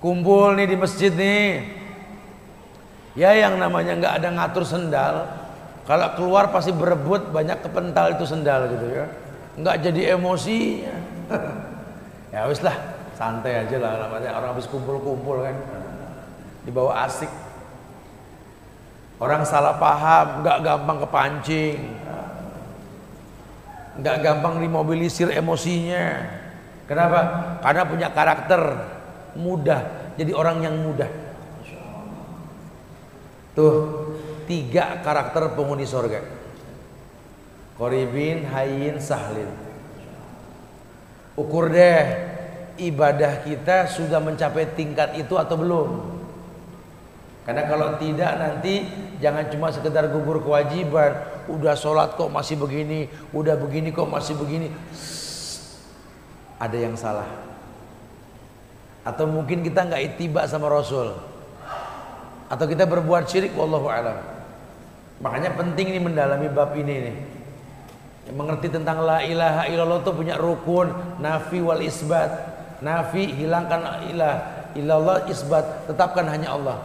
Kumpul 0.00 0.56
nih 0.56 0.72
di 0.72 0.76
masjid 0.80 1.12
nih. 1.12 1.77
Ya 3.18 3.34
yang 3.34 3.58
namanya 3.58 3.98
nggak 3.98 4.14
ada 4.22 4.28
ngatur 4.30 4.62
sendal, 4.62 5.26
kalau 5.82 6.06
keluar 6.14 6.54
pasti 6.54 6.70
berebut 6.70 7.34
banyak 7.34 7.58
kepental 7.66 8.14
itu 8.14 8.22
sendal 8.22 8.70
gitu 8.70 8.86
ya. 8.94 9.10
Nggak 9.58 9.76
jadi 9.90 10.00
emosi. 10.14 10.58
Ya 12.28 12.44
wis 12.44 12.60
lah 12.60 12.76
santai 13.16 13.64
aja 13.64 13.80
lah 13.80 14.04
orang 14.12 14.52
habis 14.52 14.68
kumpul-kumpul 14.68 15.48
kan. 15.48 15.56
Dibawa 16.60 17.08
asik. 17.08 17.32
Orang 19.16 19.48
salah 19.48 19.80
paham 19.80 20.44
nggak 20.44 20.58
gampang 20.60 20.98
kepancing. 21.08 21.96
Nggak 23.96 24.16
gampang 24.20 24.60
dimobilisir 24.60 25.32
emosinya. 25.32 26.20
Kenapa? 26.84 27.20
Karena 27.64 27.82
punya 27.88 28.08
karakter 28.12 28.60
mudah 29.40 30.12
jadi 30.20 30.36
orang 30.36 30.60
yang 30.68 30.76
mudah 30.84 31.08
tuh 33.58 33.74
tiga 34.46 35.02
karakter 35.02 35.58
penghuni 35.58 35.82
sorga 35.82 36.38
Koribin, 37.78 38.42
hayin, 38.50 38.98
sahlin. 38.98 39.46
Ukur 41.38 41.70
deh 41.70 42.02
ibadah 42.82 43.46
kita 43.46 43.86
sudah 43.86 44.18
mencapai 44.18 44.74
tingkat 44.74 45.14
itu 45.14 45.38
atau 45.38 45.54
belum. 45.54 45.88
Karena 47.46 47.70
kalau 47.70 47.94
tidak 48.02 48.34
nanti 48.34 48.82
jangan 49.22 49.46
cuma 49.46 49.70
sekedar 49.70 50.10
gugur 50.10 50.42
kewajiban. 50.42 51.22
Udah 51.46 51.78
sholat 51.78 52.18
kok 52.18 52.34
masih 52.34 52.58
begini, 52.58 53.06
udah 53.30 53.54
begini 53.54 53.94
kok 53.94 54.10
masih 54.10 54.34
begini. 54.34 54.74
Ada 56.58 56.76
yang 56.82 56.98
salah. 56.98 57.30
Atau 59.06 59.30
mungkin 59.30 59.62
kita 59.62 59.86
nggak 59.86 60.18
itiba 60.18 60.50
sama 60.50 60.66
Rasul. 60.66 61.14
Atau 62.48 62.64
kita 62.64 62.88
berbuat 62.88 63.28
syirik, 63.28 63.52
wallahu 63.52 63.92
alam. 63.92 64.16
Makanya 65.20 65.52
penting 65.52 65.92
nih 65.92 66.02
mendalami 66.02 66.48
bab 66.48 66.72
ini 66.72 66.94
nih. 67.04 67.16
Yang 68.28 68.36
mengerti 68.36 68.68
tentang 68.72 69.04
la 69.04 69.20
ilaha 69.24 69.68
illallah 69.68 70.00
itu 70.00 70.12
punya 70.12 70.34
rukun 70.40 70.88
nafi 71.20 71.60
wal 71.60 71.80
isbat. 71.84 72.30
Nafi 72.80 73.36
hilangkan 73.36 74.08
ilah 74.08 74.36
illallah 74.72 75.28
isbat. 75.28 75.90
Tetapkan 75.90 76.24
hanya 76.28 76.56
Allah. 76.56 76.78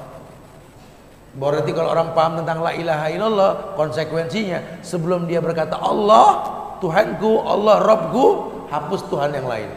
Berarti 1.34 1.74
kalau 1.74 1.90
orang 1.90 2.14
paham 2.14 2.44
tentang 2.44 2.62
la 2.62 2.72
ilaha 2.78 3.08
illallah 3.10 3.52
konsekuensinya 3.74 4.86
sebelum 4.86 5.26
dia 5.26 5.42
berkata 5.42 5.82
Allah 5.82 6.46
Tuhanku 6.78 7.42
Allah 7.42 7.82
Robku 7.82 8.26
hapus 8.70 9.02
Tuhan 9.10 9.34
yang 9.34 9.48
lain. 9.50 9.70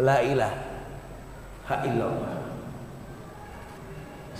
La 0.00 0.24
ilaha 0.24 1.76
illallah 1.84 2.39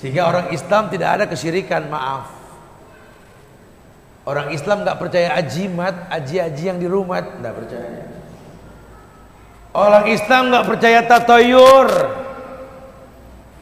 sehingga 0.00 0.26
orang 0.26 0.46
Islam 0.50 0.88
tidak 0.88 1.08
ada 1.20 1.24
kesyirikan 1.28 1.86
maaf 1.92 2.40
Orang 4.30 4.52
Islam 4.52 4.84
nggak 4.84 5.00
percaya 5.00 5.32
ajimat, 5.40 6.06
aji-aji 6.12 6.62
yang 6.68 6.78
di 6.78 6.84
rumah, 6.84 7.18
nggak 7.18 7.54
percaya. 7.56 8.04
Orang 9.72 10.04
Islam 10.12 10.42
nggak 10.54 10.66
percaya 10.70 11.00
tatoyur, 11.08 11.88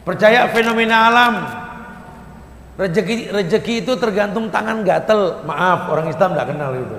percaya 0.02 0.50
fenomena 0.50 0.96
alam. 1.08 1.34
Rezeki 2.78 3.32
rezeki 3.34 3.74
itu 3.86 3.92
tergantung 3.96 4.50
tangan 4.50 4.82
gatel. 4.82 5.40
Maaf, 5.46 5.88
orang 5.88 6.10
Islam 6.10 6.36
nggak 6.36 6.48
kenal 6.52 6.70
itu. 6.74 6.98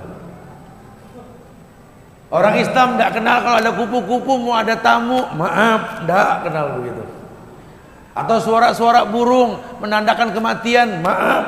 Orang 2.29 2.55
Islam 2.57 2.87
nggak 2.95 3.11
kenal 3.15 3.37
kalau 3.43 3.57
ada 3.59 3.71
kupu-kupu 3.75 4.33
mau 4.39 4.55
ada 4.55 4.75
tamu. 4.79 5.29
Maaf, 5.35 6.09
nggak 6.09 6.31
kenal 6.47 6.65
begitu. 6.79 7.03
Atau 8.17 8.37
suara-suara 8.41 9.05
burung 9.05 9.59
menandakan 9.79 10.33
kematian. 10.33 10.99
Maaf, 11.05 11.45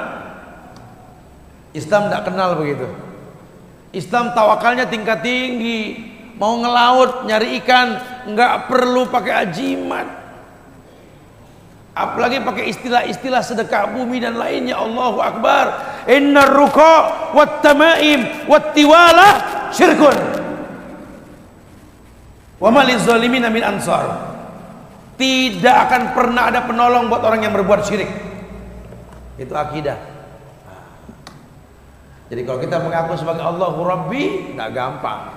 Islam 1.71 2.07
tidak 2.07 2.23
kenal 2.27 2.59
begitu. 2.59 2.87
Islam 3.91 4.31
tawakalnya 4.31 4.87
tingkat 4.87 5.23
tinggi. 5.23 6.11
Mau 6.39 6.57
ngelaut, 6.57 7.29
nyari 7.29 7.61
ikan, 7.61 8.01
nggak 8.33 8.71
perlu 8.71 9.05
pakai 9.13 9.33
ajimat. 9.45 10.07
Apalagi 11.91 12.39
pakai 12.39 12.71
istilah-istilah 12.71 13.43
sedekah 13.43 13.91
bumi 13.91 14.23
dan 14.23 14.39
lainnya. 14.39 14.79
Allahu 14.79 15.19
Akbar. 15.19 15.65
Inna 16.07 16.47
ruko 16.47 16.95
wat 17.35 17.59
tamaim 17.59 18.47
wat 18.47 18.71
tiwala 18.71 19.29
syirkun. 19.75 20.15
Wa 22.63 22.71
maliz 22.71 23.03
zalimin 23.03 23.43
min 23.51 23.59
ansar. 23.59 24.30
Tidak 25.21 25.75
akan 25.85 26.17
pernah 26.17 26.49
ada 26.49 26.65
penolong 26.65 27.05
buat 27.05 27.21
orang 27.21 27.45
yang 27.45 27.53
berbuat 27.53 27.85
syirik. 27.85 28.09
Itu 29.37 29.53
akidah. 29.53 30.01
Jadi 32.25 32.41
kalau 32.41 32.57
kita 32.57 32.81
mengaku 32.81 33.21
sebagai 33.21 33.45
Allahu 33.45 33.85
Rabbi, 33.85 34.49
tidak 34.49 34.73
gampang. 34.73 35.29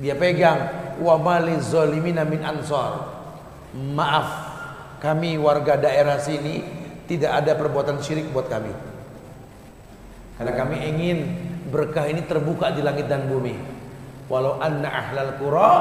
Dia 0.00 0.16
pegang 0.16 0.72
wa 1.04 1.20
mali 1.20 1.52
zalimin 1.60 2.16
min 2.24 2.40
ansor. 2.40 3.12
Maaf, 3.76 4.28
kami 5.04 5.36
warga 5.36 5.76
daerah 5.76 6.16
sini 6.16 6.64
tidak 7.04 7.44
ada 7.44 7.52
perbuatan 7.52 8.00
syirik 8.00 8.32
buat 8.32 8.48
kami. 8.48 8.72
Karena 10.40 10.52
kami 10.56 10.76
ingin 10.80 11.18
berkah 11.68 12.08
ini 12.08 12.24
terbuka 12.24 12.72
di 12.72 12.80
langit 12.80 13.04
dan 13.04 13.28
bumi. 13.28 13.52
Walau 14.32 14.64
anna 14.64 14.88
ahlal 14.88 15.36
qura 15.36 15.72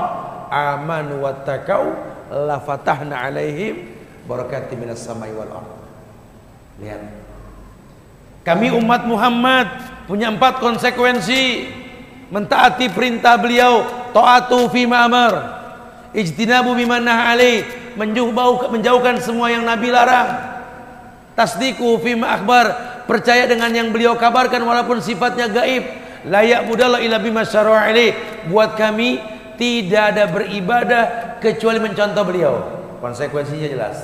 amanu 0.51 1.23
wattaqau 1.23 2.10
la 2.31 2.63
fatahna 2.63 3.27
alaihim 3.27 3.91
barakatim 4.23 4.87
minas 4.87 5.03
samai 5.03 5.35
wal 5.35 5.51
ardh. 5.51 5.79
Lihat. 6.79 7.03
Kami 8.41 8.73
umat 8.73 9.05
Muhammad 9.05 9.67
punya 10.09 10.31
empat 10.31 10.63
konsekuensi 10.63 11.69
mentaati 12.31 12.89
perintah 12.89 13.37
beliau 13.37 13.85
taatu 14.15 14.65
fi 14.71 14.89
ma'amar 14.89 15.61
ijtinabu 16.15 16.73
bima 16.73 16.97
ali 17.03 17.61
menjauhkan 18.71 19.19
semua 19.19 19.51
yang 19.51 19.67
Nabi 19.67 19.91
larang. 19.91 20.51
Tasdiku 21.35 21.99
fi 21.99 22.15
akbar 22.17 22.65
percaya 23.07 23.47
dengan 23.47 23.71
yang 23.71 23.91
beliau 23.91 24.15
kabarkan 24.15 24.63
walaupun 24.63 25.03
sifatnya 25.03 25.51
gaib. 25.51 25.83
Layak 26.21 26.69
budallah 26.69 27.01
ila 27.01 27.17
bima 27.17 27.41
ali 27.45 28.13
buat 28.45 28.77
kami 28.77 29.17
tidak 29.57 30.03
ada 30.15 30.23
beribadah 30.29 31.30
kecuali 31.41 31.81
mencontoh 31.81 32.23
beliau 32.23 32.53
konsekuensinya 33.01 33.67
jelas 33.67 33.97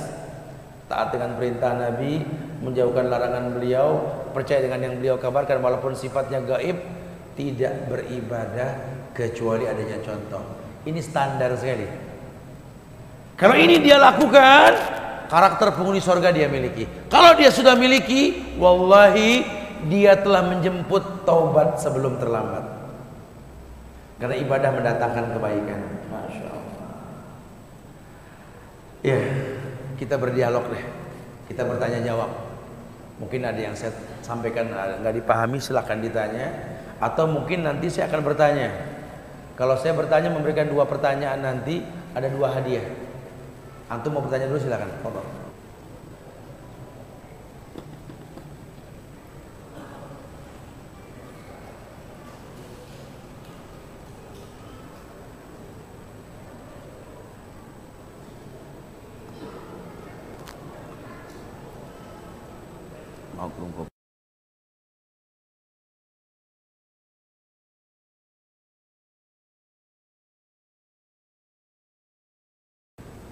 taat 0.90 1.14
dengan 1.14 1.38
perintah 1.38 1.76
Nabi 1.76 2.24
menjauhkan 2.58 3.06
larangan 3.06 3.54
beliau, 3.54 4.02
percaya 4.34 4.64
dengan 4.64 4.82
yang 4.82 4.94
beliau 4.98 5.16
kabarkan 5.20 5.62
walaupun 5.62 5.94
sifatnya 5.94 6.42
gaib, 6.42 6.74
tidak 7.38 7.86
beribadah 7.86 8.70
kecuali 9.14 9.70
adanya 9.70 10.02
contoh. 10.02 10.42
Ini 10.82 10.98
standar 10.98 11.54
sekali. 11.54 11.86
Kalau 13.38 13.54
ini 13.54 13.78
dia 13.78 14.02
lakukan, 14.02 14.74
karakter 15.30 15.70
penghuni 15.70 16.02
sorga 16.02 16.34
dia 16.34 16.50
miliki. 16.50 16.88
Kalau 17.06 17.38
dia 17.38 17.54
sudah 17.54 17.78
miliki, 17.78 18.56
wallahi 18.58 19.46
dia 19.86 20.18
telah 20.18 20.42
menjemput 20.42 21.22
taubat 21.22 21.78
sebelum 21.78 22.18
terlambat. 22.18 22.66
Karena 24.18 24.34
ibadah 24.42 24.70
mendatangkan 24.74 25.38
kebaikan. 25.38 25.80
Masya 26.10 26.46
Allah. 26.50 26.66
Ya, 29.02 29.18
kita 29.94 30.18
berdialog 30.18 30.66
deh. 30.74 30.84
Kita 31.46 31.62
bertanya 31.62 32.02
jawab. 32.02 32.30
Mungkin 33.18 33.42
ada 33.42 33.58
yang 33.58 33.74
saya 33.74 33.90
sampaikan 34.22 34.70
nggak 34.70 35.14
dipahami 35.22 35.58
silahkan 35.58 35.98
ditanya 35.98 36.54
atau 37.02 37.26
mungkin 37.26 37.66
nanti 37.66 37.90
saya 37.90 38.10
akan 38.10 38.22
bertanya. 38.22 38.70
Kalau 39.58 39.74
saya 39.74 39.94
bertanya 39.94 40.30
memberikan 40.30 40.70
dua 40.70 40.86
pertanyaan 40.86 41.42
nanti 41.42 41.82
ada 42.14 42.30
dua 42.30 42.54
hadiah. 42.54 42.86
Antum 43.90 44.14
mau 44.14 44.22
bertanya 44.22 44.46
dulu. 44.46 44.62
Tolong. 44.62 45.47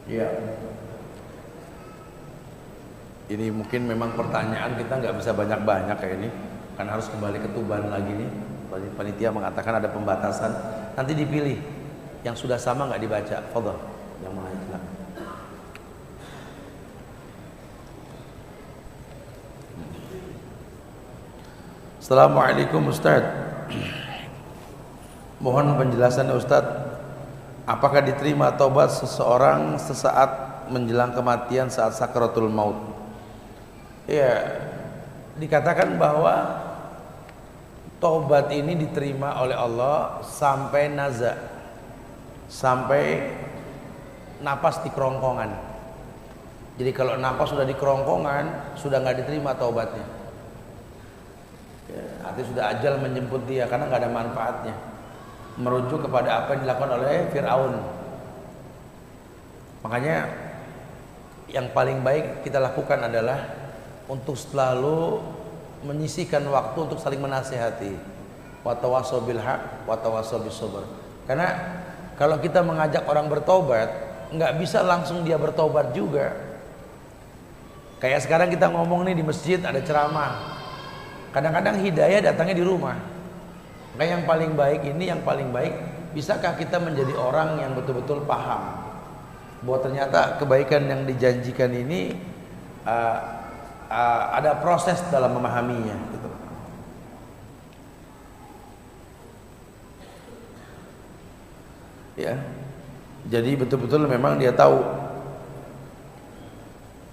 Iya. 0.07 0.29
Ini 3.27 3.51
mungkin 3.51 3.91
memang 3.91 4.15
pertanyaan 4.15 4.79
kita 4.79 5.03
nggak 5.03 5.19
bisa 5.19 5.35
banyak-banyak 5.35 5.97
kayak 5.99 6.15
ini, 6.23 6.29
kan 6.79 6.87
harus 6.87 7.11
kembali 7.11 7.43
ke 7.43 7.49
Tuban 7.51 7.91
lagi 7.91 8.15
nih. 8.15 8.31
Panitia 8.95 9.35
mengatakan 9.35 9.83
ada 9.83 9.91
pembatasan, 9.91 10.53
nanti 10.95 11.11
dipilih 11.17 11.59
yang 12.23 12.39
sudah 12.39 12.55
sama 12.55 12.87
nggak 12.87 13.03
dibaca. 13.03 13.37
Fadhal, 13.51 13.79
yang 14.23 14.31
mana 14.31 14.51
silakan. 14.55 14.95
Assalamualaikum 22.07 22.87
Ustaz 22.87 23.27
Mohon 25.43 25.75
penjelasan 25.75 26.31
Ustaz 26.31 26.86
Apakah 27.67 27.99
diterima 27.99 28.55
taubat 28.55 28.95
seseorang 28.95 29.75
sesaat 29.75 30.63
menjelang 30.71 31.11
kematian 31.11 31.67
saat 31.67 31.99
sakratul 31.99 32.47
maut? 32.47 32.79
Ya 34.07 34.63
Dikatakan 35.35 35.99
bahwa 35.99 36.63
Taubat 37.99 38.55
ini 38.55 38.79
diterima 38.79 39.35
oleh 39.43 39.59
Allah 39.59 40.23
Sampai 40.23 40.95
naza 40.95 41.35
Sampai 42.47 43.35
Napas 44.37 44.85
di 44.87 44.93
kerongkongan. 44.93 45.51
Jadi 46.77 46.93
kalau 46.95 47.19
napas 47.19 47.51
sudah 47.51 47.67
di 47.67 47.75
kerongkongan 47.75 48.79
Sudah 48.79 49.03
nggak 49.03 49.27
diterima 49.27 49.59
taubatnya. 49.59 50.07
Ya, 51.91 52.05
artinya 52.31 52.47
sudah 52.47 52.65
ajal 52.79 52.95
menjemput 53.03 53.43
dia 53.51 53.67
karena 53.67 53.91
nggak 53.91 54.03
ada 54.07 54.13
manfaatnya 54.13 54.77
merujuk 55.57 56.05
kepada 56.05 56.45
apa 56.45 56.57
yang 56.57 56.69
dilakukan 56.69 56.93
oleh 57.01 57.29
Fir'aun. 57.33 57.75
Makanya 59.85 60.17
yang 61.53 61.71
paling 61.73 62.03
baik 62.03 62.45
kita 62.45 62.61
lakukan 62.61 63.07
adalah 63.07 63.39
untuk 64.11 64.37
selalu 64.37 65.23
menyisihkan 65.87 66.43
waktu 66.49 66.79
untuk 66.91 66.99
saling 66.99 67.23
menasehati 67.23 67.95
watawaso 68.67 69.23
haq 69.23 69.87
watawaso 69.87 70.43
karena 71.27 71.49
kalau 72.19 72.41
kita 72.43 72.65
mengajak 72.67 73.07
orang 73.07 73.31
bertobat 73.31 73.89
nggak 74.33 74.53
bisa 74.59 74.83
langsung 74.83 75.23
dia 75.23 75.39
bertobat 75.39 75.95
juga. 75.95 76.35
Kayak 77.97 78.29
sekarang 78.29 78.49
kita 78.53 78.69
ngomong 78.69 79.09
nih 79.09 79.15
di 79.17 79.25
masjid 79.25 79.57
ada 79.63 79.81
ceramah. 79.81 80.59
Kadang-kadang 81.33 81.81
hidayah 81.81 82.21
datangnya 82.33 82.57
di 82.57 82.65
rumah. 82.65 82.97
Maka 83.97 84.13
yang 84.13 84.29
paling 84.29 84.53
baik 84.53 84.85
ini 84.85 85.09
yang 85.09 85.25
paling 85.25 85.49
baik 85.49 85.73
bisakah 86.13 86.53
kita 86.61 86.77
menjadi 86.77 87.17
orang 87.17 87.65
yang 87.65 87.73
betul-betul 87.73 88.29
paham 88.29 88.61
bahwa 89.65 89.79
ternyata 89.81 90.37
kebaikan 90.37 90.85
yang 90.85 91.09
dijanjikan 91.09 91.73
ini 91.73 92.13
uh, 92.85 93.17
uh, 93.89 94.23
ada 94.37 94.61
proses 94.61 95.01
dalam 95.09 95.33
memahaminya 95.33 95.97
gitu. 96.13 96.29
Ya. 102.21 102.37
Jadi 103.27 103.57
betul-betul 103.57 104.05
memang 104.09 104.37
dia 104.37 104.53
tahu 104.53 104.81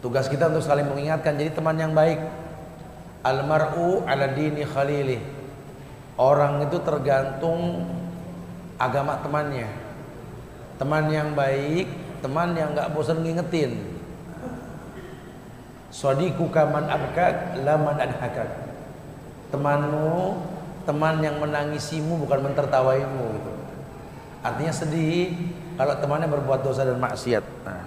tugas 0.03 0.27
kita 0.27 0.51
untuk 0.51 0.63
saling 0.63 0.85
mengingatkan 0.85 1.39
jadi 1.39 1.51
teman 1.55 1.79
yang 1.79 1.95
baik 1.95 2.19
Almar'u 3.23 4.03
ala 4.03 4.29
dini 4.35 4.67
khalili. 4.67 5.42
Orang 6.13 6.61
itu 6.61 6.77
tergantung 6.85 7.89
agama 8.77 9.17
temannya. 9.21 9.65
Teman 10.77 11.09
yang 11.09 11.33
baik, 11.33 11.89
teman 12.21 12.53
yang 12.53 12.77
nggak 12.77 12.93
bosan 12.93 13.25
ngingetin. 13.25 13.81
Sadiku 15.93 16.49
kaman 16.49 16.89
abkak 16.89 17.57
laman 17.61 17.97
adhakak. 17.97 18.49
Temanmu, 19.53 20.41
teman 20.89 21.21
yang 21.21 21.37
menangisimu 21.37 22.17
bukan 22.25 22.49
mentertawaimu 22.49 23.25
gitu. 23.37 23.53
Artinya 24.41 24.73
sedih 24.73 25.33
kalau 25.77 25.97
temannya 25.97 26.29
berbuat 26.29 26.61
dosa 26.65 26.85
dan 26.85 26.97
maksiat. 26.97 27.45
Nah. 27.65 27.85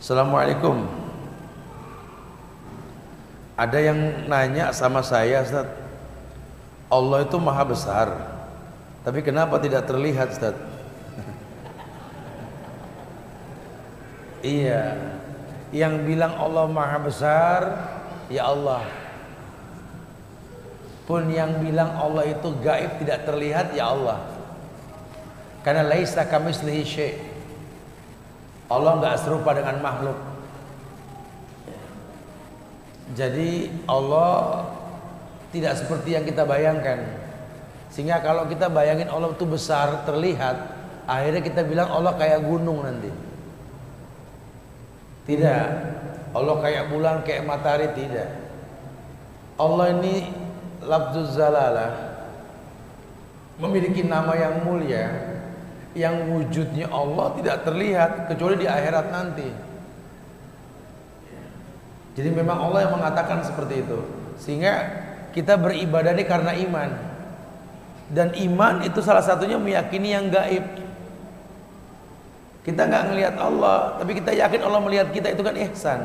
Assalamualaikum. 0.00 1.07
Ada 3.58 3.90
yang 3.90 3.98
nanya 4.30 4.70
sama 4.70 5.02
saya, 5.02 5.42
Ustaz. 5.42 5.66
Allah 6.86 7.26
itu 7.26 7.34
maha 7.42 7.66
besar. 7.66 8.06
Tapi 9.02 9.18
kenapa 9.18 9.58
tidak 9.58 9.90
terlihat, 9.90 10.30
Ustaz? 10.30 10.54
iya. 14.46 14.94
Yang 15.74 16.06
bilang 16.06 16.38
Allah 16.38 16.70
maha 16.70 17.02
besar, 17.02 17.60
ya 18.30 18.46
Allah. 18.46 18.86
Pun 21.10 21.26
yang 21.26 21.58
bilang 21.58 21.98
Allah 21.98 22.30
itu 22.30 22.54
gaib 22.62 23.02
tidak 23.02 23.26
terlihat, 23.26 23.74
ya 23.74 23.90
Allah. 23.90 24.22
Karena 25.66 25.82
laisa 25.82 26.22
kamislihi 26.22 26.86
syai'. 26.86 27.18
Allah 28.70 29.02
enggak 29.02 29.18
serupa 29.18 29.50
dengan 29.50 29.82
makhluk. 29.82 30.27
Jadi 33.16 33.72
Allah 33.88 34.68
tidak 35.48 35.80
seperti 35.80 36.12
yang 36.12 36.24
kita 36.28 36.44
bayangkan. 36.44 37.04
Sehingga 37.88 38.20
kalau 38.20 38.44
kita 38.44 38.68
bayangin 38.68 39.08
Allah 39.08 39.32
itu 39.32 39.48
besar 39.48 40.04
terlihat, 40.04 40.56
akhirnya 41.08 41.40
kita 41.40 41.64
bilang 41.64 41.88
Allah 41.88 42.12
kayak 42.20 42.44
gunung 42.44 42.84
nanti. 42.84 43.08
Tidak. 45.24 45.66
Allah 46.36 46.56
kayak 46.60 46.84
bulan, 46.92 47.24
kayak 47.24 47.48
matahari 47.48 47.88
tidak. 47.96 48.28
Allah 49.56 49.96
ini 49.96 50.28
lafzuz 50.84 51.34
zalalah 51.34 52.08
memiliki 53.58 54.06
nama 54.06 54.38
yang 54.38 54.62
mulia 54.62 55.34
yang 55.98 56.30
wujudnya 56.30 56.86
Allah 56.94 57.34
tidak 57.34 57.66
terlihat 57.66 58.10
kecuali 58.30 58.62
di 58.62 58.66
akhirat 58.70 59.06
nanti. 59.10 59.48
Jadi 62.18 62.34
memang 62.34 62.58
Allah 62.58 62.90
yang 62.90 62.98
mengatakan 62.98 63.46
seperti 63.46 63.86
itu. 63.86 64.02
Sehingga 64.34 64.74
kita 65.30 65.54
beribadah 65.54 66.10
ini 66.18 66.26
karena 66.26 66.50
iman. 66.50 66.90
Dan 68.10 68.34
iman 68.34 68.82
itu 68.82 68.98
salah 68.98 69.22
satunya 69.22 69.54
meyakini 69.54 70.18
yang 70.18 70.26
gaib. 70.26 70.66
Kita 72.66 72.90
nggak 72.90 73.04
ngelihat 73.14 73.34
Allah, 73.38 74.02
tapi 74.02 74.18
kita 74.18 74.34
yakin 74.34 74.60
Allah 74.66 74.80
melihat 74.82 75.14
kita 75.14 75.30
itu 75.30 75.46
kan 75.46 75.54
ihsan. 75.70 76.00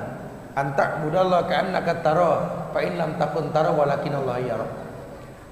Antak 0.54 1.02
budallah 1.02 1.50
ka'annaka 1.50 2.06
tara, 2.06 2.34
fa 2.70 2.80
in 2.86 2.94
lam 2.94 3.18
takun 3.18 3.50
tara 3.50 3.74
walakin 3.74 4.14
Allah 4.14 4.38
yara. 4.38 4.68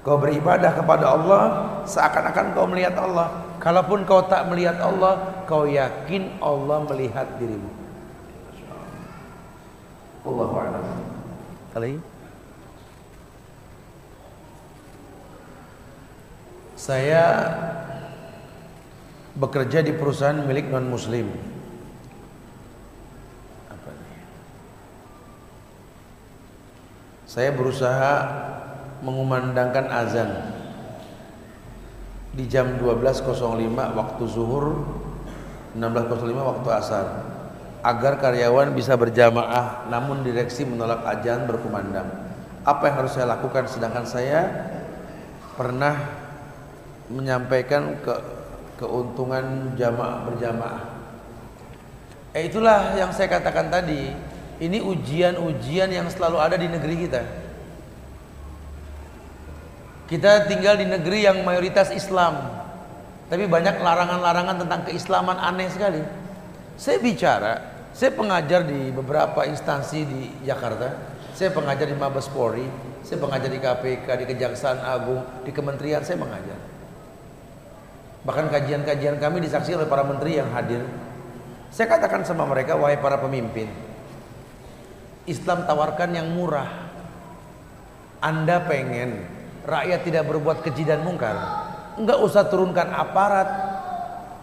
Kau 0.06 0.14
beribadah 0.14 0.78
kepada 0.78 1.10
Allah 1.10 1.42
seakan-akan 1.90 2.54
kau 2.54 2.70
melihat 2.70 2.94
Allah. 3.02 3.50
Kalaupun 3.58 4.06
kau 4.06 4.22
tak 4.30 4.46
melihat 4.46 4.78
Allah, 4.78 5.42
kau 5.42 5.66
yakin 5.66 6.38
Allah 6.38 6.86
melihat 6.86 7.26
dirimu. 7.42 7.81
Allahu 10.22 10.54
a'lam. 10.54 10.86
Kali 11.74 11.92
Saya 16.78 17.22
bekerja 19.38 19.86
di 19.86 19.94
perusahaan 19.94 20.42
milik 20.42 20.66
non 20.66 20.90
muslim. 20.90 21.30
Saya 27.22 27.48
berusaha 27.54 28.12
mengumandangkan 29.00 29.88
azan 29.88 30.52
di 32.36 32.44
jam 32.44 32.76
12.05 32.76 33.32
waktu 33.72 34.22
zuhur 34.28 34.84
16.05 35.72 36.28
waktu 36.28 36.68
asar 36.68 37.31
agar 37.82 38.22
karyawan 38.22 38.70
bisa 38.72 38.94
berjamaah 38.94 39.90
namun 39.90 40.22
direksi 40.22 40.62
menolak 40.62 41.02
ajan 41.18 41.50
berkumandang. 41.50 42.06
Apa 42.62 42.88
yang 42.88 42.96
harus 43.02 43.18
saya 43.18 43.26
lakukan 43.26 43.66
sedangkan 43.66 44.06
saya 44.06 44.70
pernah 45.58 45.98
menyampaikan 47.10 47.98
ke 47.98 48.14
keuntungan 48.78 49.74
jamaah 49.74 50.22
berjamaah. 50.30 50.82
Eh 52.32 52.46
itulah 52.48 52.94
yang 52.94 53.10
saya 53.10 53.28
katakan 53.28 53.68
tadi. 53.68 54.14
Ini 54.62 54.78
ujian-ujian 54.78 55.90
yang 55.90 56.06
selalu 56.06 56.38
ada 56.38 56.54
di 56.54 56.70
negeri 56.70 56.94
kita. 57.02 57.22
Kita 60.06 60.46
tinggal 60.46 60.78
di 60.78 60.86
negeri 60.86 61.26
yang 61.26 61.42
mayoritas 61.42 61.90
Islam. 61.90 62.62
Tapi 63.26 63.50
banyak 63.50 63.74
larangan-larangan 63.74 64.62
tentang 64.62 64.80
keislaman 64.86 65.34
aneh 65.34 65.66
sekali. 65.66 65.98
Saya 66.78 67.02
bicara 67.02 67.71
saya 67.92 68.10
pengajar 68.16 68.64
di 68.64 68.88
beberapa 68.88 69.44
instansi 69.44 70.00
di 70.08 70.20
Jakarta. 70.48 71.12
Saya 71.32 71.48
pengajar 71.52 71.88
di 71.88 71.96
Mabes 71.96 72.28
Polri, 72.28 72.64
saya 73.00 73.16
pengajar 73.20 73.48
di 73.48 73.60
KPK, 73.60 74.06
di 74.20 74.24
Kejaksaan 74.28 74.84
Agung, 74.84 75.24
di 75.44 75.50
kementerian 75.52 76.04
saya 76.04 76.20
mengajar. 76.20 76.60
Bahkan 78.22 78.52
kajian-kajian 78.52 79.16
kami 79.16 79.40
disaksikan 79.40 79.82
oleh 79.82 79.90
para 79.90 80.04
menteri 80.04 80.36
yang 80.36 80.52
hadir. 80.52 80.84
Saya 81.72 81.88
katakan 81.88 82.22
sama 82.28 82.44
mereka, 82.44 82.76
wahai 82.76 83.00
para 83.00 83.16
pemimpin, 83.16 83.64
Islam 85.24 85.64
tawarkan 85.64 86.12
yang 86.12 86.28
murah. 86.36 86.68
Anda 88.22 88.62
pengen 88.62 89.24
rakyat 89.64 90.04
tidak 90.04 90.28
berbuat 90.28 90.62
keji 90.62 90.84
dan 90.84 91.02
mungkar, 91.02 91.34
enggak 91.96 92.18
usah 92.22 92.46
turunkan 92.46 92.92
aparat. 92.92 93.72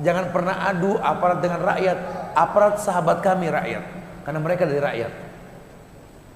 Jangan 0.02 0.32
pernah 0.34 0.68
adu 0.68 0.98
aparat 1.00 1.40
dengan 1.40 1.62
rakyat. 1.64 2.19
Aparat 2.40 2.80
sahabat 2.80 3.20
kami 3.20 3.52
rakyat, 3.52 3.84
karena 4.24 4.40
mereka 4.40 4.64
dari 4.64 4.80
rakyat. 4.80 5.12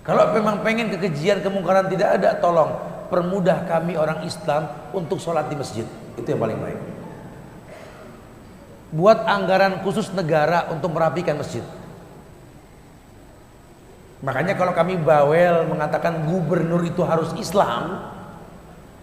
Kalau 0.03 0.35
memang 0.35 0.59
pengen 0.59 0.91
kekejian 0.91 1.39
kemungkaran 1.39 1.87
tidak 1.87 2.19
ada, 2.19 2.35
tolong 2.43 2.75
permudah 3.07 3.63
kami 3.63 3.95
orang 3.95 4.27
Islam 4.27 4.67
untuk 4.91 5.15
sholat 5.15 5.47
di 5.47 5.55
masjid. 5.55 5.87
Itu 6.19 6.27
yang 6.27 6.43
paling 6.43 6.59
baik 6.59 6.93
buat 8.93 9.25
anggaran 9.25 9.81
khusus 9.81 10.13
negara 10.13 10.69
untuk 10.69 10.93
merapikan 10.93 11.41
masjid. 11.41 11.65
Makanya 14.21 14.53
kalau 14.55 14.71
kami 14.71 15.01
bawel 15.01 15.67
mengatakan 15.67 16.29
gubernur 16.29 16.85
itu 16.85 17.01
harus 17.01 17.33
Islam, 17.35 18.13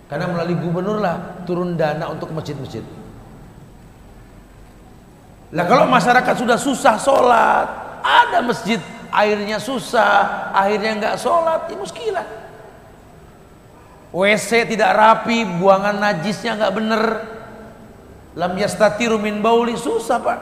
karena 0.06 0.30
melalui 0.30 0.56
gubernur 0.56 1.02
lah 1.02 1.42
turun 1.44 1.74
dana 1.74 2.08
untuk 2.08 2.30
masjid-masjid. 2.30 2.86
Lah 5.50 5.64
kalau 5.66 5.90
masyarakat 5.90 6.34
sudah 6.38 6.58
susah 6.58 6.94
sholat, 6.98 7.66
ada 8.02 8.38
masjid 8.42 8.78
airnya 9.10 9.58
susah, 9.58 10.50
akhirnya 10.54 10.92
nggak 10.98 11.16
sholat, 11.18 11.66
ya 11.66 11.76
muskilah. 11.76 12.26
WC 14.10 14.66
tidak 14.70 14.90
rapi, 14.94 15.46
buangan 15.46 15.98
najisnya 15.98 16.58
nggak 16.58 16.74
bener, 16.74 17.02
Lam 18.38 18.54
yastatiru 18.54 19.18
min 19.18 19.42
bauli 19.42 19.74
susah 19.74 20.22
pak. 20.22 20.38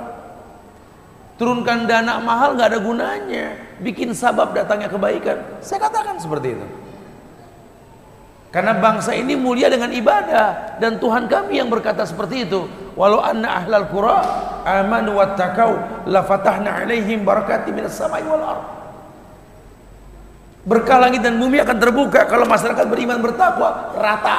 Turunkan 1.40 1.88
dana 1.88 2.20
mahal 2.20 2.58
nggak 2.58 2.68
ada 2.74 2.80
gunanya. 2.82 3.46
Bikin 3.80 4.12
sabab 4.12 4.52
datangnya 4.52 4.90
kebaikan. 4.90 5.62
Saya 5.62 5.86
katakan 5.88 6.18
seperti 6.18 6.58
itu. 6.58 6.66
Karena 8.58 8.74
bangsa 8.74 9.14
ini 9.14 9.38
mulia 9.38 9.70
dengan 9.70 9.86
ibadah 9.94 10.82
dan 10.82 10.98
Tuhan 10.98 11.30
kami 11.30 11.62
yang 11.62 11.70
berkata 11.70 12.02
seperti 12.02 12.42
itu. 12.42 12.66
Walau 12.98 13.22
anna 13.22 13.62
ahlal 13.62 13.86
qura 13.86 14.18
amanu 14.66 15.14
wattaqau 15.14 16.02
la 16.10 16.26
fatahna 16.26 16.82
alaihim 16.82 17.22
barakati 17.22 17.70
minas 17.70 17.94
samai 17.94 18.26
wal 18.26 18.42
ard. 18.42 18.66
Berkah 20.66 20.98
langit 21.06 21.22
dan 21.22 21.38
bumi 21.38 21.62
akan 21.62 21.78
terbuka 21.78 22.26
kalau 22.26 22.50
masyarakat 22.50 22.82
beriman 22.90 23.22
bertakwa 23.22 23.94
rata 23.94 24.38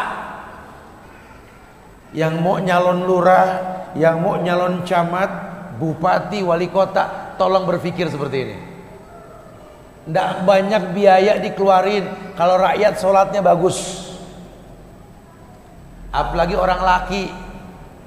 yang 2.11 2.43
mau 2.43 2.59
nyalon 2.59 3.07
lurah, 3.07 3.47
yang 3.95 4.19
mau 4.19 4.35
nyalon 4.35 4.83
camat, 4.83 5.31
bupati, 5.79 6.43
wali 6.43 6.67
kota, 6.67 7.39
tolong 7.39 7.63
berpikir 7.63 8.11
seperti 8.11 8.37
ini. 8.43 8.57
Tidak 10.11 10.43
banyak 10.43 10.91
biaya 10.91 11.39
dikeluarin 11.39 12.35
kalau 12.35 12.59
rakyat 12.59 12.99
sholatnya 12.99 13.39
bagus. 13.39 14.08
Apalagi 16.09 16.57
orang 16.57 16.81
laki 16.81 17.29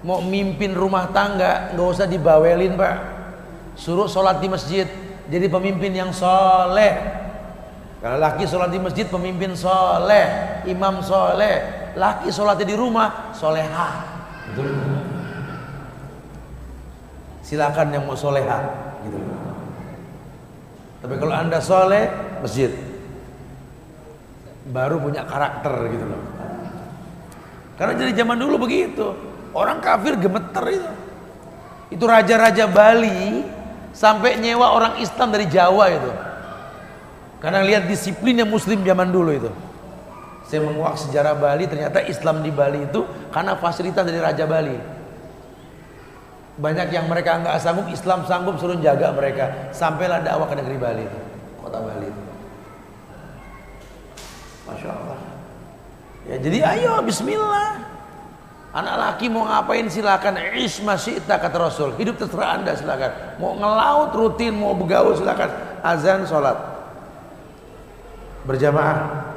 mau 0.03 0.19
mimpin 0.19 0.75
rumah 0.75 1.07
tangga, 1.15 1.71
nggak 1.75 1.87
usah 1.87 2.07
dibawelin 2.11 2.75
pak. 2.75 2.95
Suruh 3.79 4.11
sholat 4.11 4.43
di 4.43 4.51
masjid, 4.51 4.85
jadi 5.31 5.47
pemimpin 5.47 5.95
yang 5.95 6.11
soleh. 6.11 6.99
Kalau 8.03 8.19
laki 8.19 8.45
sholat 8.51 8.75
di 8.75 8.83
masjid, 8.83 9.07
pemimpin 9.07 9.55
soleh, 9.55 10.59
imam 10.67 10.99
soleh, 11.07 11.95
laki 11.95 12.35
sholatnya 12.35 12.67
di 12.67 12.75
rumah 12.75 13.31
soleha. 13.31 13.91
Betul. 14.51 14.75
Silakan 17.47 17.95
yang 17.95 18.03
mau 18.03 18.19
soleha 18.19 18.59
gitu. 19.07 19.19
Tapi 21.07 21.15
kalau 21.23 21.35
anda 21.35 21.63
soleh 21.63 22.11
masjid. 22.43 22.75
Baru 24.63 25.03
punya 25.03 25.27
karakter 25.27 25.91
gitu 25.91 26.07
loh 26.07 26.32
karena 27.77 27.93
jadi 27.97 28.13
zaman 28.25 28.37
dulu 28.37 28.69
begitu 28.69 29.17
orang 29.57 29.79
kafir 29.81 30.17
gemeter 30.17 30.65
itu 30.69 30.91
itu 31.93 32.05
raja-raja 32.09 32.65
Bali 32.69 33.45
sampai 33.93 34.41
nyewa 34.41 34.73
orang 34.73 35.01
Islam 35.01 35.29
dari 35.29 35.47
Jawa 35.49 35.85
itu 35.93 36.11
karena 37.43 37.61
lihat 37.65 37.85
disiplinnya 37.91 38.49
muslim 38.49 38.81
zaman 38.87 39.13
dulu 39.13 39.31
itu 39.35 39.51
saya 40.53 40.69
menguak 40.69 41.01
sejarah 41.01 41.33
Bali, 41.33 41.65
ternyata 41.65 42.05
Islam 42.05 42.45
di 42.45 42.53
Bali 42.53 42.85
itu 42.85 43.09
karena 43.33 43.57
fasilitas 43.57 44.05
dari 44.05 44.21
Raja 44.21 44.45
Bali. 44.45 44.77
Banyak 46.61 46.93
yang 46.93 47.09
mereka 47.09 47.41
nggak 47.41 47.57
sanggup, 47.57 47.89
Islam 47.89 48.29
sanggup 48.29 48.61
suruh 48.61 48.77
jaga 48.77 49.17
mereka. 49.17 49.73
Sampailah 49.73 50.21
dakwah 50.21 50.45
ke 50.53 50.61
negeri 50.61 50.77
Bali 50.77 51.03
itu, 51.09 51.19
kota 51.57 51.81
Bali 51.81 52.05
itu. 52.05 52.23
Masya 54.69 54.89
Allah. 54.93 55.19
Ya 56.29 56.37
jadi 56.39 56.59
ayo 56.77 57.03
Bismillah. 57.03 57.83
Anak 58.73 58.95
laki 58.97 59.29
mau 59.29 59.45
ngapain 59.45 59.85
silakan. 59.91 60.39
Ish 60.57 60.81
masyi'ta 60.81 61.37
kata 61.37 61.61
Rasul. 61.61 61.93
Hidup 62.01 62.17
terserah 62.17 62.57
anda 62.57 62.73
silakan. 62.73 63.37
Mau 63.37 63.53
ngelaut 63.59 64.17
rutin, 64.17 64.57
mau 64.57 64.73
begaul 64.73 65.13
silakan. 65.13 65.53
Azan, 65.85 66.25
sholat. 66.25 66.57
Berjamaah 68.49 69.33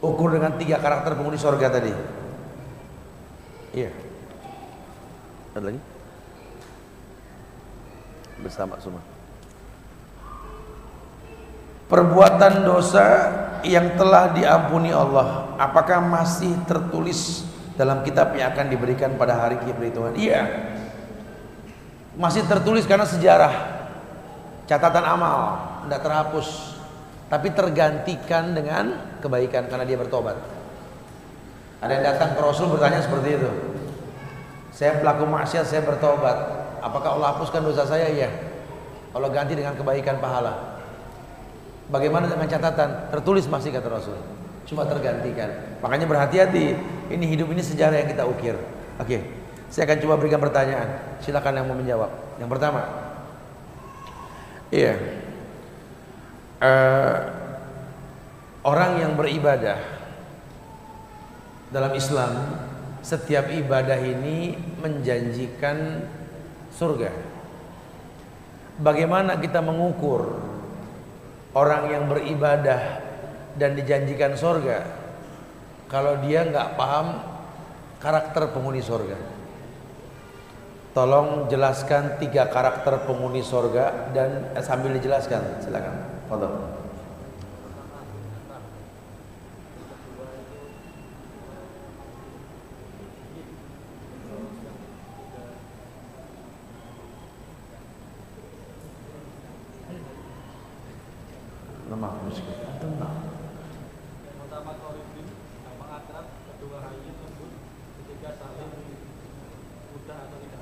ukur 0.00 0.32
dengan 0.32 0.56
tiga 0.56 0.80
karakter 0.80 1.12
penghuni 1.12 1.36
sorga 1.36 1.76
tadi 1.76 1.92
iya 3.76 3.92
ada 5.52 5.68
lagi 5.68 5.80
bersama 8.40 8.80
semua 8.80 9.04
perbuatan 11.90 12.64
dosa 12.64 13.06
yang 13.66 13.98
telah 13.98 14.32
diampuni 14.32 14.94
Allah 14.94 15.52
apakah 15.58 16.00
masih 16.00 16.54
tertulis 16.64 17.44
dalam 17.76 18.00
kitab 18.06 18.32
yang 18.38 18.54
akan 18.54 18.66
diberikan 18.70 19.18
pada 19.18 19.36
hari 19.36 19.60
perhitungan 19.60 20.14
iya 20.16 20.70
masih 22.16 22.46
tertulis 22.48 22.88
karena 22.88 23.04
sejarah 23.04 23.52
catatan 24.64 25.04
amal 25.04 25.38
tidak 25.84 26.00
terhapus 26.06 26.80
tapi 27.30 27.54
tergantikan 27.54 28.50
dengan 28.50 29.14
kebaikan 29.22 29.70
karena 29.70 29.86
dia 29.86 29.94
bertobat. 29.94 30.34
Ada 31.78 31.92
yang 31.94 32.04
datang 32.04 32.34
ke 32.34 32.40
Rasul 32.42 32.74
bertanya 32.74 32.98
seperti 33.06 33.38
itu. 33.38 33.50
Saya 34.74 34.98
pelaku 34.98 35.30
maksiat, 35.30 35.62
saya 35.62 35.86
bertobat. 35.86 36.36
Apakah 36.82 37.16
Allah 37.16 37.38
hapuskan 37.38 37.62
dosa 37.62 37.86
saya? 37.86 38.10
Iya. 38.10 38.28
Allah 39.14 39.30
ganti 39.30 39.54
dengan 39.54 39.78
kebaikan 39.78 40.18
pahala. 40.18 40.79
Bagaimana 41.90 42.30
dengan 42.30 42.46
catatan? 42.46 43.10
Tertulis 43.10 43.50
masih 43.50 43.74
kata 43.74 43.90
Rasul. 43.90 44.16
Cuma 44.64 44.86
tergantikan. 44.86 45.50
Makanya 45.82 46.06
berhati-hati. 46.06 46.78
Ini 47.10 47.24
hidup 47.26 47.50
ini 47.50 47.60
sejarah 47.60 47.98
yang 47.98 48.08
kita 48.08 48.24
ukir. 48.24 48.54
Oke. 49.02 49.26
Saya 49.66 49.90
akan 49.90 49.98
coba 50.02 50.14
berikan 50.18 50.38
pertanyaan. 50.38 51.18
Silakan 51.18 51.58
yang 51.58 51.66
mau 51.66 51.74
menjawab. 51.74 52.10
Yang 52.38 52.50
pertama. 52.54 52.82
Iya 54.70 54.94
uh, 56.60 57.16
orang 58.62 59.00
yang 59.00 59.12
beribadah 59.16 59.80
dalam 61.72 61.92
Islam 61.96 62.32
setiap 63.00 63.48
ibadah 63.48 63.96
ini 63.96 64.54
menjanjikan 64.78 66.04
surga. 66.76 67.10
Bagaimana 68.80 69.40
kita 69.40 69.64
mengukur 69.64 70.40
orang 71.54 71.90
yang 71.90 72.04
beribadah 72.06 73.02
dan 73.58 73.74
dijanjikan 73.74 74.38
surga 74.38 74.86
kalau 75.90 76.22
dia 76.22 76.46
nggak 76.46 76.78
paham 76.78 77.18
karakter 77.98 78.50
penghuni 78.54 78.80
surga? 78.80 79.40
Tolong 80.90 81.46
jelaskan 81.46 82.18
tiga 82.18 82.50
karakter 82.50 83.06
penghuni 83.06 83.46
surga 83.46 84.10
dan 84.10 84.50
eh, 84.58 84.62
sambil 84.62 84.90
dijelaskan, 84.98 85.62
silakan. 85.62 85.94
Fadal. 86.26 86.50
Lemah 101.86 102.14
miskin. 102.26 102.50
Tenang. 102.82 103.30
Pertama 104.42 104.74
korifin, 104.82 105.26
nama 105.62 106.02
akrab, 106.02 106.26
kedua 106.50 106.82
hayyin 106.82 107.14
lembut, 107.14 107.52
ketiga 108.02 108.30
saling 108.42 108.74
mudah 109.90 110.18
atau 110.26 110.38
tidak 110.42 110.60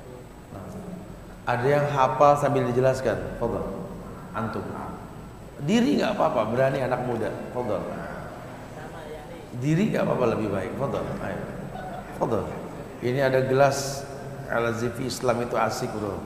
Ada 1.49 1.65
yang 1.65 1.85
hafal 1.89 2.37
sambil 2.37 2.69
dijelaskan. 2.69 3.17
Fadal. 3.41 3.65
Antum. 4.37 4.61
Diri 5.65 5.97
nggak 5.97 6.13
apa-apa, 6.13 6.53
berani 6.53 6.85
anak 6.85 7.01
muda. 7.09 7.33
Fadol. 7.49 7.81
Diri 9.57 9.89
nggak 9.89 10.05
apa-apa 10.05 10.25
lebih 10.37 10.53
baik. 10.53 10.71
Fadol. 10.77 11.05
Ayo. 11.25 11.41
Fadol. 12.21 12.45
Ini 13.01 13.19
ada 13.25 13.41
gelas 13.49 14.05
Al 14.49 14.69
Islam 14.77 15.37
itu 15.41 15.55
asik 15.57 15.89
bro. 15.97 16.21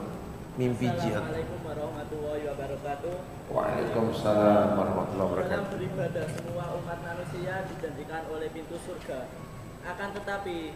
Mimpi 0.60 0.92
jihad. 1.00 1.24
Assalamualaikum 1.24 1.60
warahmatullahi 1.66 2.42
wabarakatuh. 2.46 3.14
Waalaikumsalam 3.48 4.68
Dalam 4.76 5.66
beribadah 5.72 6.24
semua 6.30 6.64
umat 6.78 6.98
manusia 7.02 7.64
dijanjikan 7.68 8.22
oleh 8.28 8.48
pintu 8.52 8.76
surga. 8.76 9.28
Akan 9.84 10.16
tetapi 10.16 10.72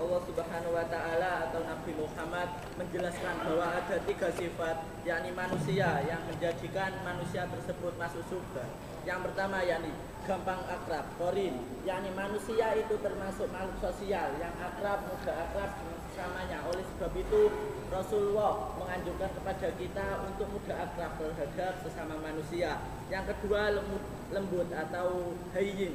Allah 0.00 0.20
Subhanahu 0.24 0.72
wa 0.72 0.86
taala 0.88 1.32
atau 1.44 1.60
Nabi 1.60 1.92
Muhammad 1.92 2.48
menjelaskan 2.80 3.36
bahwa 3.44 3.68
ada 3.68 3.96
tiga 4.08 4.32
sifat 4.32 4.80
yakni 5.04 5.28
manusia 5.36 6.00
yang 6.08 6.24
menjadikan 6.24 7.04
manusia 7.04 7.44
tersebut 7.44 7.92
masuk 8.00 8.24
surga. 8.32 8.64
Yang 9.04 9.28
pertama 9.28 9.60
yakni 9.60 9.92
gampang 10.24 10.64
akrab, 10.72 11.04
korin, 11.20 11.60
yakni 11.84 12.08
manusia 12.16 12.80
itu 12.80 12.96
termasuk 12.96 13.52
makhluk 13.52 13.76
sosial 13.76 14.40
yang 14.40 14.56
akrab, 14.56 15.04
mudah 15.04 15.36
akrab 15.36 15.70
sesamanya. 16.08 16.64
Oleh 16.64 16.84
sebab 16.96 17.12
itu 17.20 17.52
Rasulullah 17.92 18.72
menganjurkan 18.80 19.30
kepada 19.36 19.68
kita 19.76 20.06
untuk 20.24 20.48
mudah 20.48 20.76
akrab 20.80 21.12
terhadap 21.20 21.76
sesama 21.84 22.16
manusia. 22.24 22.80
Yang 23.12 23.36
kedua 23.36 23.76
lembut, 23.76 24.04
lembut 24.32 24.68
atau 24.72 25.36
hayyin. 25.52 25.92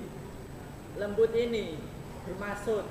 Lembut 0.93 1.33
ini 1.33 1.81
bermaksud 2.29 2.85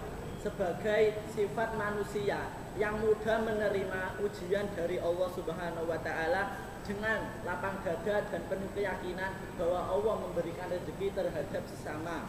sebagai 0.44 1.24
sifat 1.32 1.72
manusia 1.80 2.52
yang 2.76 3.00
mudah 3.00 3.40
menerima 3.40 4.20
ujian 4.20 4.68
dari 4.76 5.00
Allah 5.00 5.28
Subhanahu 5.32 5.88
wa 5.88 5.96
taala 6.04 6.60
dengan 6.84 7.32
lapang 7.48 7.80
dada 7.80 8.28
dan 8.28 8.42
penuh 8.44 8.68
keyakinan 8.76 9.32
bahwa 9.56 9.88
Allah 9.88 10.14
memberikan 10.20 10.68
rezeki 10.68 11.16
terhadap 11.16 11.64
sesama. 11.72 12.28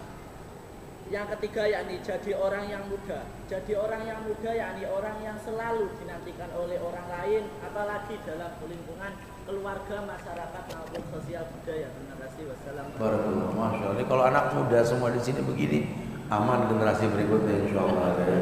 Yang 1.05 1.37
ketiga 1.37 1.69
yakni 1.69 2.01
jadi 2.01 2.33
orang 2.33 2.65
yang 2.65 2.87
muda. 2.89 3.29
Jadi 3.45 3.77
orang 3.77 4.09
yang 4.09 4.25
muda 4.25 4.51
yakni 4.57 4.89
orang 4.89 5.21
yang 5.21 5.37
selalu 5.43 5.91
dinantikan 6.01 6.49
oleh 6.57 6.81
orang 6.81 7.05
lain 7.11 7.43
apalagi 7.61 8.17
dalam 8.25 8.57
lingkungan 8.63 9.13
keluarga, 9.45 10.01
masyarakat 10.01 10.63
maupun 10.73 11.03
sosial 11.13 11.45
budaya. 11.45 11.87
Terima 11.93 12.15
kasih. 12.25 12.43
Wassalamualaikum. 12.49 12.97
Barakallah, 13.05 13.49
masya 13.53 13.85
Allah. 13.85 14.05
Kalau 14.09 14.23
anak 14.25 14.45
muda 14.57 14.79
semua 14.81 15.09
di 15.13 15.21
sini 15.21 15.41
begini, 15.45 15.79
aman 16.29 16.69
generasi 16.69 17.05
berikutnya 17.09 17.55
insya 17.69 17.79
Allah. 17.85 18.09
Ya. 18.17 18.39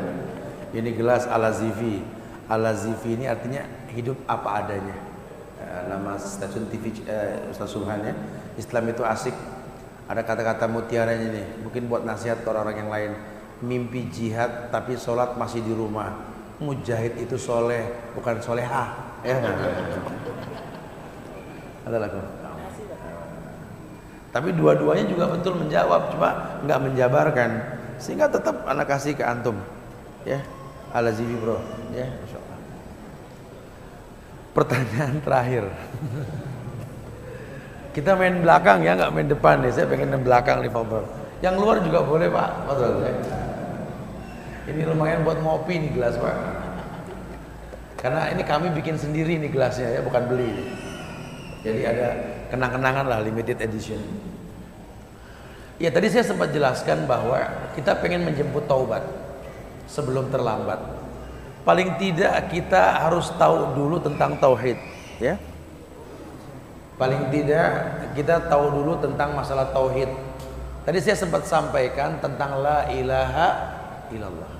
Ini 0.79 0.89
gelas 0.95 1.27
ala 1.27 1.51
zivi. 1.51 2.01
Ala 2.47 2.75
zivi 2.75 3.15
ini 3.15 3.25
artinya 3.27 3.63
hidup 3.91 4.17
apa 4.27 4.63
adanya. 4.63 4.97
Eh, 5.59 5.81
nama 5.87 6.15
stasiun 6.19 6.67
TV 6.71 6.91
eh, 7.07 7.51
Ustaz 7.51 7.71
Subhan 7.71 8.03
ya. 8.03 8.13
Islam 8.55 8.89
itu 8.91 9.03
asik. 9.03 9.35
Ada 10.07 10.21
kata-kata 10.23 10.67
mutiaranya 10.67 11.27
nih. 11.31 11.47
Mungkin 11.63 11.87
buat 11.87 12.03
nasihat 12.03 12.43
ke 12.43 12.47
orang-orang 12.51 12.77
yang 12.83 12.91
lain. 12.91 13.11
Mimpi 13.63 14.11
jihad 14.11 14.71
tapi 14.71 14.99
sholat 14.99 15.39
masih 15.39 15.63
di 15.63 15.71
rumah. 15.71 16.11
Mujahid 16.59 17.19
itu 17.19 17.35
soleh, 17.35 18.11
bukan 18.15 18.39
solehah. 18.39 19.19
Ya. 19.23 19.39
Ada 21.83 21.97
lagu. 21.99 22.42
Tapi 24.33 24.49
dua-duanya 24.57 25.05
juga 25.05 25.29
betul 25.29 25.61
menjawab, 25.61 26.17
cuma 26.17 26.57
nggak 26.65 26.79
menjabarkan. 26.89 27.49
Sehingga 28.01 28.25
tetap 28.25 28.65
anak 28.65 28.89
kasih 28.89 29.13
ke 29.13 29.21
antum. 29.21 29.61
Ya. 30.25 30.41
Ala 30.89 31.13
zivi 31.13 31.37
bro. 31.37 31.61
Ya, 31.93 32.09
Masya 32.09 32.37
Allah. 32.41 32.59
Pertanyaan 34.57 35.15
terakhir. 35.21 35.63
Kita 37.95 38.17
main 38.17 38.41
belakang 38.41 38.81
ya, 38.81 38.97
nggak 38.97 39.13
main 39.13 39.29
depan 39.29 39.61
nih. 39.61 39.69
Saya 39.69 39.85
pengen 39.85 40.17
main 40.17 40.25
belakang 40.25 40.65
nih, 40.65 40.73
Fadol. 40.73 41.05
Yang 41.45 41.55
luar 41.61 41.77
juga 41.85 41.99
boleh, 42.01 42.27
Pak. 42.33 42.49
Fadol 42.65 42.93
ya. 43.05 43.13
Ini 44.73 44.81
lumayan 44.89 45.21
buat 45.21 45.37
ngopi 45.45 45.77
nih 45.77 45.91
gelas, 45.93 46.17
Pak. 46.17 46.37
Karena 48.01 48.33
ini 48.33 48.41
kami 48.41 48.73
bikin 48.73 48.97
sendiri 48.97 49.37
nih 49.37 49.53
gelasnya 49.53 49.93
ya, 49.93 50.01
bukan 50.01 50.25
beli. 50.25 50.49
Jadi 51.61 51.81
ada 51.85 52.32
kenang-kenangan 52.53 53.09
lah 53.09 53.19
limited 53.25 53.57
edition. 53.65 53.97
Ya 55.81 55.89
tadi 55.89 56.05
saya 56.13 56.21
sempat 56.21 56.53
jelaskan 56.53 57.09
bahwa 57.09 57.41
kita 57.73 57.97
pengen 57.97 58.29
menjemput 58.29 58.69
taubat 58.69 59.01
sebelum 59.89 60.29
terlambat. 60.29 60.77
Paling 61.65 61.97
tidak 61.97 62.53
kita 62.53 63.01
harus 63.01 63.33
tahu 63.41 63.73
dulu 63.73 63.97
tentang 63.97 64.37
tauhid, 64.37 64.77
ya. 65.17 65.41
Paling 67.01 67.33
tidak 67.33 67.67
kita 68.13 68.45
tahu 68.45 68.69
dulu 68.69 69.01
tentang 69.01 69.33
masalah 69.33 69.73
tauhid. 69.73 70.13
Tadi 70.85 70.99
saya 71.01 71.17
sempat 71.17 71.49
sampaikan 71.49 72.21
tentang 72.21 72.61
la 72.61 72.85
ilaha 72.93 73.47
illallah. 74.13 74.53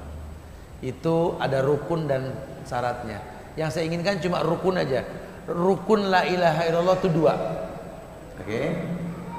Itu 0.82 1.38
ada 1.38 1.61
rukun 1.61 2.10
dan 2.10 2.34
syaratnya. 2.65 3.22
Yang 3.53 3.70
saya 3.78 3.84
inginkan 3.86 4.18
cuma 4.18 4.41
rukun 4.41 4.82
aja. 4.82 5.06
Rukun 5.45 6.10
la 6.10 6.26
ilaha 6.26 6.61
illallah 6.65 6.98
itu 6.98 7.10
dua. 7.11 7.34
Oke. 8.41 8.73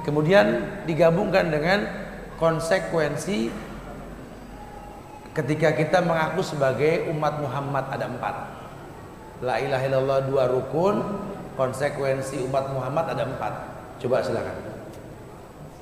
Kemudian 0.05 0.47
digabungkan 0.85 1.49
dengan 1.49 1.89
konsekuensi 2.37 3.49
ketika 5.35 5.75
kita 5.75 5.99
mengaku 6.05 6.45
sebagai 6.45 7.11
umat 7.11 7.41
Muhammad 7.41 7.89
ada 7.91 8.07
empat. 8.07 8.35
La 9.43 9.59
ilaha 9.59 9.83
illallah 9.83 10.19
dua 10.29 10.45
rukun, 10.47 11.03
konsekuensi 11.59 12.45
umat 12.47 12.71
Muhammad 12.71 13.17
ada 13.17 13.27
empat. 13.27 13.53
Coba 13.99 14.23
silakan. 14.23 14.55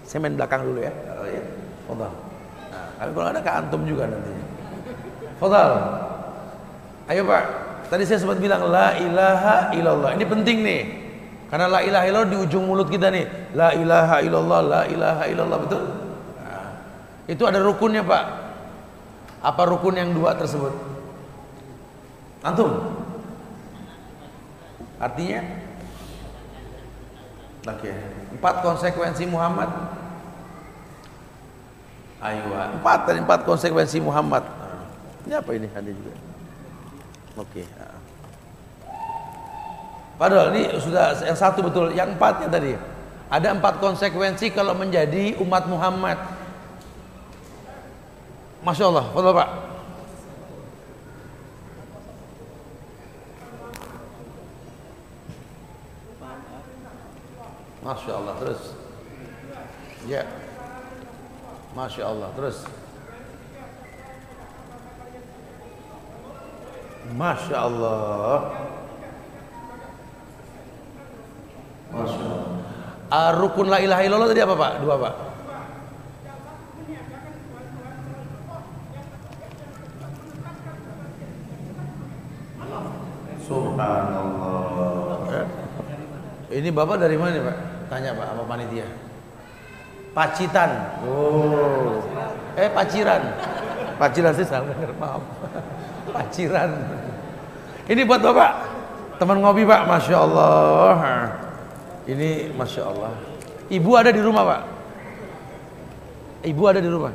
Saya 0.07 0.19
main 0.25 0.39
belakang 0.39 0.65
dulu 0.65 0.81
ya. 0.81 0.93
Oh 1.19 1.29
ya. 1.29 1.43
Fadal. 1.91 2.13
Nah, 2.73 2.87
tapi 2.97 3.11
kalau 3.13 3.29
ada 3.29 3.41
ke 3.43 3.51
antum 3.53 3.83
juga 3.85 4.07
nantinya. 4.09 4.47
Fadal. 5.37 5.71
Ayo 7.11 7.23
Pak. 7.27 7.45
Tadi 7.91 8.03
saya 8.09 8.19
sempat 8.23 8.39
bilang 8.41 8.71
la 8.71 8.97
ilaha 8.97 9.75
illallah. 9.77 10.11
Ini 10.17 10.25
penting 10.25 10.59
nih. 10.65 10.83
Karena 11.53 11.69
la 11.69 11.85
ilaha 11.85 12.05
illallah 12.09 12.31
di 12.33 12.39
ujung 12.41 12.65
mulut 12.65 12.89
kita 12.89 13.13
nih. 13.13 13.53
La 13.53 13.77
ilaha 13.77 14.25
illallah, 14.25 14.61
la 14.65 14.83
ilaha 14.89 15.25
illallah 15.29 15.59
betul? 15.61 15.85
Nah, 16.41 16.69
itu 17.29 17.45
ada 17.45 17.61
rukunnya 17.61 18.01
Pak. 18.01 18.25
Apa 19.45 19.69
rukun 19.69 20.01
yang 20.01 20.17
dua 20.17 20.33
tersebut? 20.33 20.73
Antum? 22.41 22.73
Artinya? 24.97 25.45
Oke. 27.69 27.93
Empat 28.33 28.55
konsekuensi 28.65 29.29
Muhammad. 29.29 29.69
Ayo, 32.25 32.49
empat 32.81 32.99
tadi 33.05 33.21
empat 33.21 33.45
konsekuensi 33.45 34.01
Muhammad. 34.01 34.41
Ini 35.29 35.37
apa 35.37 35.51
ini 35.53 35.69
ada 35.69 35.91
juga? 35.93 36.17
Oke. 37.37 37.69
nah. 37.77 38.02
Padahal 40.21 40.55
ini 40.55 40.71
sudah 40.79 41.17
yang 41.25 41.39
satu 41.39 41.65
betul, 41.65 41.91
yang 41.93 42.15
empatnya 42.15 42.49
tadi. 42.49 42.73
Ada 43.33 43.57
empat 43.57 43.81
konsekuensi 43.81 44.53
kalau 44.53 44.77
menjadi 44.77 45.41
umat 45.41 45.65
Muhammad. 45.65 46.21
Masya 48.63 48.85
Allah, 48.93 49.07
Fadal 49.11 49.35
Pak. 49.35 49.51
Masya 57.83 58.13
Allah, 58.15 58.35
terus. 58.39 58.63
Ya. 60.07 60.23
Masya 61.75 62.03
Allah, 62.07 62.29
terus. 62.39 62.59
Masya 67.19 67.57
Allah. 67.59 68.62
Masya 71.93 72.25
Allah. 72.25 72.43
Ah, 73.13 73.31
rukun 73.37 73.69
la 73.69 73.79
ilaha 73.85 74.01
illallah 74.01 74.29
tadi 74.33 74.41
apa 74.41 74.57
Pak? 74.57 74.73
Dua 74.81 74.97
Pak. 74.97 75.15
Subhanallah. 83.45 85.29
Ya. 85.29 85.45
Ini 86.57 86.69
Bapak 86.73 86.97
dari 86.97 87.21
mana 87.21 87.37
Pak? 87.53 87.57
Tanya 87.93 88.17
Pak 88.17 88.27
apa 88.33 88.43
panitia? 88.49 88.89
Pacitan. 90.17 90.71
Oh. 91.05 92.01
Eh 92.57 92.73
Paciran. 92.73 93.21
Paciran 94.01 94.33
sih 94.33 94.49
salah 94.49 94.73
dengar, 94.73 94.93
maaf. 94.97 95.21
Paciran. 96.17 96.73
Ini 97.93 98.09
buat 98.09 98.25
Bapak. 98.25 98.53
Teman 99.21 99.45
ngopi 99.45 99.69
Pak, 99.69 99.85
Masya 99.85 100.17
Allah. 100.17 100.97
Ini 102.07 102.51
Masya 102.59 102.83
Allah. 102.83 103.15
Ibu 103.71 103.91
ada 103.95 104.11
di 104.11 104.19
rumah 104.19 104.43
Pak? 104.43 104.63
Ibu 106.43 106.63
ada 106.67 106.81
di 106.83 106.91
rumah? 106.91 107.15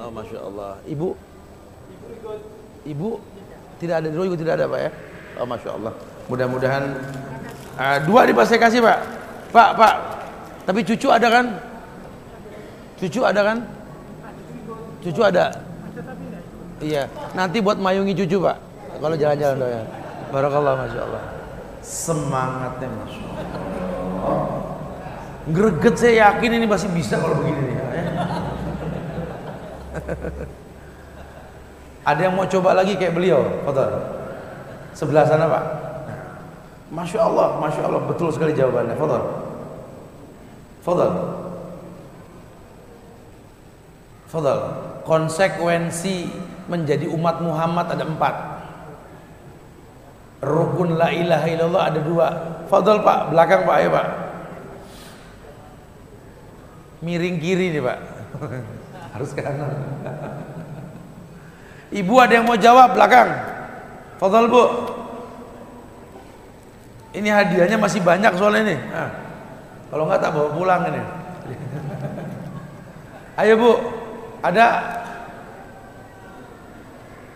Oh 0.00 0.08
Masya 0.08 0.38
Allah. 0.40 0.80
Ibu? 0.88 1.08
Ibu 2.88 3.08
tidak 3.76 3.94
ada 4.00 4.06
di 4.08 4.14
rumah, 4.16 4.28
ibu 4.32 4.38
tidak 4.40 4.54
ada 4.56 4.64
Pak 4.66 4.80
ya? 4.80 4.90
Oh 5.36 5.46
Masya 5.46 5.70
Allah. 5.76 5.92
Mudah-mudahan 6.32 6.82
ah, 7.76 7.98
dua 8.00 8.24
nih 8.24 8.32
Pak 8.32 8.44
saya 8.48 8.60
kasih 8.64 8.80
Pak. 8.80 8.98
Pak, 9.52 9.70
Pak. 9.76 9.94
Tapi 10.64 10.80
cucu 10.88 11.08
ada 11.12 11.28
kan? 11.28 11.46
Cucu 12.96 13.20
ada 13.20 13.40
kan? 13.44 13.58
Cucu 15.04 15.20
ada. 15.20 15.52
Iya. 16.80 17.04
Nanti 17.36 17.60
buat 17.60 17.76
mayungi 17.76 18.16
cucu 18.16 18.40
Pak. 18.40 18.56
kalau 19.02 19.18
jalan-jalan 19.18 19.58
doyan. 19.58 19.86
Barakallah 20.30 20.72
masya 20.78 21.00
Allah. 21.04 21.22
Semangatnya 21.82 22.88
masya 22.88 23.22
Allah. 23.26 24.62
Greget 25.50 25.98
saya 25.98 26.30
yakin 26.30 26.62
ini 26.62 26.66
masih 26.70 26.86
bisa 26.94 27.18
kalau 27.18 27.42
begini. 27.42 27.74
Ya. 27.74 27.82
Ada 32.02 32.30
yang 32.30 32.34
mau 32.38 32.46
coba 32.46 32.74
lagi 32.78 32.94
kayak 32.98 33.14
beliau, 33.14 33.42
foto 33.66 33.82
sebelah 34.94 35.24
sana 35.26 35.46
pak. 35.50 35.64
Masya 36.92 37.18
Allah, 37.24 37.56
masya 37.56 37.88
Allah, 37.88 38.02
betul 38.04 38.28
sekali 38.28 38.52
jawabannya. 38.52 38.94
Foto, 39.00 39.18
foto, 40.84 41.06
foto. 44.28 44.54
Konsekuensi 45.02 46.30
menjadi 46.70 47.10
umat 47.10 47.42
Muhammad 47.42 47.90
ada 47.90 48.06
empat. 48.06 48.34
Rukun 50.42 50.98
la 50.98 51.14
ilaha 51.14 51.46
illallah 51.46 51.82
ada 51.86 52.00
dua. 52.02 52.28
Fadol 52.66 52.98
pak, 53.06 53.30
belakang 53.30 53.62
pak, 53.62 53.76
ayo 53.78 53.88
pak. 53.94 54.06
Miring 56.98 57.38
kiri 57.38 57.70
nih 57.70 57.82
pak. 57.82 57.98
Harus 59.14 59.30
kanan. 59.38 59.70
Ibu 61.94 62.14
ada 62.18 62.32
yang 62.34 62.46
mau 62.50 62.58
jawab 62.58 62.98
belakang. 62.98 63.30
Fadol 64.18 64.50
bu. 64.50 64.64
Ini 67.12 67.28
hadiahnya 67.30 67.78
masih 67.78 68.02
banyak 68.02 68.34
soalnya 68.34 68.66
ini. 68.66 68.76
Nah, 68.88 69.10
kalau 69.94 70.10
nggak 70.10 70.20
tak 70.26 70.32
bawa 70.34 70.48
pulang 70.58 70.82
ini. 70.90 71.02
Ayo 73.46 73.54
bu, 73.60 73.72
ada 74.42 74.66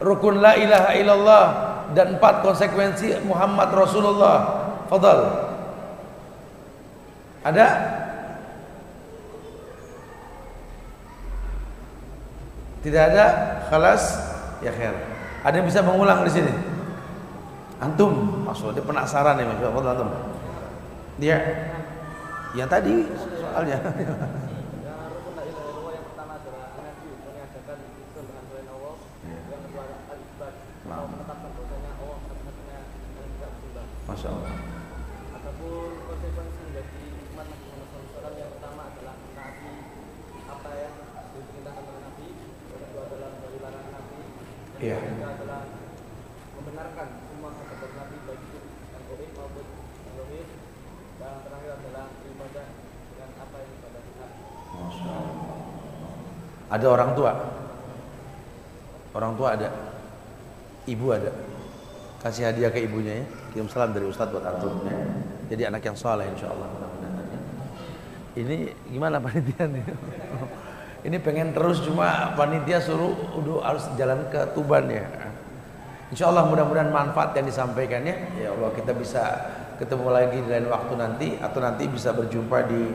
rukun 0.03 0.43
la 0.43 0.59
ilaha 0.59 0.91
illallah 0.97 1.66
dan 1.93 2.19
empat 2.19 2.43
konsekuensi 2.43 3.23
Muhammad 3.29 3.71
Rasulullah. 3.71 4.39
Fadal. 4.91 5.21
Ada? 7.47 7.67
Tidak 12.83 13.03
ada? 13.13 13.25
Khalas? 13.71 14.03
Ya 14.63 14.71
khair. 14.75 14.95
Ada 15.47 15.55
yang 15.63 15.67
bisa 15.69 15.83
mengulang 15.85 16.27
di 16.27 16.33
sini? 16.33 16.53
Antum, 17.77 18.43
maksudnya 18.47 18.81
penasaran 18.83 19.39
ya, 19.39 19.45
Mas. 19.47 19.59
Fadal 19.61 19.93
antum. 19.95 20.11
Dia 21.21 21.37
yang 22.57 22.71
tadi 22.71 23.05
soalnya. 23.39 23.79
Masya 34.07 34.29
Allah. 34.31 34.55
Ataupun 35.35 35.91
konsekuensi 36.07 36.61
menjadi 36.71 37.03
umat 37.35 37.47
Nabi 37.51 37.67
Muhammad 37.75 38.05
SAW 38.07 38.35
yang 38.39 38.51
pertama 38.55 38.83
adalah 38.87 39.15
menaati 39.19 39.75
apa 40.47 40.71
yang 40.79 40.95
diperintahkan 41.35 41.83
oleh 41.85 42.01
Nabi, 42.07 42.27
yang 42.39 42.81
kedua 42.87 43.03
adalah 43.11 43.29
menjauhi 43.35 43.59
larangan 43.61 43.93
Nabi, 43.99 44.19
Iya. 44.79 44.95
yang 44.95 45.03
ketiga 45.03 45.29
adalah 45.35 45.61
membenarkan 46.55 47.09
semua 47.27 47.51
kata 47.51 47.87
Nabi 47.99 48.17
baik 48.25 48.43
itu 48.47 48.61
yang 48.95 49.03
goib 49.11 49.31
maupun 49.35 49.67
yang 50.07 50.15
goib, 50.17 50.49
dan 51.19 51.35
terakhir 51.43 51.71
adalah 51.83 52.05
ibadah 52.23 52.67
dengan 53.11 53.31
apa 53.43 53.57
yang 53.59 53.73
ibadah 53.75 54.01
kita. 54.07 54.27
Masya 54.71 55.11
Allah. 55.11 55.59
Ada 56.67 56.87
orang 56.87 57.11
tua. 57.15 57.33
Orang 59.15 59.33
tua 59.35 59.49
ada. 59.55 59.69
Ibu 60.87 61.07
ada. 61.11 61.33
Kasih 62.27 62.51
hadiah 62.51 62.75
ke 62.75 62.83
ibunya 62.83 63.23
ya. 63.23 63.25
Kirim 63.55 63.71
salam 63.71 63.95
dari 63.95 64.03
Ustadz 64.03 64.35
buat 64.35 64.43
antum 64.43 64.83
ya. 64.83 64.99
Jadi 65.47 65.63
anak 65.71 65.79
yang 65.87 65.95
soleh 65.95 66.27
insya 66.27 66.51
Allah. 66.51 66.67
Ini 68.35 68.75
gimana 68.91 69.23
panitia 69.23 69.71
nih? 69.71 69.87
Ini 71.07 71.23
pengen 71.23 71.55
terus 71.55 71.87
cuma 71.87 72.35
panitia 72.35 72.83
suruh 72.83 73.15
udah 73.39 73.63
harus 73.63 73.87
jalan 73.95 74.27
ke 74.27 74.43
Tuban 74.59 74.91
ya. 74.91 75.07
Insya 76.11 76.27
Allah 76.27 76.51
mudah-mudahan 76.51 76.91
manfaat 76.91 77.31
yang 77.39 77.47
disampaikannya. 77.47 78.43
Ya 78.43 78.51
Allah 78.51 78.75
kita 78.75 78.91
bisa 78.91 79.23
ketemu 79.79 80.11
lagi 80.11 80.43
di 80.43 80.51
lain 80.51 80.67
waktu 80.67 80.99
nanti 80.99 81.29
atau 81.39 81.63
nanti 81.63 81.87
bisa 81.87 82.11
berjumpa 82.11 82.59
di 82.67 82.91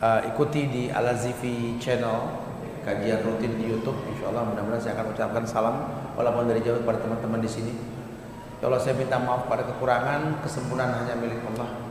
uh, 0.00 0.20
ikuti 0.32 0.64
di 0.72 0.82
Al 0.88 1.12
Azifi 1.12 1.76
channel 1.76 2.40
kajian 2.88 3.20
rutin 3.20 3.52
di 3.60 3.68
YouTube. 3.68 4.00
Insya 4.08 4.32
Allah 4.32 4.48
mudah-mudahan 4.48 4.80
saya 4.80 4.96
akan 4.96 5.12
ucapkan 5.12 5.44
salam 5.44 5.76
walaupun 6.16 6.48
dari 6.48 6.64
jauh 6.64 6.80
kepada 6.80 7.04
teman-teman 7.04 7.44
di 7.44 7.52
sini. 7.52 7.93
Ya 8.64 8.72
Allah 8.72 8.80
saya 8.80 8.96
minta 8.96 9.20
maaf 9.20 9.44
pada 9.44 9.60
kekurangan, 9.60 10.40
kesempurnaan 10.40 11.04
hanya 11.04 11.20
milik 11.20 11.36
Allah. 11.52 11.84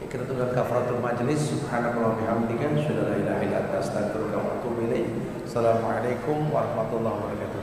Ikratu 0.00 0.32
dan 0.32 0.48
kafaratul 0.56 0.96
majlis 0.96 1.52
subhanallahi 1.52 2.24
bihamdika 2.24 2.72
asyhadu 2.72 3.04
an 3.04 3.08
la 3.12 3.16
ilaha 3.20 3.40
illa 3.44 3.56
anta 3.68 3.84
astaghfiruka 3.84 4.40
wa 4.40 4.56
atubu 4.56 4.88
ilaik. 4.88 5.12
Assalamualaikum 5.44 6.48
warahmatullahi 6.48 7.20
wabarakatuh. 7.20 7.59